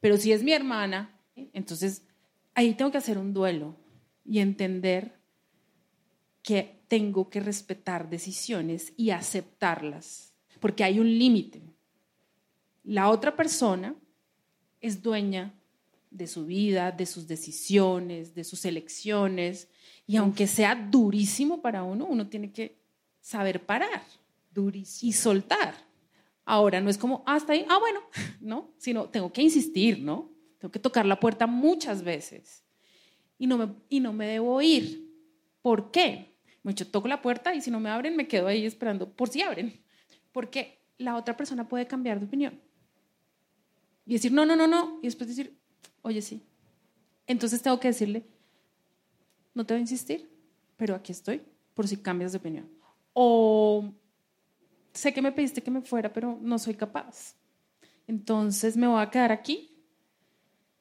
Pero 0.00 0.16
si 0.16 0.32
es 0.32 0.42
mi 0.42 0.52
hermana, 0.52 1.20
entonces 1.52 2.06
ahí 2.54 2.72
tengo 2.72 2.90
que 2.90 2.98
hacer 2.98 3.18
un 3.18 3.34
duelo 3.34 3.76
y 4.24 4.38
entender 4.38 5.20
que 6.42 6.82
tengo 6.88 7.28
que 7.28 7.40
respetar 7.40 8.08
decisiones 8.08 8.94
y 8.96 9.10
aceptarlas, 9.10 10.31
porque 10.62 10.84
hay 10.84 11.00
un 11.00 11.18
límite. 11.18 11.60
La 12.84 13.10
otra 13.10 13.34
persona 13.34 13.96
es 14.80 15.02
dueña 15.02 15.52
de 16.08 16.28
su 16.28 16.46
vida, 16.46 16.92
de 16.92 17.04
sus 17.04 17.26
decisiones, 17.26 18.32
de 18.32 18.44
sus 18.44 18.64
elecciones, 18.64 19.68
y 20.06 20.16
aunque 20.16 20.46
sea 20.46 20.76
durísimo 20.76 21.60
para 21.60 21.82
uno, 21.82 22.06
uno 22.06 22.28
tiene 22.28 22.52
que 22.52 22.78
saber 23.20 23.66
parar 23.66 24.02
Durísimo. 24.52 25.10
y 25.10 25.12
soltar. 25.12 25.74
Ahora 26.44 26.80
no 26.80 26.90
es 26.90 26.96
como, 26.96 27.24
ah, 27.26 27.34
hasta 27.34 27.54
ahí, 27.54 27.66
ah, 27.68 27.78
bueno, 27.80 28.00
¿no? 28.40 28.70
Sino 28.78 29.08
tengo 29.08 29.32
que 29.32 29.42
insistir, 29.42 29.98
¿no? 29.98 30.30
Tengo 30.58 30.70
que 30.70 30.78
tocar 30.78 31.06
la 31.06 31.18
puerta 31.18 31.48
muchas 31.48 32.04
veces 32.04 32.62
y 33.36 33.48
no 33.48 33.58
me, 33.58 33.74
y 33.88 33.98
no 33.98 34.12
me 34.12 34.28
debo 34.28 34.62
ir. 34.62 35.10
¿Por 35.60 35.90
qué? 35.90 36.36
Mucho 36.62 36.86
toco 36.86 37.08
la 37.08 37.20
puerta 37.20 37.52
y 37.52 37.60
si 37.60 37.72
no 37.72 37.80
me 37.80 37.90
abren, 37.90 38.14
me 38.14 38.28
quedo 38.28 38.46
ahí 38.46 38.64
esperando 38.64 39.10
por 39.10 39.28
si 39.28 39.42
abren. 39.42 39.82
Porque 40.32 40.80
la 40.98 41.16
otra 41.16 41.36
persona 41.36 41.68
puede 41.68 41.86
cambiar 41.86 42.18
de 42.18 42.26
opinión 42.26 42.60
y 44.06 44.14
decir, 44.14 44.32
no, 44.32 44.44
no, 44.44 44.56
no, 44.56 44.66
no, 44.66 44.98
y 45.02 45.06
después 45.06 45.28
decir, 45.28 45.56
oye, 46.02 46.22
sí. 46.22 46.42
Entonces 47.26 47.62
tengo 47.62 47.78
que 47.78 47.88
decirle, 47.88 48.26
no 49.54 49.64
te 49.64 49.74
voy 49.74 49.78
a 49.78 49.82
insistir, 49.82 50.28
pero 50.76 50.94
aquí 50.94 51.12
estoy 51.12 51.42
por 51.74 51.86
si 51.86 51.96
cambias 51.96 52.32
de 52.32 52.38
opinión. 52.38 52.68
O 53.12 53.92
sé 54.92 55.12
que 55.12 55.22
me 55.22 55.32
pediste 55.32 55.62
que 55.62 55.70
me 55.70 55.82
fuera, 55.82 56.12
pero 56.12 56.38
no 56.40 56.58
soy 56.58 56.74
capaz. 56.74 57.36
Entonces 58.06 58.76
me 58.76 58.86
voy 58.86 59.00
a 59.00 59.10
quedar 59.10 59.30
aquí 59.30 59.72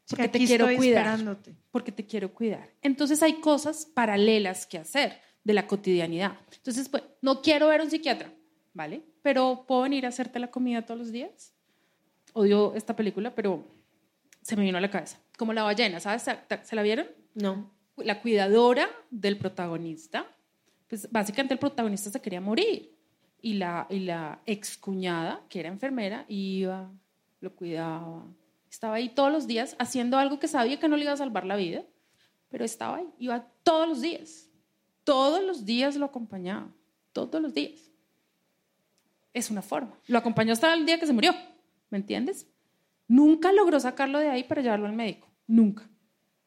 porque 0.07 0.27
te 0.27 0.45
quiero 0.45 0.75
cuidar. 0.75 1.37
Porque 1.71 1.91
te 1.91 2.05
quiero 2.05 2.33
cuidar. 2.33 2.69
Entonces 2.81 3.21
hay 3.23 3.39
cosas 3.39 3.85
paralelas 3.85 4.65
que 4.65 4.77
hacer 4.77 5.21
de 5.43 5.53
la 5.53 5.67
cotidianidad. 5.67 6.37
Entonces, 6.55 6.89
pues, 6.89 7.03
no 7.21 7.41
quiero 7.41 7.67
ver 7.67 7.81
a 7.81 7.83
un 7.83 7.89
psiquiatra, 7.89 8.33
¿vale? 8.73 9.03
Pero 9.21 9.65
puedo 9.67 9.81
venir 9.81 10.05
a 10.05 10.09
hacerte 10.09 10.39
la 10.39 10.51
comida 10.51 10.85
todos 10.85 10.99
los 10.99 11.11
días. 11.11 11.53
Odio 12.33 12.73
esta 12.75 12.95
película, 12.95 13.35
pero 13.35 13.65
se 14.41 14.55
me 14.55 14.63
vino 14.63 14.77
a 14.77 14.81
la 14.81 14.89
cabeza. 14.89 15.19
Como 15.37 15.53
la 15.53 15.63
ballena, 15.63 15.99
¿sabes? 15.99 16.23
¿Se, 16.63 16.75
la 16.75 16.81
vieron? 16.81 17.07
No. 17.33 17.71
La 17.97 18.21
cuidadora 18.21 18.89
del 19.09 19.37
protagonista, 19.37 20.25
pues 20.87 21.11
básicamente 21.11 21.53
el 21.53 21.59
protagonista 21.59 22.09
se 22.09 22.21
quería 22.21 22.41
morir. 22.41 22.97
Y 23.43 23.53
la, 23.53 23.87
y 23.89 23.99
la 23.99 24.39
excuñada, 24.45 25.43
que 25.49 25.59
era 25.59 25.69
enfermera, 25.69 26.25
iba, 26.27 26.91
lo 27.39 27.55
cuidaba. 27.55 28.25
Estaba 28.69 28.95
ahí 28.95 29.09
todos 29.09 29.31
los 29.31 29.47
días 29.47 29.75
haciendo 29.79 30.17
algo 30.17 30.39
que 30.39 30.47
sabía 30.47 30.79
que 30.79 30.87
no 30.87 30.95
le 30.95 31.03
iba 31.03 31.13
a 31.13 31.17
salvar 31.17 31.45
la 31.45 31.55
vida, 31.55 31.83
pero 32.49 32.63
estaba 32.63 32.97
ahí, 32.97 33.09
iba 33.17 33.47
todos 33.63 33.87
los 33.87 34.01
días. 34.01 34.47
Todos 35.03 35.43
los 35.43 35.65
días 35.65 35.95
lo 35.95 36.05
acompañaba, 36.05 36.71
todos 37.11 37.41
los 37.41 37.53
días. 37.53 37.90
Es 39.33 39.49
una 39.49 39.61
forma. 39.61 39.97
Lo 40.07 40.17
acompañó 40.17 40.53
hasta 40.53 40.73
el 40.73 40.85
día 40.85 40.99
que 40.99 41.07
se 41.07 41.13
murió, 41.13 41.33
¿me 41.89 41.97
entiendes? 41.97 42.47
Nunca 43.07 43.51
logró 43.51 43.79
sacarlo 43.79 44.19
de 44.19 44.29
ahí 44.29 44.43
para 44.43 44.61
llevarlo 44.61 44.87
al 44.87 44.93
médico, 44.93 45.29
nunca. 45.47 45.89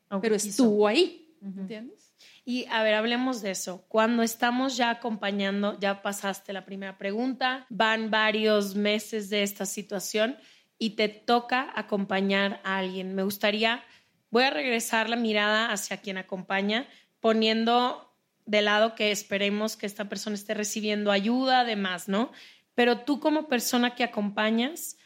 Aunque 0.09 0.29
pero 0.29 0.37
quiso. 0.37 0.49
estuvo 0.49 0.87
ahí, 0.87 1.37
¿me 1.41 1.63
entiendes? 1.63 2.15
Y 2.45 2.67
a 2.71 2.83
ver, 2.83 2.95
hablemos 2.95 3.41
de 3.43 3.51
eso. 3.51 3.85
Cuando 3.89 4.23
estamos 4.23 4.77
ya 4.77 4.91
acompañando, 4.91 5.79
ya 5.81 6.03
pasaste 6.03 6.53
la 6.53 6.65
primera 6.65 6.99
pregunta, 6.99 7.67
van 7.71 8.11
varios 8.11 8.75
meses 8.75 9.31
de 9.31 9.43
esta 9.43 9.65
situación 9.67 10.37
y 10.79 10.91
te 10.91 11.09
toca 11.09 11.73
acompañar 11.75 12.61
a 12.65 12.79
alguien. 12.79 13.15
Me 13.15 13.23
gustaría, 13.23 13.83
voy 14.31 14.45
a 14.45 14.51
regresar 14.51 15.09
la 15.09 15.17
mirada 15.17 15.73
hacia 15.73 15.99
quien 15.99 16.19
acompaña, 16.19 16.87
poniendo 17.21 18.15
de 18.47 18.61
lado 18.61 18.95
que 18.95 19.11
esperemos 19.11 19.77
que 19.77 19.87
esta 19.87 20.09
persona 20.09 20.35
esté 20.35 20.53
recibiendo 20.53 21.11
ayuda, 21.11 21.61
además, 21.61 22.09
¿no? 22.09 22.31
Pero 22.75 23.01
tú 23.01 23.21
como 23.21 23.49
persona 23.49 23.95
que 23.95 24.05
acompañas, 24.05 24.97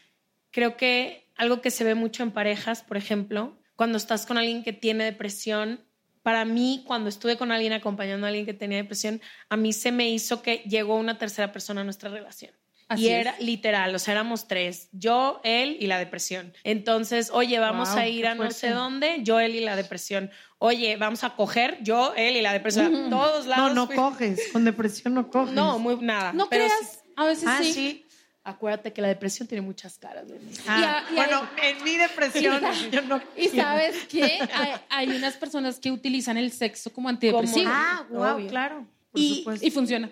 creo 0.51 0.77
que 0.77 1.29
algo 1.35 1.61
que 1.61 1.71
se 1.71 1.83
ve 1.83 1.95
mucho 1.95 2.23
en 2.23 2.31
parejas, 2.31 2.81
por 2.83 2.97
ejemplo, 2.97 3.57
cuando 3.75 3.97
estás 3.97 4.25
con 4.25 4.37
alguien 4.37 4.63
que 4.63 4.73
tiene 4.73 5.03
depresión, 5.05 5.79
para 6.23 6.43
mí, 6.45 6.83
cuando 6.85 7.09
estuve 7.09 7.37
con 7.37 7.51
alguien 7.51 7.71
acompañando 7.73 8.25
a 8.25 8.29
alguien 8.29 8.45
que 8.45 8.53
tenía 8.53 8.77
depresión, 8.77 9.21
a 9.49 9.55
mí 9.55 9.71
se 9.71 9.91
me 9.91 10.09
hizo 10.09 10.41
que 10.41 10.57
llegó 10.67 10.95
una 10.97 11.17
tercera 11.17 11.51
persona 11.51 11.81
a 11.81 11.83
nuestra 11.85 12.09
relación. 12.09 12.51
Así 12.89 13.03
y 13.03 13.09
es. 13.09 13.21
era 13.21 13.35
literal, 13.39 13.93
o 13.93 13.99
sea, 13.99 14.13
éramos 14.13 14.47
tres, 14.47 14.89
yo, 14.91 15.41
él 15.43 15.77
y 15.79 15.85
la 15.85 15.99
depresión. 15.99 16.53
Entonces, 16.63 17.29
oye, 17.31 17.59
vamos 17.59 17.89
a 17.89 18.07
ir 18.07 18.25
a 18.25 18.33
no 18.33 18.49
sé 18.49 18.71
dónde, 18.71 19.19
yo, 19.21 19.39
él 19.39 19.53
y 19.55 19.59
la 19.59 19.75
depresión. 19.75 20.31
Oye, 20.57 20.97
vamos 20.97 21.23
a 21.23 21.35
coger, 21.35 21.77
yo, 21.83 22.13
él 22.17 22.35
y 22.35 22.41
la 22.41 22.51
depresión. 22.51 22.95
A 23.05 23.09
todos 23.11 23.45
No, 23.45 23.49
lados. 23.51 23.75
no 23.75 23.85
fui- 23.85 23.95
coges. 23.95 24.49
Con 24.51 24.65
depresión 24.65 25.13
no 25.13 25.29
coges. 25.29 25.53
No, 25.53 25.77
muy 25.77 25.97
nada. 25.97 26.33
No 26.33 26.49
Pero 26.49 26.65
creas, 26.65 26.79
sí- 26.93 26.98
a 27.21 27.25
veces 27.25 27.45
Ah, 27.47 27.59
sí. 27.61 27.73
sí. 27.73 28.05
acuérdate 28.43 28.93
que 28.93 29.01
la 29.01 29.09
depresión 29.09 29.47
tiene 29.47 29.61
muchas 29.61 29.97
caras. 29.99 30.25
Ah, 30.67 30.79
Y 30.79 30.83
a- 30.83 31.11
y 31.11 31.15
bueno, 31.15 31.49
hay- 31.61 31.69
en 31.71 31.83
mi 31.83 31.97
depresión 31.97 32.61
yo 32.91 33.01
no 33.03 33.21
Y 33.35 33.49
sabes 33.49 34.05
qué? 34.07 34.39
Hay, 34.53 34.71
hay 34.89 35.09
unas 35.15 35.35
personas 35.35 35.79
que 35.79 35.91
utilizan 35.91 36.37
el 36.37 36.51
sexo 36.51 36.91
como 36.91 37.09
antidepresivo. 37.09 37.69
Ah, 37.71 38.05
wow, 38.09 38.35
Obvio. 38.37 38.47
claro. 38.49 38.87
Por 39.11 39.21
Y- 39.21 39.35
supuesto. 39.39 39.67
Y 39.67 39.71
funciona. 39.71 40.09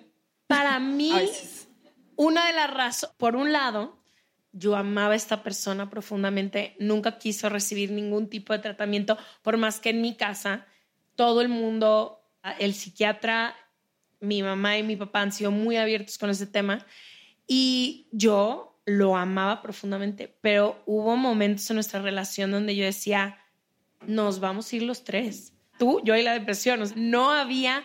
Para 0.48 0.80
mí, 0.80 1.12
una 2.16 2.48
de 2.48 2.54
las 2.54 2.72
razones, 2.74 3.16
por 3.18 3.36
un 3.36 3.52
lado, 3.52 3.98
yo 4.54 4.76
amaba 4.76 5.14
a 5.14 5.18
esta 5.18 5.44
persona 5.44 5.90
profundamente, 5.90 6.76
nunca 6.80 7.18
quiso 7.20 7.50
recibir 7.50 7.92
ningún 7.92 8.30
tipo 8.30 8.54
de 8.54 8.60
tratamiento, 8.60 9.18
por 9.42 9.58
más 9.58 9.80
que 9.80 9.90
en 9.92 10.02
mi 10.02 10.16
casa 10.16 10.66
todo 11.16 11.42
el 11.42 11.50
mundo, 11.50 12.22
el 12.60 12.74
psiquiatra, 12.74 13.56
mi 14.20 14.44
mamá 14.44 14.78
y 14.78 14.84
mi 14.84 14.96
papá 14.96 15.22
han 15.22 15.32
sido 15.32 15.52
muy 15.52 15.78
abiertos 15.78 16.18
con 16.18 16.30
ese 16.30 16.48
tema 16.48 16.86
y 17.48 18.08
yo 18.12 18.80
lo 18.86 19.16
amaba 19.16 19.62
profundamente, 19.62 20.38
pero 20.42 20.82
hubo 20.86 21.18
momentos 21.18 21.70
en 21.70 21.76
nuestra 21.76 22.02
relación 22.02 22.52
donde 22.52 22.76
yo 22.76 22.86
decía, 22.86 23.38
nos 24.06 24.40
vamos 24.40 24.72
a 24.72 24.76
ir 24.76 24.84
los 24.84 25.04
tres, 25.04 25.54
tú, 25.78 26.02
yo 26.04 26.16
y 26.16 26.24
la 26.24 26.34
depresión, 26.34 26.82
no 26.96 27.32
había 27.32 27.84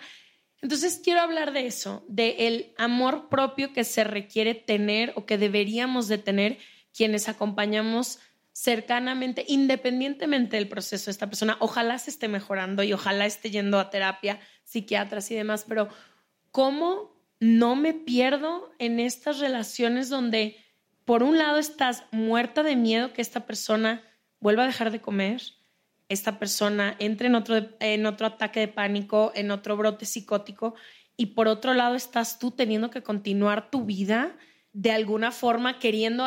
entonces 0.62 1.00
quiero 1.02 1.20
hablar 1.20 1.52
de 1.52 1.66
eso, 1.66 2.04
de 2.08 2.46
el 2.46 2.72
amor 2.78 3.28
propio 3.28 3.72
que 3.72 3.82
se 3.82 4.04
requiere 4.04 4.54
tener 4.54 5.12
o 5.16 5.26
que 5.26 5.36
deberíamos 5.36 6.06
de 6.06 6.18
tener 6.18 6.58
quienes 6.96 7.28
acompañamos 7.28 8.20
cercanamente, 8.52 9.44
independientemente 9.48 10.56
del 10.56 10.68
proceso 10.68 11.06
de 11.06 11.12
esta 11.12 11.26
persona. 11.26 11.56
Ojalá 11.58 11.98
se 11.98 12.10
esté 12.10 12.28
mejorando 12.28 12.84
y 12.84 12.92
ojalá 12.92 13.26
esté 13.26 13.50
yendo 13.50 13.80
a 13.80 13.90
terapia, 13.90 14.38
psiquiatras 14.62 15.30
y 15.32 15.34
demás, 15.34 15.64
pero 15.68 15.88
¿cómo 16.52 17.20
no 17.40 17.74
me 17.74 17.92
pierdo 17.92 18.72
en 18.78 19.00
estas 19.00 19.40
relaciones 19.40 20.08
donde 20.08 20.56
por 21.04 21.24
un 21.24 21.36
lado 21.36 21.58
estás 21.58 22.04
muerta 22.12 22.62
de 22.62 22.76
miedo 22.76 23.12
que 23.12 23.22
esta 23.22 23.44
persona 23.46 24.02
vuelva 24.38 24.62
a 24.62 24.66
dejar 24.66 24.92
de 24.92 25.00
comer? 25.00 25.42
esta 26.12 26.38
persona 26.38 26.94
entre 26.98 27.28
en 27.28 27.34
otro, 27.34 27.68
en 27.80 28.06
otro 28.06 28.26
ataque 28.26 28.60
de 28.60 28.68
pánico, 28.68 29.32
en 29.34 29.50
otro 29.50 29.76
brote 29.76 30.04
psicótico, 30.04 30.74
y 31.16 31.26
por 31.26 31.48
otro 31.48 31.74
lado 31.74 31.94
estás 31.94 32.38
tú 32.38 32.50
teniendo 32.50 32.90
que 32.90 33.02
continuar 33.02 33.70
tu 33.70 33.84
vida 33.84 34.36
de 34.72 34.92
alguna 34.92 35.30
forma, 35.32 35.78
queriendo 35.78 36.24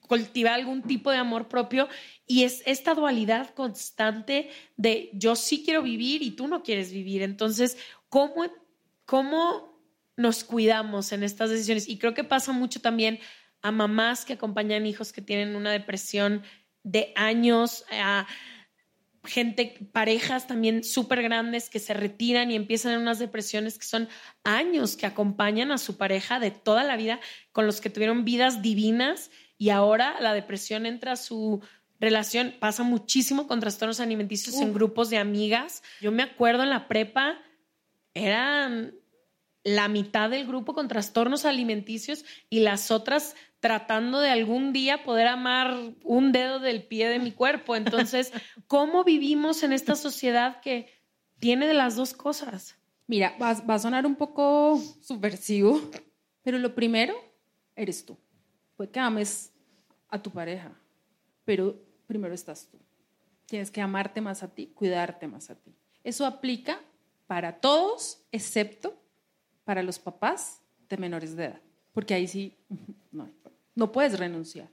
cultivar 0.00 0.54
algún 0.54 0.82
tipo 0.82 1.10
de 1.10 1.18
amor 1.18 1.48
propio, 1.48 1.88
y 2.26 2.44
es 2.44 2.62
esta 2.66 2.94
dualidad 2.94 3.50
constante 3.54 4.50
de 4.76 5.10
yo 5.12 5.36
sí 5.36 5.62
quiero 5.64 5.82
vivir 5.82 6.22
y 6.22 6.32
tú 6.32 6.48
no 6.48 6.62
quieres 6.62 6.92
vivir. 6.92 7.22
Entonces, 7.22 7.78
¿cómo, 8.08 8.44
cómo 9.10 9.76
nos 10.16 10.44
cuidamos 10.44 11.10
en 11.10 11.24
estas 11.24 11.50
decisiones? 11.50 11.88
Y 11.88 11.98
creo 11.98 12.14
que 12.14 12.22
pasa 12.22 12.52
mucho 12.52 12.80
también 12.80 13.18
a 13.60 13.72
mamás 13.72 14.24
que 14.24 14.34
acompañan 14.34 14.86
hijos 14.86 15.12
que 15.12 15.20
tienen 15.20 15.56
una 15.56 15.72
depresión 15.72 16.44
de 16.84 17.12
años, 17.16 17.84
a 17.90 18.28
gente, 19.24 19.90
parejas 19.92 20.46
también 20.46 20.84
súper 20.84 21.22
grandes 21.22 21.70
que 21.70 21.80
se 21.80 21.92
retiran 21.92 22.52
y 22.52 22.54
empiezan 22.54 22.92
en 22.92 23.00
unas 23.00 23.18
depresiones 23.18 23.80
que 23.80 23.84
son 23.84 24.08
años 24.44 24.96
que 24.96 25.06
acompañan 25.06 25.72
a 25.72 25.78
su 25.78 25.96
pareja 25.96 26.38
de 26.38 26.52
toda 26.52 26.84
la 26.84 26.96
vida, 26.96 27.18
con 27.50 27.66
los 27.66 27.80
que 27.80 27.90
tuvieron 27.90 28.24
vidas 28.24 28.62
divinas 28.62 29.32
y 29.58 29.70
ahora 29.70 30.20
la 30.20 30.34
depresión 30.34 30.86
entra 30.86 31.12
a 31.12 31.16
su 31.16 31.60
relación, 31.98 32.54
pasa 32.60 32.84
muchísimo 32.84 33.48
con 33.48 33.58
trastornos 33.58 33.98
alimenticios 33.98 34.54
en 34.60 34.72
grupos 34.72 35.10
de 35.10 35.18
amigas. 35.18 35.82
Yo 36.00 36.12
me 36.12 36.22
acuerdo 36.22 36.62
en 36.62 36.70
la 36.70 36.86
prepa, 36.86 37.40
eran 38.14 38.99
la 39.64 39.88
mitad 39.88 40.30
del 40.30 40.46
grupo 40.46 40.74
con 40.74 40.88
trastornos 40.88 41.44
alimenticios 41.44 42.24
y 42.48 42.60
las 42.60 42.90
otras 42.90 43.36
tratando 43.60 44.20
de 44.20 44.30
algún 44.30 44.72
día 44.72 45.04
poder 45.04 45.26
amar 45.26 45.76
un 46.02 46.32
dedo 46.32 46.60
del 46.60 46.82
pie 46.84 47.08
de 47.08 47.18
mi 47.18 47.32
cuerpo. 47.32 47.76
Entonces, 47.76 48.32
¿cómo 48.66 49.04
vivimos 49.04 49.62
en 49.62 49.72
esta 49.72 49.96
sociedad 49.96 50.60
que 50.60 50.88
tiene 51.38 51.66
de 51.66 51.74
las 51.74 51.96
dos 51.96 52.14
cosas? 52.14 52.76
Mira, 53.06 53.36
va, 53.40 53.52
va 53.52 53.74
a 53.74 53.78
sonar 53.78 54.06
un 54.06 54.16
poco 54.16 54.80
subversivo, 55.02 55.80
pero 56.42 56.58
lo 56.58 56.74
primero 56.74 57.14
eres 57.76 58.04
tú. 58.04 58.16
Puede 58.76 58.90
que 58.90 59.00
ames 59.00 59.52
a 60.08 60.22
tu 60.22 60.30
pareja, 60.30 60.72
pero 61.44 61.76
primero 62.06 62.34
estás 62.34 62.66
tú. 62.70 62.78
Tienes 63.44 63.70
que 63.70 63.80
amarte 63.80 64.20
más 64.20 64.42
a 64.42 64.54
ti, 64.54 64.68
cuidarte 64.68 65.26
más 65.26 65.50
a 65.50 65.56
ti. 65.56 65.74
Eso 66.02 66.24
aplica 66.24 66.80
para 67.26 67.60
todos, 67.60 68.24
excepto 68.32 69.00
para 69.70 69.84
los 69.84 70.00
papás 70.00 70.60
de 70.88 70.96
menores 70.96 71.36
de 71.36 71.44
edad, 71.44 71.60
porque 71.92 72.12
ahí 72.12 72.26
sí 72.26 72.56
no, 73.76 73.92
puedes 73.92 74.18
renunciar, 74.18 74.68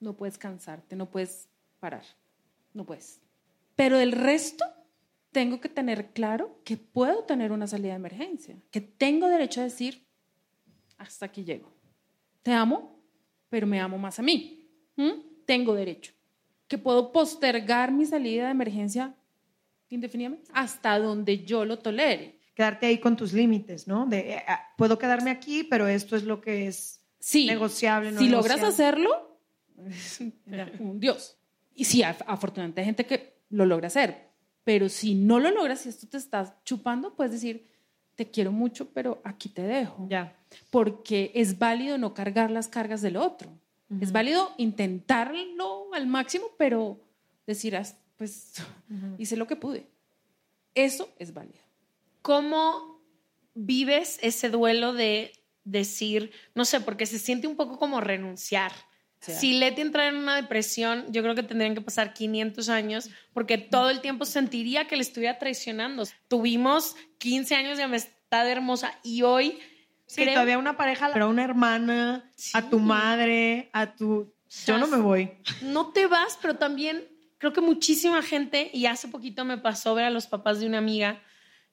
no 0.00 0.16
puedes 0.16 0.38
cansarte, 0.38 0.96
no 0.96 1.10
puedes 1.10 1.50
parar, 1.80 2.06
no 2.72 2.86
puedes. 2.86 3.20
Pero 3.76 3.98
el 3.98 4.12
resto 4.12 4.64
tengo 5.32 5.60
que 5.60 5.68
tener 5.68 6.14
claro 6.14 6.62
que 6.64 6.78
puedo 6.78 7.24
tener 7.24 7.52
una 7.52 7.66
salida 7.66 7.90
de 7.90 7.96
emergencia, 7.96 8.56
que 8.70 8.80
tengo 8.80 9.28
derecho 9.28 9.60
a 9.60 9.64
decir, 9.64 10.02
hasta 10.96 11.26
aquí 11.26 11.44
llego. 11.44 11.70
Te 12.42 12.52
amo, 12.52 13.02
pero 13.50 13.66
me 13.66 13.78
amo 13.78 13.98
más 13.98 14.18
a 14.18 14.22
mí. 14.22 14.66
Tengo 15.44 15.74
derecho. 15.74 16.14
Que 16.66 16.78
puedo 16.78 17.12
postergar 17.12 17.92
mi 17.92 18.06
salida 18.06 18.46
de 18.46 18.52
emergencia 18.52 19.14
indefinidamente 19.90 20.50
hasta 20.54 20.98
donde 20.98 21.44
yo 21.44 21.66
lo 21.66 21.78
tolere 21.80 22.37
quedarte 22.58 22.86
ahí 22.86 22.98
con 22.98 23.16
tus 23.16 23.32
límites, 23.32 23.86
¿no? 23.86 24.04
De, 24.04 24.32
eh, 24.32 24.42
ah, 24.48 24.60
puedo 24.76 24.98
quedarme 24.98 25.30
aquí, 25.30 25.62
pero 25.62 25.86
esto 25.86 26.16
es 26.16 26.24
lo 26.24 26.40
que 26.40 26.66
es 26.66 27.00
negociable. 27.32 28.10
No 28.10 28.18
si 28.18 28.28
logras 28.28 28.64
hacerlo, 28.64 29.38
un 30.80 30.98
Dios. 30.98 31.38
Y 31.72 31.84
sí, 31.84 32.02
afortunadamente 32.02 32.80
hay 32.80 32.86
gente 32.86 33.06
que 33.06 33.38
lo 33.50 33.64
logra 33.64 33.86
hacer, 33.86 34.30
pero 34.64 34.88
si 34.88 35.14
no 35.14 35.38
lo 35.38 35.52
logras, 35.52 35.82
si 35.82 35.88
esto 35.88 36.08
te 36.08 36.16
estás 36.16 36.52
chupando, 36.64 37.14
puedes 37.14 37.30
decir, 37.30 37.68
te 38.16 38.28
quiero 38.28 38.50
mucho, 38.50 38.90
pero 38.92 39.22
aquí 39.22 39.48
te 39.50 39.62
dejo. 39.62 40.08
Ya. 40.10 40.36
Porque 40.70 41.30
es 41.36 41.60
válido 41.60 41.96
no 41.96 42.12
cargar 42.12 42.50
las 42.50 42.66
cargas 42.66 43.02
del 43.02 43.18
otro. 43.18 43.52
Es 44.00 44.10
válido 44.10 44.52
intentarlo 44.58 45.94
al 45.94 46.08
máximo, 46.08 46.46
pero 46.58 47.00
decir, 47.46 47.78
pues 48.16 48.54
hice 49.16 49.36
lo 49.36 49.46
que 49.46 49.54
pude. 49.54 49.86
Eso 50.74 51.08
es 51.20 51.32
válido. 51.32 51.67
¿Cómo 52.28 53.02
vives 53.54 54.18
ese 54.20 54.50
duelo 54.50 54.92
de 54.92 55.32
decir, 55.64 56.30
no 56.54 56.66
sé, 56.66 56.78
porque 56.82 57.06
se 57.06 57.18
siente 57.18 57.46
un 57.46 57.56
poco 57.56 57.78
como 57.78 58.02
renunciar? 58.02 58.70
Si 59.18 59.54
Leti 59.54 59.80
entra 59.80 60.08
en 60.08 60.16
una 60.16 60.36
depresión, 60.36 61.06
yo 61.10 61.22
creo 61.22 61.34
que 61.34 61.42
tendrían 61.42 61.74
que 61.74 61.80
pasar 61.80 62.12
500 62.12 62.68
años 62.68 63.08
porque 63.32 63.56
todo 63.56 63.88
el 63.88 64.02
tiempo 64.02 64.26
sentiría 64.26 64.86
que 64.86 64.96
le 64.96 65.00
estuviera 65.00 65.38
traicionando. 65.38 66.04
Tuvimos 66.28 66.96
15 67.16 67.54
años 67.54 67.78
de 67.78 67.84
amistad 67.84 68.46
hermosa 68.46 68.92
y 69.02 69.22
hoy... 69.22 69.58
Sí, 70.04 70.26
todavía 70.26 70.58
una 70.58 70.76
pareja, 70.76 71.08
pero 71.10 71.24
a 71.24 71.28
una 71.28 71.44
hermana, 71.44 72.30
a 72.52 72.68
tu 72.68 72.78
madre, 72.78 73.70
a 73.72 73.94
tu... 73.94 74.34
Yo 74.66 74.76
no 74.76 74.86
me 74.86 74.98
voy. 74.98 75.30
No 75.62 75.92
te 75.92 76.06
vas, 76.06 76.38
pero 76.42 76.58
también 76.58 77.08
creo 77.38 77.54
que 77.54 77.62
muchísima 77.62 78.20
gente, 78.20 78.70
y 78.74 78.84
hace 78.84 79.08
poquito 79.08 79.46
me 79.46 79.56
pasó 79.56 79.94
ver 79.94 80.04
a 80.04 80.10
los 80.10 80.26
papás 80.26 80.60
de 80.60 80.66
una 80.66 80.76
amiga, 80.76 81.22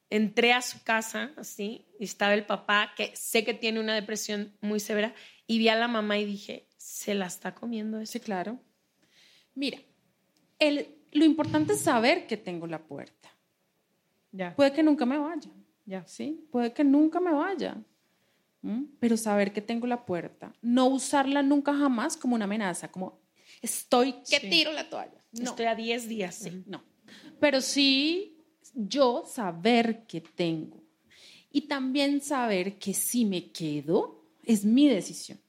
entré 0.09 0.53
a 0.53 0.61
su 0.61 0.83
casa, 0.83 1.31
así, 1.37 1.85
y 1.99 2.05
estaba 2.05 2.33
el 2.33 2.45
papá, 2.45 2.91
que 2.95 3.15
sé 3.15 3.43
que 3.43 3.53
tiene 3.53 3.79
una 3.79 3.95
depresión 3.95 4.53
muy 4.61 4.79
severa, 4.79 5.13
y 5.47 5.57
vi 5.57 5.69
a 5.69 5.75
la 5.75 5.87
mamá 5.87 6.17
y 6.17 6.25
dije, 6.25 6.67
¿se 6.77 7.13
la 7.13 7.27
está 7.27 7.53
comiendo 7.53 7.99
ese? 7.99 8.19
claro. 8.19 8.59
Mira, 9.53 9.79
el, 10.59 10.87
lo 11.11 11.23
importante 11.23 11.73
es 11.73 11.81
saber 11.81 12.27
que 12.27 12.37
tengo 12.37 12.67
la 12.67 12.83
puerta. 12.83 13.29
Ya. 14.31 14.53
Puede 14.55 14.73
que 14.73 14.83
nunca 14.83 15.05
me 15.05 15.17
vaya. 15.17 15.49
Ya. 15.85 16.05
¿Sí? 16.05 16.45
Puede 16.51 16.73
que 16.73 16.83
nunca 16.83 17.19
me 17.19 17.31
vaya. 17.31 17.77
Pero 18.99 19.15
saber 19.15 19.53
que 19.53 19.61
tengo 19.61 19.85
la 19.85 20.05
puerta. 20.05 20.51
No 20.61 20.87
usarla 20.87 21.43
nunca 21.43 21.71
jamás 21.71 22.17
como 22.17 22.33
una 22.33 22.45
amenaza, 22.45 22.91
como 22.91 23.21
estoy 23.61 24.15
que 24.27 24.39
tiro 24.39 24.71
la 24.71 24.89
toalla. 24.89 25.23
No. 25.31 25.51
Estoy 25.51 25.67
a 25.67 25.75
10 25.75 26.09
días, 26.09 26.33
sí. 26.33 26.63
No. 26.65 26.83
Pero 27.39 27.61
sí 27.61 28.34
yo 28.75 29.23
saber 29.25 30.05
que 30.05 30.21
tengo 30.21 30.83
y 31.51 31.61
también 31.61 32.21
saber 32.21 32.77
que 32.77 32.93
si 32.93 33.25
me 33.25 33.51
quedo 33.51 34.21
es 34.43 34.65
mi 34.65 34.87
decisión. 34.87 35.39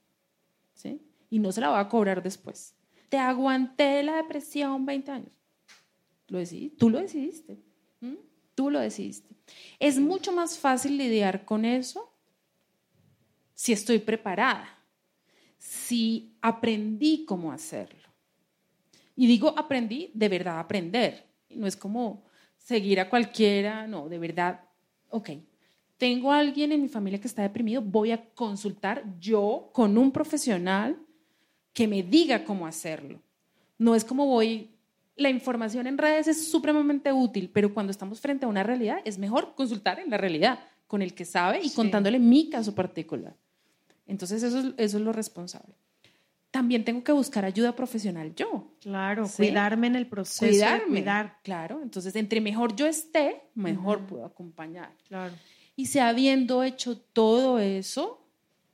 ¿sí? 0.73 1.01
Y 1.29 1.39
no 1.39 1.51
se 1.51 1.61
la 1.61 1.69
voy 1.69 1.79
a 1.79 1.89
cobrar 1.89 2.23
después. 2.23 2.73
Te 3.09 3.17
aguanté 3.17 4.03
la 4.03 4.15
depresión 4.15 4.85
20 4.85 5.11
años. 5.11 5.31
Lo 6.29 6.39
decidí, 6.39 6.69
tú 6.69 6.89
lo 6.89 6.99
decidiste. 6.99 7.57
Tú 8.55 8.71
lo 8.71 8.79
decidiste. 8.79 9.35
Es 9.79 9.99
mucho 9.99 10.31
más 10.31 10.57
fácil 10.57 10.97
lidiar 10.97 11.45
con 11.45 11.63
eso 11.63 12.11
si 13.53 13.71
estoy 13.71 13.99
preparada, 13.99 14.67
si 15.57 16.35
aprendí 16.41 17.23
cómo 17.25 17.51
hacerlo. 17.51 18.07
Y 19.15 19.27
digo 19.27 19.53
aprendí, 19.57 20.09
de 20.13 20.29
verdad 20.29 20.59
aprender. 20.59 21.27
No 21.49 21.67
es 21.67 21.77
como 21.77 22.26
seguir 22.67 22.99
a 22.99 23.09
cualquiera, 23.09 23.87
no, 23.87 24.09
de 24.09 24.19
verdad, 24.19 24.59
ok, 25.09 25.29
tengo 25.97 26.33
a 26.33 26.39
alguien 26.39 26.73
en 26.73 26.81
mi 26.81 26.89
familia 26.89 27.17
que 27.17 27.29
está 27.29 27.41
deprimido, 27.41 27.81
voy 27.81 28.11
a 28.11 28.25
consultar 28.31 29.05
yo 29.21 29.69
con 29.71 29.97
un 29.97 30.11
profesional 30.11 30.99
que 31.71 31.87
me 31.87 32.03
diga 32.03 32.43
cómo 32.43 32.67
hacerlo. 32.67 33.21
No 33.77 33.95
es 33.95 34.03
como 34.03 34.25
voy, 34.25 34.69
la 35.15 35.29
información 35.29 35.87
en 35.87 35.97
redes 35.97 36.27
es 36.27 36.51
supremamente 36.51 37.13
útil, 37.13 37.49
pero 37.53 37.73
cuando 37.73 37.91
estamos 37.91 38.19
frente 38.19 38.45
a 38.45 38.49
una 38.49 38.63
realidad 38.63 38.99
es 39.05 39.17
mejor 39.17 39.55
consultar 39.55 40.01
en 40.01 40.09
la 40.09 40.17
realidad 40.17 40.59
con 40.87 41.01
el 41.01 41.13
que 41.13 41.23
sabe 41.23 41.61
y 41.63 41.69
contándole 41.69 42.19
mi 42.19 42.49
caso 42.49 42.75
particular. 42.75 43.33
Entonces 44.07 44.43
eso 44.43 44.73
eso 44.75 44.97
es 44.97 45.03
lo 45.03 45.13
responsable 45.13 45.73
también 46.51 46.83
tengo 46.83 47.03
que 47.03 47.11
buscar 47.11 47.45
ayuda 47.45 47.75
profesional 47.75 48.33
yo. 48.35 48.75
Claro, 48.79 49.27
cuidarme 49.35 49.87
en 49.87 49.95
el 49.95 50.07
proceso. 50.07 50.45
Cuidarme. 50.45 50.87
cuidar. 50.87 51.39
Claro, 51.43 51.81
entonces 51.81 52.15
entre 52.15 52.41
mejor 52.41 52.75
yo 52.75 52.85
esté, 52.85 53.43
mejor 53.53 54.05
puedo 54.07 54.25
acompañar. 54.25 54.95
Claro. 55.07 55.33
Y 55.75 55.87
si 55.87 55.99
habiendo 55.99 56.63
hecho 56.63 56.97
todo 56.97 57.59
eso, 57.59 58.25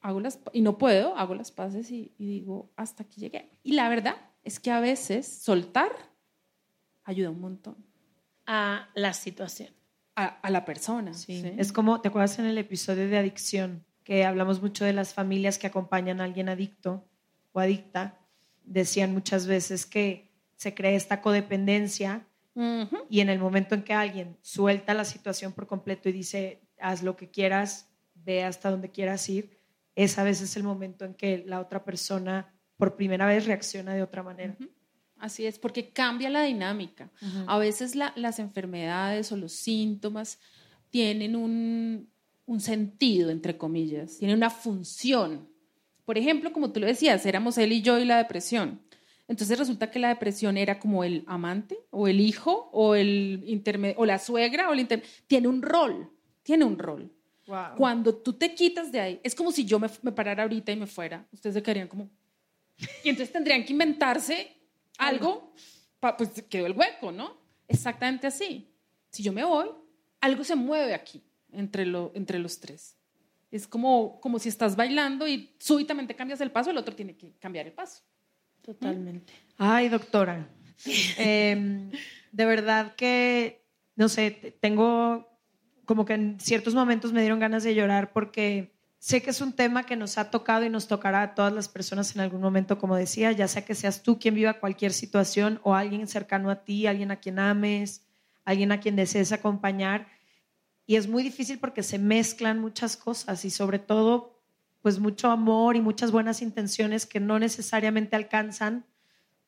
hago 0.01 0.19
las, 0.19 0.39
y 0.53 0.61
no 0.61 0.77
puedo, 0.77 1.17
hago 1.17 1.35
las 1.35 1.51
paces 1.51 1.91
y, 1.91 2.13
digo, 2.17 2.71
hasta 2.75 3.03
aquí 3.03 3.19
llegué. 3.19 3.49
Y 3.63 3.73
la 3.73 3.89
verdad 3.89 4.15
es 4.43 4.59
que 4.59 4.71
a 4.71 4.79
veces 4.79 5.27
soltar 5.27 5.91
ayuda 7.03 7.31
un 7.31 7.41
montón. 7.41 7.75
A 8.45 8.89
la 8.95 9.13
situación. 9.13 9.69
A, 10.15 10.49
la 10.49 10.63
persona. 10.63 11.13
Sí. 11.13 11.43
Es 11.57 11.73
como, 11.73 11.99
¿te 12.01 12.09
acuerdas 12.09 12.37
en 12.37 12.45
el 12.45 12.57
episodio 12.57 13.09
de 13.09 13.17
adicción? 13.17 13.83
Que 14.03 14.25
hablamos 14.25 14.61
mucho 14.61 14.85
de 14.85 14.93
las 14.93 15.13
familias 15.13 15.57
que 15.57 15.67
acompañan 15.67 16.21
a 16.21 16.25
alguien 16.25 16.49
adicto 16.49 17.05
o 17.53 17.59
adicta, 17.59 18.19
decían 18.65 19.13
muchas 19.13 19.47
veces 19.47 19.85
que 19.85 20.29
se 20.55 20.73
crea 20.73 20.91
esta 20.91 21.21
codependencia 21.21 22.27
y 23.09 23.21
en 23.21 23.29
el 23.29 23.39
momento 23.39 23.73
en 23.73 23.83
que 23.83 23.93
alguien 23.93 24.37
suelta 24.41 24.93
la 24.93 25.05
situación 25.05 25.53
por 25.53 25.65
completo 25.65 26.09
y 26.09 26.11
dice, 26.11 26.61
haz 26.79 27.01
lo 27.01 27.15
que 27.15 27.31
quieras, 27.31 27.89
ve 28.13 28.43
hasta 28.43 28.69
donde 28.69 28.91
quieras 28.91 29.27
ir, 29.27 29.57
es 29.95 30.19
a 30.19 30.23
veces 30.23 30.55
el 30.55 30.63
momento 30.63 31.03
en 31.03 31.15
que 31.15 31.43
la 31.47 31.59
otra 31.59 31.83
persona 31.83 32.53
por 32.77 32.95
primera 32.95 33.25
vez 33.25 33.45
reacciona 33.45 33.95
de 33.95 34.03
otra 34.03 34.21
manera. 34.21 34.55
Así 35.17 35.45
es, 35.45 35.57
porque 35.57 35.89
cambia 35.89 36.29
la 36.29 36.43
dinámica. 36.43 37.09
A 37.47 37.57
veces 37.57 37.95
las 37.95 38.39
enfermedades 38.39 39.31
o 39.31 39.37
los 39.37 39.53
síntomas 39.53 40.39
tienen 40.89 41.35
un, 41.35 42.09
un 42.45 42.59
sentido, 42.59 43.31
entre 43.31 43.57
comillas, 43.57 44.17
tienen 44.17 44.37
una 44.37 44.49
función 44.49 45.49
por 46.05 46.17
ejemplo, 46.17 46.51
como 46.53 46.71
tú 46.71 46.79
lo 46.79 46.87
decías, 46.87 47.25
éramos 47.25 47.57
él 47.57 47.71
y 47.71 47.81
yo 47.81 47.99
y 47.99 48.05
la 48.05 48.17
depresión. 48.17 48.81
Entonces 49.27 49.57
resulta 49.57 49.89
que 49.89 49.99
la 49.99 50.09
depresión 50.09 50.57
era 50.57 50.79
como 50.79 51.03
el 51.03 51.23
amante 51.27 51.77
o 51.91 52.07
el 52.07 52.19
hijo 52.19 52.69
o, 52.73 52.95
el 52.95 53.61
o 53.95 54.05
la 54.05 54.19
suegra 54.19 54.69
o 54.69 54.73
el 54.73 54.87
tiene 55.27 55.47
un 55.47 55.61
rol, 55.61 56.09
tiene 56.43 56.65
un 56.65 56.77
rol. 56.77 57.11
Cuando 57.77 58.15
tú 58.15 58.33
te 58.33 58.53
quitas 58.53 58.91
de 58.91 58.99
ahí, 58.99 59.19
es 59.23 59.35
como 59.35 59.51
si 59.51 59.65
yo 59.65 59.79
me, 59.79 59.89
parara 60.11 60.43
ahorita 60.43 60.71
y 60.71 60.75
me 60.75 60.87
fuera. 60.87 61.25
Ustedes 61.31 61.55
se 61.55 61.63
quedarían 61.63 61.87
como, 61.87 62.09
Y 63.03 63.09
entonces 63.09 63.31
tendrían 63.31 63.63
que 63.65 63.73
inventarse 63.73 64.55
algo, 64.97 65.53
pa- 65.99 66.15
pues 66.15 66.29
quedó 66.49 66.65
el 66.65 66.73
hueco, 66.73 67.11
¿no? 67.11 67.37
Exactamente 67.67 68.27
así. 68.27 68.69
Si 69.09 69.23
yo 69.23 69.33
me 69.33 69.43
voy, 69.43 69.69
algo 70.21 70.43
se 70.43 70.55
mueve 70.55 70.93
aquí 70.93 71.21
entre, 71.51 71.85
lo, 71.85 72.11
entre 72.15 72.39
los 72.39 72.59
tres. 72.59 72.95
Es 73.53 73.67
como, 73.67 74.19
como 74.19 74.39
si 74.39 74.49
estás 74.49 74.75
bailando 74.75 75.27
y 75.27 75.55
súbitamente 75.59 76.15
cambias 76.15 76.41
el 76.41 76.49
paso, 76.51 76.71
el 76.71 76.77
otro 76.77 76.95
tiene 76.95 77.15
que 77.15 77.33
cambiar 77.39 77.67
el 77.67 77.73
paso. 77.73 78.01
Totalmente. 78.63 79.31
Ay, 79.57 79.89
doctora. 79.89 80.47
Em, 81.17 81.91
de 82.31 82.45
verdad 82.45 82.95
que, 82.95 83.63
no 83.95 84.09
sé, 84.09 84.31
te- 84.31 84.51
tengo 84.51 85.29
como 85.85 86.03
que 86.05 86.13
en 86.13 86.39
ciertos 86.39 86.73
momentos 86.73 87.13
me 87.13 87.21
dieron 87.21 87.39
ganas 87.39 87.63
de 87.63 87.75
llorar 87.75 88.11
porque 88.11 88.73
sé 88.99 89.21
que 89.21 89.29
es 89.29 89.41
un 89.41 89.53
tema 89.53 89.85
que 89.85 89.95
nos 89.97 90.17
ha 90.17 90.31
tocado 90.31 90.65
y 90.65 90.69
nos 90.69 90.87
tocará 90.87 91.21
a 91.21 91.35
todas 91.35 91.53
las 91.53 91.67
personas 91.67 92.15
en 92.15 92.21
algún 92.21 92.41
momento, 92.41 92.79
como 92.79 92.95
decía, 92.95 93.31
ya 93.33 93.47
sea 93.47 93.65
que 93.65 93.75
seas 93.75 94.01
tú 94.01 94.17
quien 94.17 94.33
viva 94.33 94.53
cualquier 94.59 94.93
situación 94.93 95.59
o 95.63 95.75
alguien 95.75 96.07
cercano 96.07 96.49
a 96.49 96.63
ti, 96.63 96.87
alguien 96.87 97.11
a 97.11 97.17
quien 97.17 97.37
ames, 97.37 98.01
alguien 98.45 98.71
a 98.71 98.79
quien 98.79 98.95
desees 98.95 99.31
acompañar. 99.31 100.07
Y 100.85 100.95
es 100.95 101.07
muy 101.07 101.23
difícil 101.23 101.59
porque 101.59 101.83
se 101.83 101.97
mezclan 101.97 102.59
muchas 102.59 102.97
cosas 102.97 103.45
y 103.45 103.49
sobre 103.49 103.79
todo, 103.79 104.39
pues 104.81 104.99
mucho 104.99 105.31
amor 105.31 105.75
y 105.75 105.81
muchas 105.81 106.11
buenas 106.11 106.41
intenciones 106.41 107.05
que 107.05 107.19
no 107.19 107.39
necesariamente 107.39 108.15
alcanzan 108.15 108.85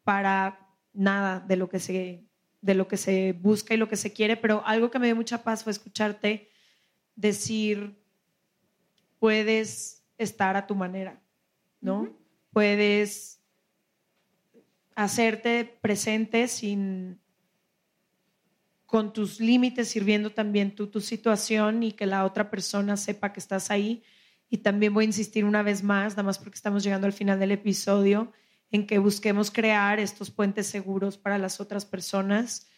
para 0.03 0.69
nada 0.93 1.41
de 1.41 1.57
lo 1.57 1.69
que 1.69 1.79
se 1.79 2.23
de 2.61 2.73
lo 2.73 2.87
que 2.87 2.97
se 2.97 3.33
busca 3.33 3.75
y 3.75 3.77
lo 3.77 3.87
que 3.87 3.95
se 3.95 4.11
quiere, 4.11 4.37
pero 4.37 4.65
algo 4.65 4.89
que 4.89 4.97
me 4.97 5.05
dio 5.05 5.15
mucha 5.15 5.43
paz 5.43 5.63
fue 5.63 5.71
escucharte 5.71 6.49
decir 7.15 7.95
puedes 9.19 10.03
estar 10.17 10.55
a 10.55 10.65
tu 10.65 10.73
manera, 10.73 11.21
¿no? 11.79 12.09
Puedes 12.51 13.39
hacerte 14.95 15.77
presente 15.81 16.47
sin 16.47 17.19
con 18.95 19.11
tus 19.11 19.41
límites, 19.41 19.89
sirviendo 19.89 20.29
también 20.29 20.73
tú 20.73 20.87
tu 20.87 21.01
situación 21.01 21.83
y 21.83 21.91
que 21.91 22.05
la 22.05 22.23
otra 22.23 22.49
persona 22.49 22.95
sepa 22.95 23.33
que 23.33 23.41
estás 23.41 23.69
ahí. 23.69 24.03
Y 24.49 24.59
también 24.59 24.93
voy 24.93 25.03
a 25.03 25.07
insistir 25.07 25.43
una 25.43 25.63
vez 25.63 25.83
más, 25.83 26.13
nada 26.13 26.23
más 26.23 26.39
porque 26.39 26.55
estamos 26.55 26.81
llegando 26.81 27.05
al 27.05 27.11
final 27.11 27.37
del 27.37 27.51
episodio, 27.51 28.31
en 28.71 28.87
que 28.87 28.97
busquemos 28.99 29.51
crear 29.51 29.99
estos 29.99 30.31
puentes 30.31 30.67
seguros 30.67 31.17
para 31.17 31.37
las 31.37 31.59
otras 31.59 31.83
personas, 31.83 32.69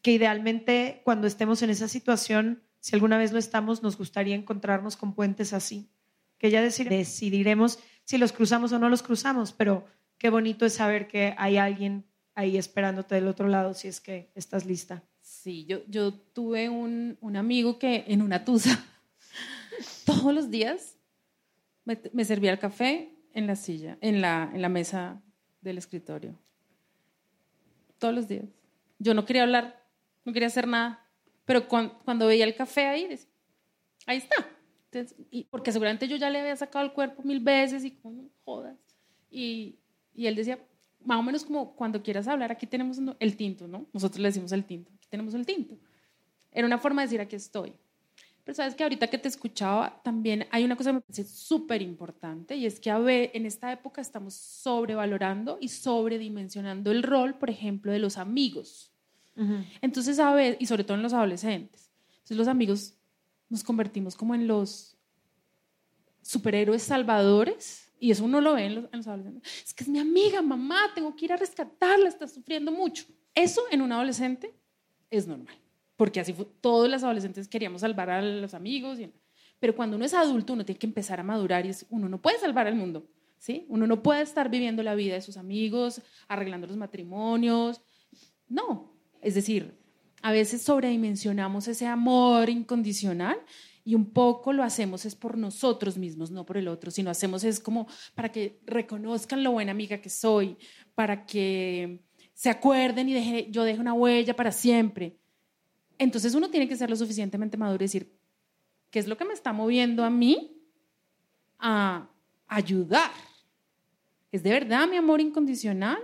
que 0.00 0.12
idealmente 0.12 1.02
cuando 1.04 1.26
estemos 1.26 1.60
en 1.60 1.68
esa 1.68 1.88
situación, 1.88 2.62
si 2.80 2.96
alguna 2.96 3.18
vez 3.18 3.32
lo 3.32 3.38
estamos, 3.38 3.82
nos 3.82 3.98
gustaría 3.98 4.34
encontrarnos 4.34 4.96
con 4.96 5.14
puentes 5.14 5.52
así, 5.52 5.90
que 6.38 6.50
ya 6.50 6.62
decidiremos 6.62 7.80
si 8.02 8.16
los 8.16 8.32
cruzamos 8.32 8.72
o 8.72 8.78
no 8.78 8.88
los 8.88 9.02
cruzamos, 9.02 9.52
pero 9.52 9.84
qué 10.16 10.30
bonito 10.30 10.64
es 10.64 10.72
saber 10.72 11.06
que 11.06 11.34
hay 11.36 11.58
alguien 11.58 12.06
ahí 12.34 12.56
esperándote 12.56 13.14
del 13.16 13.28
otro 13.28 13.46
lado 13.46 13.74
si 13.74 13.88
es 13.88 14.00
que 14.00 14.32
estás 14.34 14.64
lista. 14.64 15.02
Sí, 15.46 15.64
yo, 15.64 16.12
tuve 16.12 16.68
un, 16.68 17.36
amigo 17.36 17.78
que 17.78 18.02
en 18.08 18.20
una 18.20 18.44
tusa, 18.44 18.84
todos 20.04 20.34
los 20.34 20.50
días, 20.50 20.96
me, 21.84 22.24
servía 22.24 22.50
el 22.50 22.58
café 22.58 23.14
en 23.32 23.46
la 23.46 23.54
silla, 23.54 23.96
en 24.00 24.20
la, 24.20 24.68
mesa 24.68 25.22
del 25.60 25.78
escritorio. 25.78 26.36
Todos 28.00 28.12
los 28.12 28.26
días. 28.26 28.46
Yo 28.98 29.14
no 29.14 29.24
quería 29.24 29.44
hablar, 29.44 29.80
no 30.24 30.32
quería 30.32 30.48
hacer 30.48 30.66
nada, 30.66 31.06
pero 31.44 31.68
cuan- 31.68 31.92
cuando, 32.04 32.26
veía 32.26 32.44
el 32.44 32.56
café 32.56 32.86
ahí, 32.86 33.06
decía, 33.06 33.30
ahí 34.04 34.16
está. 34.16 34.48
Porque 35.48 35.70
seguramente 35.70 36.08
yo 36.08 36.16
ya 36.16 36.28
le 36.28 36.40
había 36.40 36.56
sacado 36.56 36.84
el 36.84 36.92
cuerpo 36.92 37.22
mil 37.22 37.38
veces 37.38 37.84
y 37.84 37.92
como, 37.92 38.30
jodas. 38.44 38.76
Y, 39.30 39.78
y 40.12 40.26
él 40.26 40.34
decía, 40.34 40.58
más 41.04 41.20
o 41.20 41.22
menos 41.22 41.44
como 41.44 41.76
cuando 41.76 42.02
quieras 42.02 42.26
hablar, 42.26 42.50
aquí 42.50 42.66
tenemos 42.66 42.98
el 43.20 43.36
tinto, 43.36 43.68
¿no? 43.68 43.86
Nosotros 43.92 44.18
le 44.18 44.26
decimos 44.26 44.50
el 44.50 44.64
tinto, 44.64 44.90
tenemos 45.08 45.34
el 45.34 45.46
tinto. 45.46 45.78
Era 46.52 46.66
una 46.66 46.78
forma 46.78 47.02
de 47.02 47.06
decir, 47.06 47.20
aquí 47.20 47.36
estoy. 47.36 47.72
Pero 48.46 48.54
sabes 48.54 48.76
que 48.76 48.84
ahorita 48.84 49.08
que 49.08 49.18
te 49.18 49.26
escuchaba, 49.26 50.00
también 50.04 50.46
hay 50.52 50.64
una 50.64 50.76
cosa 50.76 50.90
que 50.90 50.94
me 50.94 51.00
parece 51.00 51.24
súper 51.24 51.82
importante 51.82 52.54
y 52.54 52.64
es 52.64 52.78
que 52.78 52.92
a 52.92 52.98
ver, 53.00 53.32
en 53.34 53.44
esta 53.44 53.72
época 53.72 54.00
estamos 54.00 54.34
sobrevalorando 54.34 55.58
y 55.60 55.68
sobredimensionando 55.68 56.92
el 56.92 57.02
rol, 57.02 57.34
por 57.34 57.50
ejemplo, 57.50 57.90
de 57.90 57.98
los 57.98 58.18
amigos. 58.18 58.92
Entonces, 59.82 60.18
a 60.18 60.32
ver, 60.32 60.56
y 60.60 60.66
sobre 60.66 60.84
todo 60.84 60.96
en 60.96 61.02
los 61.02 61.12
adolescentes. 61.12 61.90
Entonces, 62.10 62.36
los 62.36 62.48
amigos 62.48 62.94
nos 63.48 63.64
convertimos 63.64 64.14
como 64.14 64.34
en 64.34 64.46
los 64.46 64.96
superhéroes 66.22 66.82
salvadores, 66.82 67.92
y 67.98 68.12
eso 68.12 68.24
uno 68.24 68.40
lo 68.40 68.54
ve 68.54 68.66
en 68.66 68.74
los, 68.76 68.84
en 68.84 68.98
los 68.98 69.06
adolescentes. 69.08 69.64
Es 69.64 69.74
que 69.74 69.84
es 69.84 69.88
mi 69.88 69.98
amiga, 69.98 70.40
mamá, 70.40 70.92
tengo 70.94 71.14
que 71.16 71.24
ir 71.24 71.32
a 71.32 71.36
rescatarla, 71.36 72.08
está 72.08 72.28
sufriendo 72.28 72.70
mucho. 72.70 73.06
Eso 73.34 73.62
en 73.70 73.82
un 73.82 73.92
adolescente 73.92 74.54
es 75.10 75.26
normal, 75.26 75.54
porque 75.96 76.20
así 76.20 76.32
fue, 76.32 76.46
todos 76.60 76.88
los 76.90 77.02
adolescentes 77.02 77.48
queríamos 77.48 77.80
salvar 77.82 78.10
a 78.10 78.22
los 78.22 78.54
amigos, 78.54 78.98
y- 79.00 79.12
pero 79.58 79.74
cuando 79.74 79.96
uno 79.96 80.04
es 80.04 80.14
adulto 80.14 80.52
uno 80.52 80.64
tiene 80.64 80.78
que 80.78 80.86
empezar 80.86 81.20
a 81.20 81.22
madurar 81.22 81.64
y 81.66 81.70
es- 81.70 81.86
uno 81.90 82.08
no 82.08 82.20
puede 82.20 82.38
salvar 82.38 82.66
al 82.66 82.74
mundo, 82.74 83.08
¿sí? 83.38 83.64
Uno 83.68 83.86
no 83.86 84.02
puede 84.02 84.22
estar 84.22 84.50
viviendo 84.50 84.82
la 84.82 84.94
vida 84.94 85.14
de 85.14 85.22
sus 85.22 85.36
amigos, 85.36 86.02
arreglando 86.28 86.66
los 86.66 86.76
matrimonios, 86.76 87.80
no, 88.48 88.92
es 89.20 89.34
decir, 89.34 89.74
a 90.22 90.32
veces 90.32 90.62
sobredimensionamos 90.62 91.68
ese 91.68 91.86
amor 91.86 92.48
incondicional 92.48 93.38
y 93.84 93.94
un 93.94 94.06
poco 94.12 94.52
lo 94.52 94.64
hacemos 94.64 95.04
es 95.04 95.14
por 95.14 95.38
nosotros 95.38 95.96
mismos, 95.96 96.30
no 96.30 96.44
por 96.44 96.56
el 96.56 96.66
otro, 96.68 96.90
sino 96.90 97.10
hacemos 97.10 97.44
es 97.44 97.60
como 97.60 97.86
para 98.14 98.32
que 98.32 98.58
reconozcan 98.66 99.44
lo 99.44 99.52
buena 99.52 99.70
amiga 99.72 100.00
que 100.00 100.10
soy, 100.10 100.56
para 100.94 101.26
que 101.26 102.00
se 102.36 102.50
acuerden 102.50 103.08
y 103.08 103.14
deje, 103.14 103.48
yo 103.50 103.64
dejo 103.64 103.80
una 103.80 103.94
huella 103.94 104.36
para 104.36 104.52
siempre. 104.52 105.16
Entonces 105.96 106.34
uno 106.34 106.50
tiene 106.50 106.68
que 106.68 106.76
ser 106.76 106.90
lo 106.90 106.96
suficientemente 106.96 107.56
maduro 107.56 107.82
y 107.82 107.86
decir, 107.86 108.12
¿qué 108.90 108.98
es 108.98 109.08
lo 109.08 109.16
que 109.16 109.24
me 109.24 109.32
está 109.32 109.54
moviendo 109.54 110.04
a 110.04 110.10
mí 110.10 110.54
a 111.58 112.06
ayudar? 112.46 113.10
¿Es 114.30 114.42
de 114.42 114.50
verdad 114.50 114.86
mi 114.86 114.96
amor 114.96 115.22
incondicional? 115.22 115.98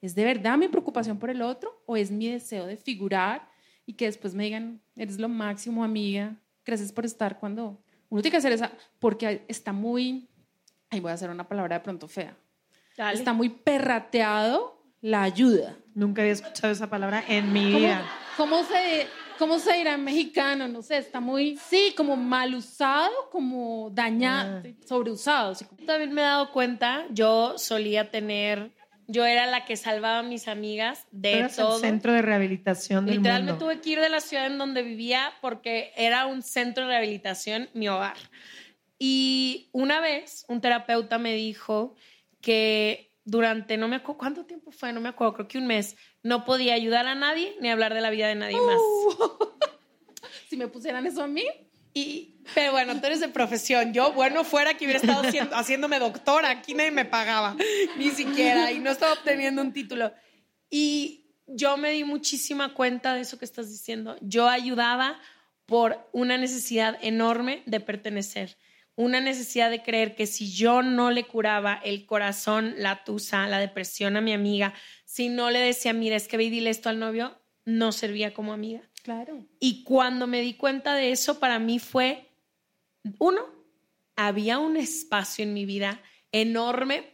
¿Es 0.00 0.14
de 0.14 0.24
verdad 0.24 0.56
mi 0.56 0.68
preocupación 0.68 1.18
por 1.18 1.28
el 1.28 1.42
otro? 1.42 1.82
¿O 1.86 1.96
es 1.96 2.08
mi 2.12 2.28
deseo 2.28 2.66
de 2.66 2.76
figurar 2.76 3.50
y 3.84 3.94
que 3.94 4.04
después 4.04 4.32
me 4.32 4.44
digan, 4.44 4.80
eres 4.94 5.18
lo 5.18 5.28
máximo, 5.28 5.82
amiga, 5.82 6.36
gracias 6.64 6.92
por 6.92 7.04
estar 7.04 7.40
cuando 7.40 7.82
uno 8.10 8.22
tiene 8.22 8.30
que 8.30 8.38
hacer 8.38 8.52
esa, 8.52 8.70
porque 9.00 9.44
está 9.48 9.72
muy, 9.72 10.28
ahí 10.88 11.00
voy 11.00 11.10
a 11.10 11.14
hacer 11.14 11.30
una 11.30 11.48
palabra 11.48 11.78
de 11.78 11.84
pronto 11.84 12.06
fea, 12.06 12.36
Dale. 12.96 13.18
está 13.18 13.32
muy 13.32 13.48
perrateado 13.48 14.83
la 15.04 15.22
ayuda. 15.22 15.76
Nunca 15.94 16.22
había 16.22 16.32
escuchado 16.32 16.72
esa 16.72 16.88
palabra 16.88 17.22
en 17.28 17.52
mi 17.52 17.64
¿Cómo, 17.72 17.78
vida. 17.78 18.04
cómo 18.38 18.64
se, 18.64 19.06
¿Cómo 19.38 19.58
se 19.58 19.74
dirá 19.74 19.94
en 19.94 20.04
mexicano? 20.04 20.66
No 20.66 20.80
sé, 20.80 20.96
está 20.96 21.20
muy, 21.20 21.58
sí, 21.58 21.92
como 21.94 22.16
mal 22.16 22.54
usado, 22.54 23.12
como 23.30 23.90
dañado, 23.90 24.62
sobreusado. 24.86 25.54
sí, 25.54 25.66
como- 25.66 25.84
También 25.84 26.12
me 26.12 26.22
he 26.22 26.24
dado 26.24 26.52
cuenta, 26.52 27.04
yo 27.10 27.58
solía 27.58 28.10
tener, 28.10 28.70
yo 29.06 29.26
era 29.26 29.46
la 29.46 29.66
que 29.66 29.76
salvaba 29.76 30.20
a 30.20 30.22
mis 30.22 30.48
amigas 30.48 31.06
de 31.10 31.40
Eras 31.40 31.56
todo. 31.56 31.74
el 31.74 31.80
centro 31.82 32.12
de 32.14 32.22
rehabilitación 32.22 33.04
del 33.04 33.16
Literal 33.18 33.42
me 33.44 33.50
mundo. 33.52 33.66
tuve 33.66 33.80
que 33.82 33.90
ir 33.90 34.00
de 34.00 34.08
la 34.08 34.20
ciudad 34.20 34.46
en 34.46 34.56
donde 34.56 34.82
vivía 34.82 35.32
porque 35.42 35.92
era 35.96 36.24
un 36.26 36.40
centro 36.42 36.84
de 36.84 36.90
rehabilitación, 36.92 37.68
mi 37.74 37.88
hogar. 37.88 38.16
Y 38.98 39.68
una 39.72 40.00
vez 40.00 40.44
un 40.48 40.60
terapeuta 40.60 41.18
me 41.18 41.34
dijo 41.34 41.94
que 42.40 43.10
durante, 43.24 43.76
no 43.76 43.88
me 43.88 43.96
acuerdo 43.96 44.18
cuánto 44.18 44.44
tiempo 44.44 44.70
fue, 44.70 44.92
no 44.92 45.00
me 45.00 45.08
acuerdo, 45.08 45.34
creo 45.34 45.48
que 45.48 45.58
un 45.58 45.66
mes, 45.66 45.96
no 46.22 46.44
podía 46.44 46.74
ayudar 46.74 47.06
a 47.06 47.14
nadie 47.14 47.56
ni 47.60 47.70
hablar 47.70 47.94
de 47.94 48.00
la 48.00 48.10
vida 48.10 48.28
de 48.28 48.34
nadie 48.34 48.60
más. 48.60 48.80
Si 50.48 50.56
me 50.56 50.68
pusieran 50.68 51.06
eso 51.06 51.22
a 51.22 51.26
mí, 51.26 51.44
Y, 51.96 52.36
pero 52.54 52.72
bueno, 52.72 52.98
tú 53.00 53.06
eres 53.06 53.20
de 53.20 53.28
profesión. 53.28 53.92
Yo, 53.92 54.12
bueno, 54.12 54.42
fuera 54.44 54.74
que 54.74 54.84
hubiera 54.84 55.00
estado 55.00 55.22
haciendo- 55.22 55.54
haciéndome 55.56 55.98
doctora, 56.00 56.50
aquí 56.50 56.74
nadie 56.74 56.90
me 56.90 57.04
pagaba, 57.04 57.56
ni 57.96 58.10
siquiera, 58.10 58.72
y 58.72 58.80
no 58.80 58.90
estaba 58.90 59.12
obteniendo 59.12 59.62
un 59.62 59.72
título. 59.72 60.12
Y 60.70 61.26
yo 61.46 61.76
me 61.76 61.90
di 61.92 62.02
muchísima 62.04 62.74
cuenta 62.74 63.14
de 63.14 63.20
eso 63.20 63.38
que 63.38 63.44
estás 63.44 63.68
diciendo. 63.70 64.16
Yo 64.22 64.48
ayudaba 64.48 65.20
por 65.66 66.08
una 66.12 66.36
necesidad 66.36 66.98
enorme 67.00 67.62
de 67.66 67.78
pertenecer, 67.80 68.56
una 68.96 69.20
necesidad 69.20 69.70
de 69.70 69.82
creer 69.82 70.14
que 70.14 70.26
si 70.26 70.52
yo 70.52 70.82
no 70.82 71.10
le 71.10 71.24
curaba 71.24 71.80
el 71.84 72.06
corazón, 72.06 72.74
la 72.78 73.04
tusa, 73.04 73.48
la 73.48 73.58
depresión 73.58 74.16
a 74.16 74.20
mi 74.20 74.32
amiga, 74.32 74.74
si 75.04 75.28
no 75.28 75.50
le 75.50 75.58
decía, 75.58 75.92
mira, 75.92 76.16
es 76.16 76.28
que 76.28 76.36
ve 76.36 76.44
y 76.44 76.50
dile 76.50 76.70
esto 76.70 76.88
al 76.88 76.98
novio, 76.98 77.40
no 77.64 77.92
servía 77.92 78.34
como 78.34 78.52
amiga. 78.52 78.82
claro. 79.02 79.46
Y 79.58 79.84
cuando 79.84 80.26
me 80.26 80.40
di 80.40 80.54
cuenta 80.54 80.94
de 80.94 81.10
eso, 81.10 81.40
para 81.40 81.58
mí 81.58 81.78
fue, 81.78 82.30
uno, 83.18 83.42
había 84.16 84.58
un 84.58 84.76
espacio 84.76 85.42
en 85.42 85.54
mi 85.54 85.64
vida 85.64 86.00
enorme 86.30 87.13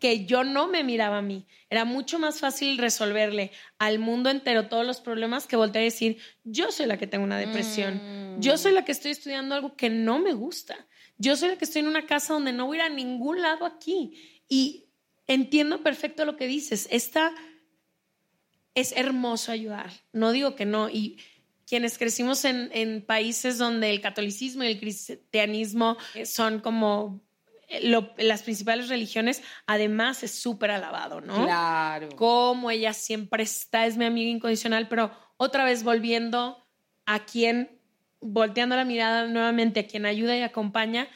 que 0.00 0.24
yo 0.26 0.42
no 0.42 0.66
me 0.66 0.82
miraba 0.82 1.18
a 1.18 1.22
mí. 1.22 1.46
Era 1.68 1.84
mucho 1.84 2.18
más 2.18 2.40
fácil 2.40 2.78
resolverle 2.78 3.52
al 3.78 3.98
mundo 3.98 4.30
entero 4.30 4.68
todos 4.68 4.84
los 4.84 5.00
problemas 5.00 5.46
que 5.46 5.56
voltear 5.56 5.82
a 5.82 5.84
decir, 5.84 6.18
yo 6.42 6.72
soy 6.72 6.86
la 6.86 6.98
que 6.98 7.06
tengo 7.06 7.24
una 7.24 7.38
depresión, 7.38 8.40
yo 8.40 8.58
soy 8.58 8.72
la 8.72 8.84
que 8.84 8.92
estoy 8.92 9.12
estudiando 9.12 9.54
algo 9.54 9.76
que 9.76 9.90
no 9.90 10.18
me 10.18 10.32
gusta, 10.32 10.88
yo 11.18 11.36
soy 11.36 11.50
la 11.50 11.58
que 11.58 11.66
estoy 11.66 11.80
en 11.80 11.88
una 11.88 12.06
casa 12.06 12.32
donde 12.32 12.52
no 12.52 12.66
voy 12.66 12.78
a 12.78 12.86
ir 12.86 12.92
a 12.92 12.94
ningún 12.94 13.42
lado 13.42 13.66
aquí. 13.66 14.42
Y 14.48 14.86
entiendo 15.26 15.82
perfecto 15.82 16.24
lo 16.24 16.36
que 16.36 16.46
dices. 16.46 16.88
Esta 16.90 17.32
es 18.74 18.92
hermoso 18.96 19.52
ayudar. 19.52 19.92
No 20.12 20.32
digo 20.32 20.56
que 20.56 20.64
no. 20.64 20.88
Y 20.88 21.18
quienes 21.66 21.98
crecimos 21.98 22.44
en, 22.46 22.70
en 22.72 23.04
países 23.04 23.58
donde 23.58 23.90
el 23.90 24.00
catolicismo 24.00 24.64
y 24.64 24.68
el 24.68 24.80
cristianismo 24.80 25.98
son 26.24 26.60
como 26.60 27.22
lo- 27.82 28.12
las 28.18 28.42
principales 28.42 28.88
religiones, 28.88 29.42
además 29.66 30.22
es 30.22 30.32
súper 30.32 30.70
alabado, 30.70 31.20
¿no? 31.20 31.34
Claro. 31.44 32.08
Como 32.16 32.70
ella 32.70 32.92
siempre 32.92 33.42
está, 33.42 33.86
es 33.86 33.96
mi 33.96 34.04
amiga 34.04 34.30
incondicional, 34.30 34.88
pero 34.88 35.10
otra 35.36 35.64
vez 35.64 35.82
volviendo 35.84 36.66
a 37.06 37.24
quien, 37.24 37.80
volteando 38.20 38.76
la 38.76 38.84
mirada 38.84 39.26
nuevamente 39.26 39.80
a 39.80 39.86
quien 39.86 40.06
ayuda 40.06 40.36
y 40.36 40.42
acompaña, 40.42 41.08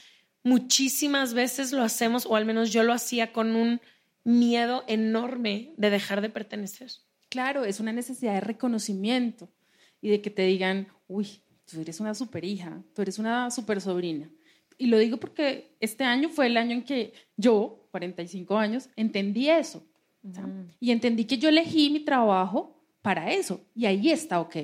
muchísimas 0.42 1.34
veces 1.34 1.72
lo 1.72 1.82
hacemos, 1.82 2.26
o 2.26 2.36
al 2.36 2.44
menos 2.44 2.72
yo 2.72 2.82
lo 2.82 2.92
hacía 2.92 3.32
con 3.32 3.56
un 3.56 3.80
miedo 4.22 4.84
enorme 4.86 5.72
de 5.76 5.90
dejar 5.90 6.20
de 6.20 6.30
pertenecer. 6.30 6.90
Claro, 7.28 7.64
es 7.64 7.80
una 7.80 7.92
necesidad 7.92 8.34
de 8.34 8.40
reconocimiento 8.40 9.50
y 10.00 10.10
de 10.10 10.20
que 10.22 10.30
te 10.30 10.42
digan, 10.42 10.88
uy, 11.08 11.42
tú 11.70 11.80
eres 11.80 11.98
una 12.00 12.14
super 12.14 12.44
hija, 12.44 12.82
tú 12.94 13.02
eres 13.02 13.18
una 13.18 13.50
super 13.50 13.80
sobrina. 13.80 14.30
Y 14.78 14.86
lo 14.86 14.98
digo 14.98 15.18
porque 15.18 15.76
este 15.80 16.04
año 16.04 16.28
fue 16.28 16.46
el 16.46 16.56
año 16.56 16.72
en 16.72 16.82
que 16.82 17.12
yo, 17.36 17.88
45 17.90 18.56
años, 18.56 18.88
entendí 18.96 19.48
eso. 19.48 19.84
¿sabes? 20.32 20.76
Y 20.80 20.90
entendí 20.90 21.24
que 21.24 21.38
yo 21.38 21.48
elegí 21.48 21.90
mi 21.90 22.00
trabajo 22.00 22.74
para 23.02 23.30
eso. 23.30 23.60
Y 23.74 23.86
ahí 23.86 24.10
está 24.10 24.40
ok. 24.40 24.56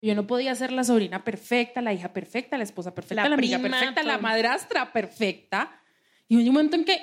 Yo 0.00 0.14
no 0.14 0.26
podía 0.26 0.54
ser 0.54 0.72
la 0.72 0.82
sobrina 0.82 1.22
perfecta, 1.22 1.80
la 1.80 1.92
hija 1.92 2.12
perfecta, 2.12 2.56
la 2.56 2.64
esposa 2.64 2.94
perfecta, 2.94 3.22
La 3.22 3.28
la, 3.28 3.34
amiga 3.36 3.58
prima, 3.58 3.78
perfecta, 3.78 4.02
la 4.02 4.18
madrastra 4.18 4.92
perfecta. 4.92 5.80
Y 6.26 6.36
hubo 6.36 6.42
un 6.42 6.52
momento 6.52 6.76
en 6.76 6.84
que 6.84 6.98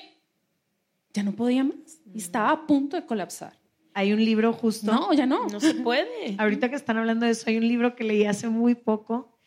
ya 1.14 1.24
no 1.24 1.32
podía 1.32 1.64
más. 1.64 2.01
Y 2.14 2.18
estaba 2.18 2.51
a 2.51 2.68
punto 2.68 2.97
de 2.97 3.05
colapsar. 3.05 3.53
Hay 3.93 4.12
un 4.12 4.24
libro 4.24 4.51
justo. 4.51 4.91
No, 4.91 5.14
ya 5.14 5.26
no. 5.26 5.47
No 5.47 5.60
se 5.60 5.76
puede. 5.76 6.36
Ahorita 6.38 6.70
que 6.70 6.76
están 6.76 6.97
hablando 6.97 7.26
de 7.26 7.32
eso, 7.32 7.45
hay 7.47 7.57
un 7.57 7.68
libro 7.68 7.95
que 7.95 8.03
leí 8.03 8.26
hace 8.26 8.49
muy 8.49 8.76
poco 8.76 9.38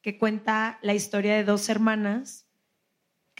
que 0.00 0.18
cuenta 0.18 0.78
la 0.82 0.94
historia 0.94 1.34
de 1.34 1.44
dos 1.44 1.68
hermanas 1.68 2.46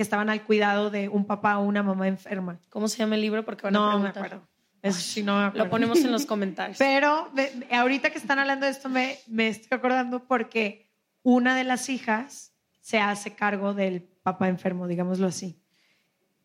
que 0.03 0.05
estaban 0.05 0.29
al 0.31 0.43
cuidado 0.43 0.91
de 0.91 1.09
un 1.09 1.25
papá 1.27 1.59
o 1.59 1.63
una 1.65 1.83
mamá 1.85 2.09
enferma. 2.09 2.59
¿Cómo 2.71 2.89
se 2.89 2.99
llama 2.99 3.15
el 3.15 3.21
libro? 3.21 3.45
Porque 3.45 3.63
van 3.63 3.77
a 3.77 3.79
No 3.79 3.99
me 4.01 4.09
acuerdo. 4.09 4.43
Eso 4.83 4.99
sí, 4.99 5.23
no 5.23 5.39
me 5.39 5.45
acuerdo. 5.45 5.65
Lo 5.65 5.71
ponemos 5.71 6.01
en 6.01 6.11
los 6.11 6.27
comentarios. 6.27 6.77
Pero 6.79 7.31
ahorita 7.71 8.11
que 8.11 8.19
están 8.19 8.41
hablando 8.41 8.67
de 8.67 8.73
esto, 8.73 8.89
me, 8.89 9.17
me 9.29 9.47
estoy 9.47 9.77
acordando 9.79 10.25
porque 10.27 10.91
una 11.23 11.55
de 11.55 11.63
las 11.63 11.89
hijas 11.89 12.53
se 12.81 12.99
hace 12.99 13.35
cargo 13.37 13.75
del 13.75 14.03
papá 14.25 14.49
enfermo, 14.49 14.89
digámoslo 14.89 15.29
así. 15.29 15.63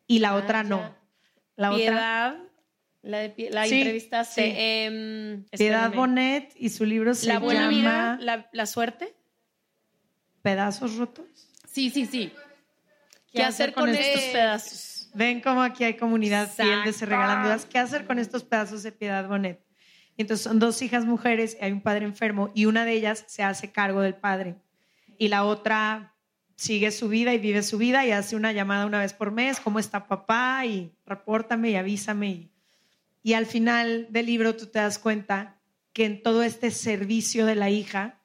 Y 0.05 0.20
la 0.20 0.30
Ah, 0.30 0.36
otra 0.36 0.64
no. 0.64 0.78
ya. 0.80 0.97
La 1.55 1.72
otra, 1.72 1.78
Piedad, 1.80 2.38
la, 3.01 3.18
de 3.18 3.49
la 3.51 3.66
Sí, 3.66 3.80
entrevistaste. 3.80 4.43
sí. 4.43 4.53
em, 4.55 5.45
Piedad. 5.45 5.91
Bonet, 5.91 6.53
y 6.55 6.70
su 6.70 6.86
libro 6.86 7.16
se 7.16 7.26
La 7.26 7.39
buena 7.39 7.72
llama 7.72 8.20
la 8.51 8.66
suerte. 8.68 9.16
Pedazos 10.43 10.95
Rotos. 10.97 11.26
Sí, 11.68 11.89
sí, 11.89 12.05
sí. 12.05 12.32
¿Qué, 13.32 13.43
hacer 13.43 13.73
con, 13.73 13.89
estos 13.89 14.23
pedazos? 14.23 15.09
Ven 15.13 15.41
cómo 15.41 15.61
aquí 15.61 15.84
hay 15.84 15.95
comunidad 15.95 16.51
fiel 16.51 16.84
de 16.84 16.93
Se 16.93 17.05
Exacto. 17.05 17.05
Regalan 17.07 17.43
Dudas. 17.43 17.65
¿Qué 17.65 17.80
hacer 17.80 18.05
con 18.05 18.19
estos 18.19 18.43
pedazos 18.43 18.84
de 18.84 18.91
Piedad 18.91 19.28
Bonet? 19.28 19.61
Y 20.15 20.21
entonces 20.21 20.43
son 20.43 20.59
dos 20.59 20.82
hijas 20.82 21.05
mujeres, 21.05 21.57
hay 21.61 21.71
un 21.71 21.82
padre 21.82 22.05
enfermo 22.05 22.51
y 22.55 22.65
una 22.65 22.86
de 22.86 22.93
ellas 22.93 23.23
se 23.28 23.43
hace 23.43 23.71
cargo 23.71 24.01
del 24.01 24.15
padre. 24.15 24.55
Y 25.17 25.28
la 25.28 25.43
otra 25.43 26.15
sigue 26.55 26.91
su 26.91 27.07
vida 27.07 27.34
y 27.34 27.38
vive 27.38 27.61
su 27.61 27.78
vida 27.78 28.05
y 28.05 28.11
hace 28.11 28.36
una 28.36 28.51
llamada 28.51 28.88
una 28.88 28.99
vez 28.99 29.13
por 29.13 29.32
mes, 29.32 29.59
¿cómo 29.59 29.78
está 29.78 30.07
papá? 30.07 30.65
Y 30.65 30.91
repórtame 31.05 31.69
y 31.69 31.75
avísame. 31.75 32.30
Y, 32.30 32.51
y 33.21 33.34
al 33.34 33.45
final 33.45 34.07
del 34.09 34.25
libro 34.25 34.55
tú 34.55 34.65
te 34.65 34.80
das 34.80 34.97
cuenta 34.97 35.59
que 35.93 36.05
en 36.05 36.23
todo 36.23 36.41
este 36.43 36.71
servicio 36.71 37.45
de 37.45 37.55
la 37.55 37.69
hija, 37.69 38.21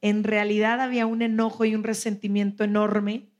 en 0.00 0.24
realidad 0.24 0.80
había 0.80 1.06
un 1.06 1.22
enojo 1.22 1.64
y 1.64 1.74
un 1.74 1.84
resentimiento 1.84 2.64
enorme 2.64 3.33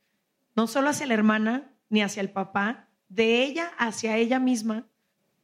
no 0.54 0.66
solo 0.66 0.90
hacia 0.90 1.06
la 1.06 1.14
hermana 1.14 1.72
ni 1.88 2.02
hacia 2.02 2.20
el 2.20 2.30
papá, 2.30 2.88
de 3.08 3.42
ella 3.44 3.72
hacia 3.78 4.16
ella 4.16 4.38
misma, 4.38 4.88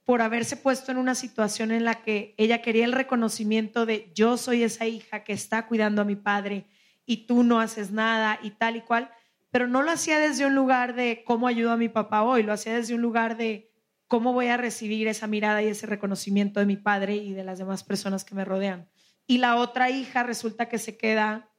por 0.05 0.23
haberse 0.23 0.57
puesto 0.57 0.91
en 0.91 0.99
una 0.99 1.15
situación 1.15 1.71
en 1.71 1.85
la 1.85 2.03
que 2.03 2.35
ella 2.37 2.63
quería 2.63 2.85
el 2.85 2.93
reconocimiento 2.93 3.87
de 3.87 4.11
yo 4.15 4.37
soy 4.37 4.65
esa 4.65 4.87
hija 4.87 5.23
que 5.23 5.33
está 5.33 5.67
cuidando 5.69 6.03
a 6.03 6.05
mi 6.05 6.17
padre 6.17 6.67
y 7.07 7.27
tú 7.27 7.45
no 7.45 7.61
haces 7.61 7.93
nada 7.93 8.41
y 8.43 8.51
tal 8.51 8.77
y 8.77 8.81
cual, 8.81 9.11
pero 9.51 9.69
no 9.69 9.83
lo 9.83 9.91
hacía 9.91 10.19
desde 10.19 10.47
un 10.47 10.55
lugar 10.55 10.95
de 10.95 11.23
cómo 11.25 11.47
ayudo 11.47 11.71
a 11.71 11.77
mi 11.77 11.89
papá 11.89 12.23
hoy, 12.23 12.43
lo 12.43 12.53
hacía 12.53 12.75
desde 12.75 12.95
un 12.95 13.03
lugar 13.03 13.37
de 13.37 13.71
cómo 14.09 14.33
voy 14.33 14.49
a 14.49 14.57
recibir 14.57 15.07
esa 15.07 15.29
mirada 15.29 15.63
y 15.63 15.69
ese 15.69 15.87
reconocimiento 15.87 16.59
de 16.59 16.67
mi 16.67 16.77
padre 16.77 17.15
y 17.15 17.33
de 17.33 17.45
las 17.45 17.59
demás 17.59 17.85
personas 17.85 18.25
que 18.25 18.35
me 18.35 18.45
rodean. 18.45 18.89
Y 19.29 19.39
la 19.39 19.55
otra 19.55 19.91
hija 19.91 20.25
resulta 20.25 20.69
que 20.69 20.79
se 20.79 20.97
queda 20.97 21.50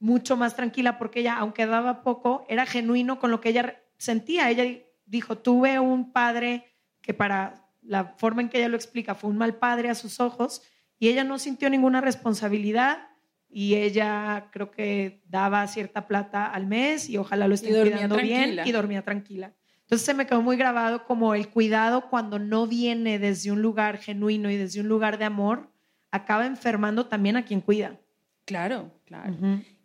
mucho 0.00 0.36
más 0.36 0.56
tranquila 0.56 0.98
porque 0.98 1.20
ella, 1.20 1.36
aunque 1.36 1.66
daba 1.66 2.02
poco, 2.02 2.44
era 2.48 2.66
genuino 2.66 3.20
con 3.20 3.30
lo 3.30 3.40
que 3.40 3.50
ella 3.50 3.80
sentía. 3.98 4.50
Ella 4.50 4.64
dijo, 5.06 5.38
tuve 5.38 5.78
un 5.78 6.12
padre 6.12 6.64
que 7.02 7.14
para 7.14 7.68
la 7.82 8.04
forma 8.16 8.42
en 8.42 8.48
que 8.48 8.58
ella 8.58 8.68
lo 8.68 8.76
explica 8.76 9.14
fue 9.14 9.30
un 9.30 9.38
mal 9.38 9.56
padre 9.56 9.90
a 9.90 9.94
sus 9.94 10.20
ojos 10.20 10.62
y 10.98 11.08
ella 11.08 11.24
no 11.24 11.38
sintió 11.38 11.70
ninguna 11.70 12.00
responsabilidad 12.00 13.08
y 13.48 13.74
ella 13.74 14.48
creo 14.52 14.70
que 14.70 15.22
daba 15.26 15.66
cierta 15.66 16.06
plata 16.06 16.46
al 16.46 16.66
mes 16.66 17.08
y 17.08 17.16
ojalá 17.16 17.48
lo 17.48 17.54
estén 17.54 17.72
dormía 17.72 17.92
cuidando 17.92 18.16
bien 18.18 18.60
y 18.64 18.72
dormía 18.72 19.02
tranquila. 19.02 19.54
Entonces 19.80 20.06
se 20.06 20.14
me 20.14 20.26
quedó 20.26 20.40
muy 20.40 20.56
grabado 20.56 21.04
como 21.04 21.34
el 21.34 21.48
cuidado 21.48 22.08
cuando 22.08 22.38
no 22.38 22.66
viene 22.68 23.18
desde 23.18 23.50
un 23.50 23.60
lugar 23.60 23.98
genuino 23.98 24.48
y 24.50 24.56
desde 24.56 24.80
un 24.80 24.88
lugar 24.88 25.18
de 25.18 25.24
amor, 25.24 25.68
acaba 26.12 26.46
enfermando 26.46 27.06
también 27.06 27.36
a 27.36 27.44
quien 27.44 27.60
cuida. 27.60 27.98
Claro, 28.44 28.92
claro. 29.04 29.34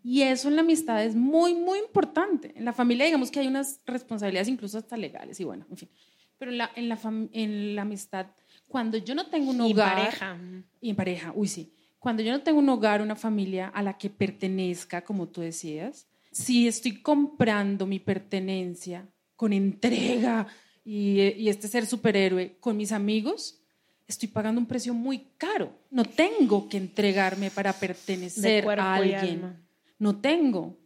Y 0.08 0.22
eso 0.22 0.49
en 0.49 0.56
la 0.56 0.62
amistad 0.62 1.03
es 1.03 1.16
muy, 1.16 1.56
muy 1.56 1.80
importante. 1.80 2.53
En 2.56 2.64
la 2.64 2.74
familia, 2.74 3.06
digamos 3.06 3.32
que 3.32 3.39
hay 3.39 3.47
unas 3.47 3.80
responsabilidades 3.88 4.47
incluso 4.47 4.78
hasta 4.78 4.95
legales 4.95 5.39
y 5.39 5.45
bueno, 5.45 5.66
en 5.68 5.78
fin. 5.78 5.89
Pero 6.38 6.51
en 6.51 6.60
la, 6.60 6.70
en 6.76 6.89
la, 6.89 6.99
en 7.32 7.80
amistad, 7.80 8.28
cuando 8.68 8.99
yo 8.99 9.16
no 9.16 9.26
tengo 9.26 9.49
un 9.49 9.66
Y 9.66 9.74
hogar... 9.74 9.95
pareja. 9.95 10.38
Y 10.80 10.91
en 10.91 10.95
pareja, 10.95 11.34
uy, 11.36 11.47
sí. 11.47 11.74
Cuando 11.97 12.22
yo 12.22 12.32
no 12.32 12.43
tengo 12.43 12.60
un 12.60 12.70
hogar, 12.70 13.01
una 13.01 13.16
familia 13.16 13.70
a 13.70 13.82
la 13.82 13.97
que 13.97 14.12
pertenezca, 14.12 15.03
como 15.03 15.28
tú 15.28 15.41
decías, 15.41 16.06
si 16.32 16.68
estoy 16.68 17.01
comprando 17.01 17.88
mi 17.88 17.97
pertenencia 17.97 19.10
con 19.36 19.53
entrega 19.53 20.45
y, 20.84 21.20
y 21.36 21.49
este 21.49 21.68
ser 21.68 21.88
superhéroe 21.88 22.58
con 22.60 22.78
mis 22.78 22.91
amigos, 22.91 23.60
estoy 24.08 24.30
pagando 24.30 24.62
un 24.62 24.68
precio 24.68 24.93
muy 24.93 25.30
caro. 25.38 25.76
No 25.89 26.06
tengo 26.06 26.70
que 26.70 26.78
entregarme 26.78 27.49
para 27.49 27.74
pertenecer 27.74 28.70
a 28.80 28.93
alguien. 28.93 29.64
No 30.00 30.20
tengo. 30.20 30.78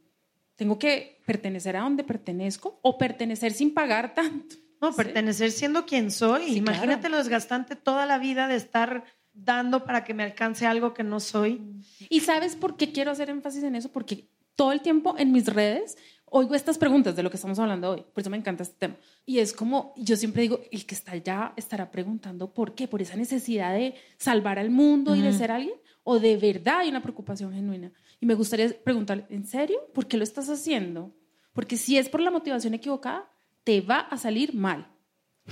Tengo 0.55 0.77
que 0.77 1.21
pertenecer 1.25 1.77
a 1.77 1.81
donde 1.81 2.03
pertenezco 2.03 2.79
o 2.81 2.97
pertenecer 2.97 3.53
sin 3.53 3.73
pagar 3.73 4.13
tanto. 4.13 4.55
No, 4.81 4.93
pertenecer 4.93 5.51
siendo 5.51 5.85
quien 5.85 6.11
soy. 6.11 6.45
Sí, 6.45 6.57
Imagínate 6.57 7.01
claro. 7.01 7.15
lo 7.15 7.17
desgastante 7.17 7.75
toda 7.75 8.05
la 8.05 8.17
vida 8.17 8.47
de 8.47 8.55
estar 8.55 9.03
dando 9.33 9.85
para 9.85 10.03
que 10.03 10.13
me 10.13 10.23
alcance 10.23 10.65
algo 10.65 10.93
que 10.93 11.03
no 11.03 11.19
soy. 11.19 11.61
¿Y 12.09 12.21
sabes 12.21 12.55
por 12.55 12.77
qué 12.77 12.91
quiero 12.91 13.11
hacer 13.11 13.29
énfasis 13.29 13.63
en 13.63 13.75
eso? 13.75 13.89
Porque 13.89 14.29
todo 14.55 14.71
el 14.71 14.81
tiempo 14.81 15.15
en 15.17 15.31
mis 15.31 15.47
redes 15.47 15.97
oigo 16.31 16.55
estas 16.55 16.77
preguntas 16.77 17.15
de 17.15 17.23
lo 17.23 17.29
que 17.29 17.37
estamos 17.37 17.59
hablando 17.59 17.91
hoy. 17.91 18.05
Por 18.13 18.21
eso 18.21 18.29
me 18.29 18.37
encanta 18.37 18.63
este 18.63 18.75
tema. 18.77 18.95
Y 19.25 19.39
es 19.39 19.53
como, 19.53 19.93
yo 19.97 20.15
siempre 20.15 20.43
digo, 20.43 20.61
el 20.71 20.85
que 20.85 20.95
está 20.95 21.13
allá 21.13 21.53
estará 21.55 21.91
preguntando 21.91 22.53
por 22.53 22.75
qué, 22.75 22.87
por 22.87 23.01
esa 23.01 23.15
necesidad 23.15 23.73
de 23.73 23.95
salvar 24.17 24.59
al 24.59 24.69
mundo 24.69 25.15
y 25.15 25.21
de 25.21 25.33
ser 25.33 25.51
alguien, 25.51 25.75
o 26.03 26.19
de 26.19 26.37
verdad 26.37 26.79
hay 26.79 26.89
una 26.89 27.01
preocupación 27.01 27.53
genuina. 27.53 27.91
Y 28.19 28.25
me 28.25 28.33
gustaría 28.33 28.69
preguntarle, 28.83 29.25
¿en 29.29 29.45
serio? 29.45 29.79
¿Por 29.93 30.07
qué 30.07 30.17
lo 30.17 30.23
estás 30.23 30.49
haciendo? 30.49 31.13
Porque 31.53 31.77
si 31.77 31.97
es 31.97 32.09
por 32.09 32.21
la 32.21 32.31
motivación 32.31 32.73
equivocada, 32.73 33.29
te 33.63 33.81
va 33.81 33.99
a 33.99 34.17
salir 34.17 34.53
mal. 34.53 34.87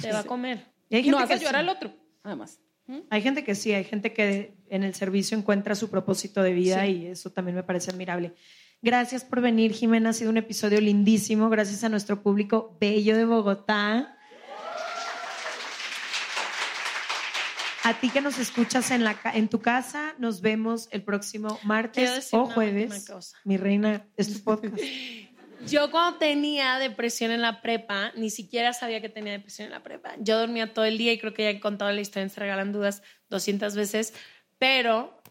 Te 0.01 0.11
va 0.11 0.19
a 0.19 0.23
comer. 0.23 0.65
Y 0.89 0.95
hay 0.95 1.07
Y 1.07 1.09
no 1.09 1.17
gente 1.19 1.33
vas 1.35 1.43
a 1.43 1.49
sí. 1.49 1.55
al 1.55 1.69
otro, 1.69 1.93
además. 2.23 2.59
Hay 3.09 3.21
gente 3.21 3.43
que 3.43 3.53
sí, 3.55 3.73
hay 3.73 3.83
gente 3.83 4.13
que 4.13 4.55
en 4.69 4.83
el 4.83 4.93
servicio 4.93 5.37
encuentra 5.37 5.75
su 5.75 5.89
propósito 5.89 6.41
de 6.41 6.53
vida 6.53 6.85
Sí. 6.85 6.91
y 6.91 7.05
eso 7.07 7.29
también 7.31 7.55
me 7.55 7.63
parece 7.63 7.91
admirable. 7.91 8.33
Gracias 8.81 9.25
por 9.25 9.41
venir, 9.41 9.73
Jimena. 9.73 10.11
Ha 10.11 10.13
sido 10.13 10.29
un 10.29 10.37
episodio 10.37 10.79
lindísimo. 10.79 11.49
Gracias 11.49 11.83
a 11.83 11.89
nuestro 11.89 12.21
público 12.21 12.77
bello 12.79 13.17
de 13.17 13.25
Bogotá. 13.25 14.16
A 17.87 18.01
ti 18.01 18.09
que 18.09 18.19
nos 18.19 18.37
escuchas 18.37 18.91
en, 18.91 19.05
la, 19.05 19.17
en 19.33 19.47
tu 19.47 19.61
casa, 19.61 20.13
nos 20.17 20.41
vemos 20.41 20.89
el 20.91 21.03
próximo 21.03 21.57
martes 21.63 22.33
o 22.33 22.45
jueves. 22.45 23.07
Mi 23.45 23.55
reina, 23.55 24.05
es 24.17 24.33
tu 24.33 24.43
podcast. 24.43 24.75
Yo 25.69 25.89
cuando 25.89 26.19
tenía 26.19 26.79
depresión 26.79 27.31
en 27.31 27.41
la 27.41 27.61
prepa, 27.61 28.11
ni 28.17 28.29
siquiera 28.29 28.73
sabía 28.73 28.99
que 28.99 29.07
tenía 29.07 29.31
depresión 29.31 29.67
en 29.67 29.71
la 29.71 29.83
prepa. 29.83 30.15
Yo 30.19 30.37
dormía 30.37 30.73
todo 30.73 30.83
el 30.83 30.97
día 30.97 31.13
y 31.13 31.17
creo 31.17 31.33
que 31.33 31.43
ya 31.43 31.49
he 31.49 31.61
contado 31.61 31.89
la 31.93 32.01
historia 32.01 32.23
en 32.23 32.29
Se 32.29 32.41
Regalan 32.41 32.73
Dudas 32.73 33.03
200 33.29 33.73
veces, 33.73 34.13
pero 34.57 35.21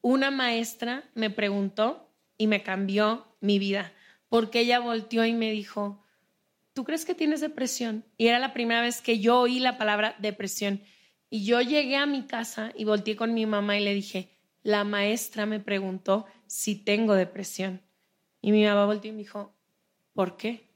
una 0.00 0.30
maestra 0.30 1.04
me 1.12 1.28
preguntó 1.28 2.10
y 2.38 2.46
me 2.46 2.62
cambió 2.62 3.26
mi 3.42 3.58
vida, 3.58 3.92
porque 4.30 4.60
ella 4.60 4.78
volteó 4.78 5.26
y 5.26 5.34
me 5.34 5.50
dijo, 5.50 6.02
¿tú 6.72 6.84
crees 6.84 7.04
que 7.04 7.14
tienes 7.14 7.42
depresión? 7.42 8.06
Y 8.16 8.28
era 8.28 8.38
la 8.38 8.54
primera 8.54 8.80
vez 8.80 9.02
que 9.02 9.18
yo 9.18 9.38
oí 9.38 9.60
la 9.60 9.76
palabra 9.76 10.16
depresión. 10.18 10.80
Y 11.28 11.44
yo 11.44 11.60
llegué 11.60 11.96
a 11.96 12.06
mi 12.06 12.26
casa 12.26 12.72
y 12.76 12.84
volteé 12.84 13.16
con 13.16 13.34
mi 13.34 13.46
mamá 13.46 13.78
y 13.78 13.84
le 13.84 13.94
dije, 13.94 14.30
la 14.62 14.84
maestra 14.84 15.46
me 15.46 15.60
preguntó 15.60 16.26
si 16.46 16.76
tengo 16.76 17.14
depresión. 17.14 17.82
Y 18.40 18.52
mi 18.52 18.64
mamá 18.64 18.86
volteó 18.86 19.10
y 19.10 19.12
me 19.12 19.18
dijo, 19.18 19.54
¿por 20.12 20.36
qué? 20.36 20.70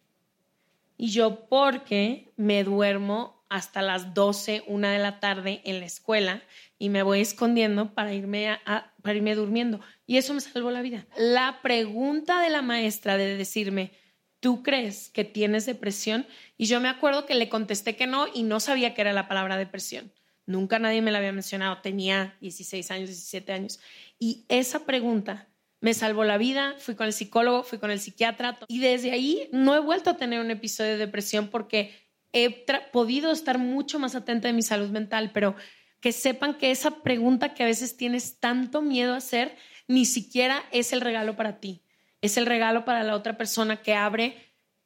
Y 0.97 1.11
yo, 1.11 1.49
porque 1.49 2.33
me 2.37 2.63
duermo 2.63 3.45
hasta 3.49 3.83
las 3.83 4.15
12, 4.15 4.65
una 4.67 4.93
de 4.93 4.99
la 4.99 5.19
tarde 5.19 5.61
en 5.65 5.81
la 5.81 5.87
escuela 5.87 6.43
y 6.79 6.89
me 6.89 7.03
voy 7.03 7.21
escondiendo 7.21 7.95
para 7.95 8.15
irme, 8.15 8.59
para 9.03 9.17
irme 9.17 9.35
durmiendo. 9.35 9.81
Y 10.07 10.19
eso 10.19 10.35
me 10.35 10.41
salvó 10.41 10.71
la 10.71 10.83
vida. 10.83 11.07
La 11.17 11.61
pregunta 11.63 12.41
de 12.41 12.51
la 12.51 12.63
maestra 12.63 13.17
de 13.17 13.37
decirme, 13.37 13.93
¿tú 14.41 14.63
crees 14.63 15.09
que 15.09 15.25
tienes 15.25 15.67
depresión? 15.67 16.27
Y 16.57 16.67
yo 16.67 16.81
me 16.81 16.89
acuerdo 16.89 17.27
que 17.27 17.35
le 17.35 17.49
contesté 17.49 17.97
que 17.97 18.07
no 18.07 18.27
y 18.33 18.45
no 18.45 18.61
sabía 18.61 18.95
que 18.95 19.01
era 19.01 19.13
la 19.13 19.27
palabra 19.27 19.57
depresión. 19.57 20.13
Nunca 20.47 20.79
nadie 20.79 21.03
me 21.03 21.11
la 21.11 21.19
había 21.19 21.33
mencionado. 21.33 21.81
Tenía 21.81 22.37
16 22.41 22.91
años, 22.91 23.09
17 23.09 23.53
años. 23.53 23.81
Y 24.19 24.45
esa 24.49 24.87
pregunta 24.87 25.49
me 25.81 25.95
salvó 25.95 26.25
la 26.25 26.39
vida, 26.39 26.75
fui 26.79 26.95
con 26.95 27.07
el 27.07 27.13
psicólogo, 27.13 27.63
fui 27.63 27.79
con 27.79 27.91
el 27.91 28.01
psiquiatra 28.01 28.59
y 28.69 28.81
desde 28.81 29.13
ahí 29.13 29.49
no 29.53 29.75
he 29.75 29.81
vuelto 29.81 30.11
a 30.11 30.17
tener 30.17 30.41
un 30.41 30.51
episodio 30.51 30.93
de 30.93 30.99
depresión 30.99 31.49
porque 31.49 31.95
he 32.33 32.65
podido 32.93 33.33
estar 33.33 33.59
mucho 33.59 33.99
más 33.99 34.15
atenta 34.15 34.49
de 34.49 34.55
mi 34.55 34.63
salud 34.63 34.91
mental, 34.91 35.31
pero 35.33 35.57
que 36.01 36.13
sepan 36.13 36.55
que 36.55 36.71
esa 36.71 37.03
pregunta 37.03 37.55
que 37.55 37.63
a 37.63 37.67
veces 37.67 37.97
tienes 37.97 38.39
tanto 38.39 38.83
miedo 38.83 39.15
a 39.15 39.19
hacer, 39.19 39.57
ni 39.89 40.05
siquiera 40.05 40.63
es 40.71 40.93
el 40.93 41.01
regalo 41.01 41.37
para 41.37 41.61
ti, 41.61 41.83
es 42.21 42.37
el 42.37 42.47
regalo 42.47 42.85
para 42.85 43.03
la 43.03 43.17
otra 43.17 43.37
persona 43.37 43.83
que 43.83 43.95
abre 43.95 44.37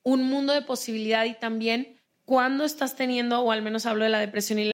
un 0.03 0.25
mundo 0.25 0.53
de 0.53 0.63
posibilidad 0.63 1.25
y 1.25 1.35
también 1.35 2.01
cuando 2.25 2.65
estás 2.65 2.97
teniendo, 2.97 3.41
o 3.41 3.53
al 3.53 3.63
menos 3.63 3.85
hablo 3.87 4.05
de 4.05 4.11
la 4.11 4.21
depresión 4.21 4.59
y 4.59 4.74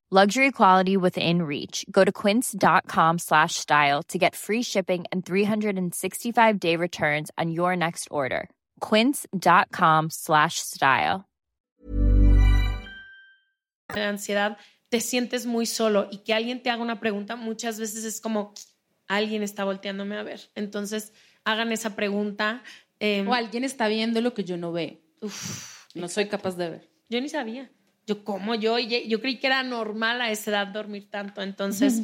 Luxury 0.13 0.51
quality 0.51 0.97
within 0.97 1.43
reach. 1.43 1.85
Go 1.89 2.03
to 2.03 2.11
quince.com 2.11 3.17
slash 3.17 3.55
style 3.55 4.03
to 4.09 4.17
get 4.17 4.35
free 4.35 4.61
shipping 4.61 5.05
and 5.09 5.25
365 5.25 6.59
day 6.59 6.75
returns 6.75 7.31
on 7.37 7.49
your 7.49 7.77
next 7.77 8.09
order. 8.11 8.49
Quince.com 8.81 10.09
slash 10.09 10.55
style. 10.55 11.23
La 13.95 14.09
ansiedad, 14.09 14.57
te 14.89 14.99
sientes 14.99 15.45
muy 15.45 15.65
solo 15.65 16.09
y 16.11 16.25
que 16.25 16.33
alguien 16.33 16.61
te 16.61 16.69
haga 16.69 16.81
una 16.81 16.99
pregunta 16.99 17.37
muchas 17.37 17.79
veces 17.79 18.03
es 18.03 18.19
como 18.19 18.53
alguien 19.07 19.43
está 19.43 19.63
volteándome 19.63 20.17
a 20.17 20.23
ver. 20.23 20.41
Entonces, 20.55 21.13
hagan 21.45 21.71
esa 21.71 21.95
pregunta. 21.95 22.63
Eh, 22.99 23.23
o 23.25 23.33
alguien 23.33 23.63
está 23.63 23.87
viendo 23.87 24.19
lo 24.19 24.33
que 24.33 24.43
yo 24.43 24.57
no 24.57 24.73
veo. 24.73 24.99
Uf, 25.21 25.85
no 25.95 26.09
soy 26.09 26.27
capaz 26.27 26.57
de 26.57 26.69
ver. 26.69 26.89
Yo 27.07 27.21
ni 27.21 27.29
sabía. 27.29 27.71
Yo, 28.07 28.23
como 28.23 28.55
yo? 28.55 28.79
Yo 28.79 29.21
creí 29.21 29.39
que 29.39 29.47
era 29.47 29.63
normal 29.63 30.21
a 30.21 30.31
esa 30.31 30.51
edad 30.51 30.67
dormir 30.67 31.09
tanto, 31.09 31.41
entonces 31.41 32.01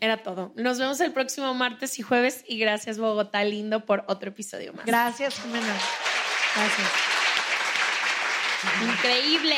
era 0.00 0.22
todo. 0.22 0.52
Nos 0.56 0.78
vemos 0.78 1.00
el 1.00 1.12
próximo 1.12 1.52
martes 1.54 1.98
y 1.98 2.02
jueves 2.02 2.44
y 2.46 2.58
gracias 2.58 2.98
Bogotá 2.98 3.44
lindo 3.44 3.84
por 3.84 4.04
otro 4.08 4.30
episodio 4.30 4.72
más. 4.72 4.86
Gracias, 4.86 5.40
Jimena. 5.40 5.74
Gracias. 6.54 6.88
Increíble. 8.82 9.56